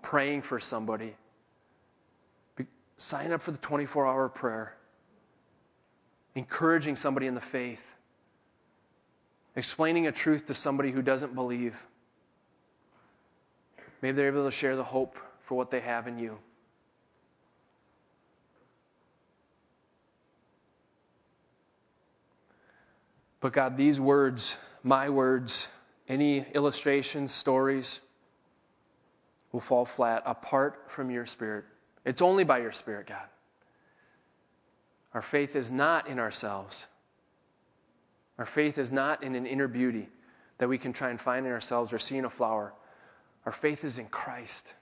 praying 0.02 0.42
for 0.42 0.60
somebody. 0.60 1.16
sign 2.98 3.32
up 3.32 3.42
for 3.42 3.52
the 3.52 3.58
24 3.58 4.06
hour 4.06 4.30
prayer, 4.30 4.76
encouraging 6.36 6.96
somebody 6.96 7.26
in 7.26 7.34
the 7.34 7.42
faith, 7.42 7.96
explaining 9.56 10.06
a 10.06 10.12
truth 10.12 10.46
to 10.46 10.54
somebody 10.54 10.92
who 10.92 11.02
doesn't 11.02 11.34
believe. 11.34 11.84
Maybe 14.02 14.16
they're 14.16 14.28
able 14.28 14.46
to 14.46 14.52
share 14.52 14.76
the 14.76 14.84
hope 14.84 15.18
for 15.42 15.56
what 15.56 15.72
they 15.72 15.80
have 15.80 16.08
in 16.08 16.20
you. 16.20 16.38
But 23.42 23.54
God, 23.54 23.76
these 23.76 24.00
words, 24.00 24.56
my 24.84 25.10
words, 25.10 25.68
any 26.08 26.46
illustrations, 26.54 27.32
stories, 27.32 28.00
will 29.52 29.60
fall 29.60 29.86
flat 29.86 30.24
apart 30.26 30.86
from 30.92 31.10
your 31.10 31.26
Spirit. 31.26 31.66
It's 32.06 32.22
only 32.22 32.44
by 32.44 32.60
your 32.60 32.72
Spirit, 32.72 33.08
God. 33.08 33.28
Our 35.14 35.22
faith 35.22 35.56
is 35.56 35.72
not 35.72 36.08
in 36.08 36.20
ourselves. 36.20 36.88
Our 38.38 38.46
faith 38.46 38.78
is 38.78 38.92
not 38.92 39.24
in 39.24 39.36
an 39.36 39.46
inner 39.46 39.68
beauty 39.68 40.08
that 40.58 40.70
we 40.70 40.78
can 40.78 40.94
try 40.94 41.10
and 41.10 41.20
find 41.20 41.46
in 41.46 41.52
ourselves 41.52 41.92
or 41.92 42.00
see 42.00 42.18
in 42.18 42.26
a 42.26 42.30
flower. 42.30 42.74
Our 43.46 43.52
faith 43.52 43.84
is 43.84 43.98
in 43.98 44.06
Christ, 44.06 44.74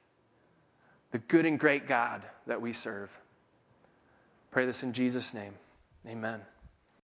the 1.12 1.18
good 1.18 1.46
and 1.46 1.58
great 1.58 1.88
God 1.88 2.22
that 2.46 2.62
we 2.62 2.74
serve. 2.74 3.10
Pray 4.52 4.66
this 4.66 4.84
in 4.84 4.94
Jesus' 4.94 5.34
name. 5.34 5.54
Amen. 6.06 6.42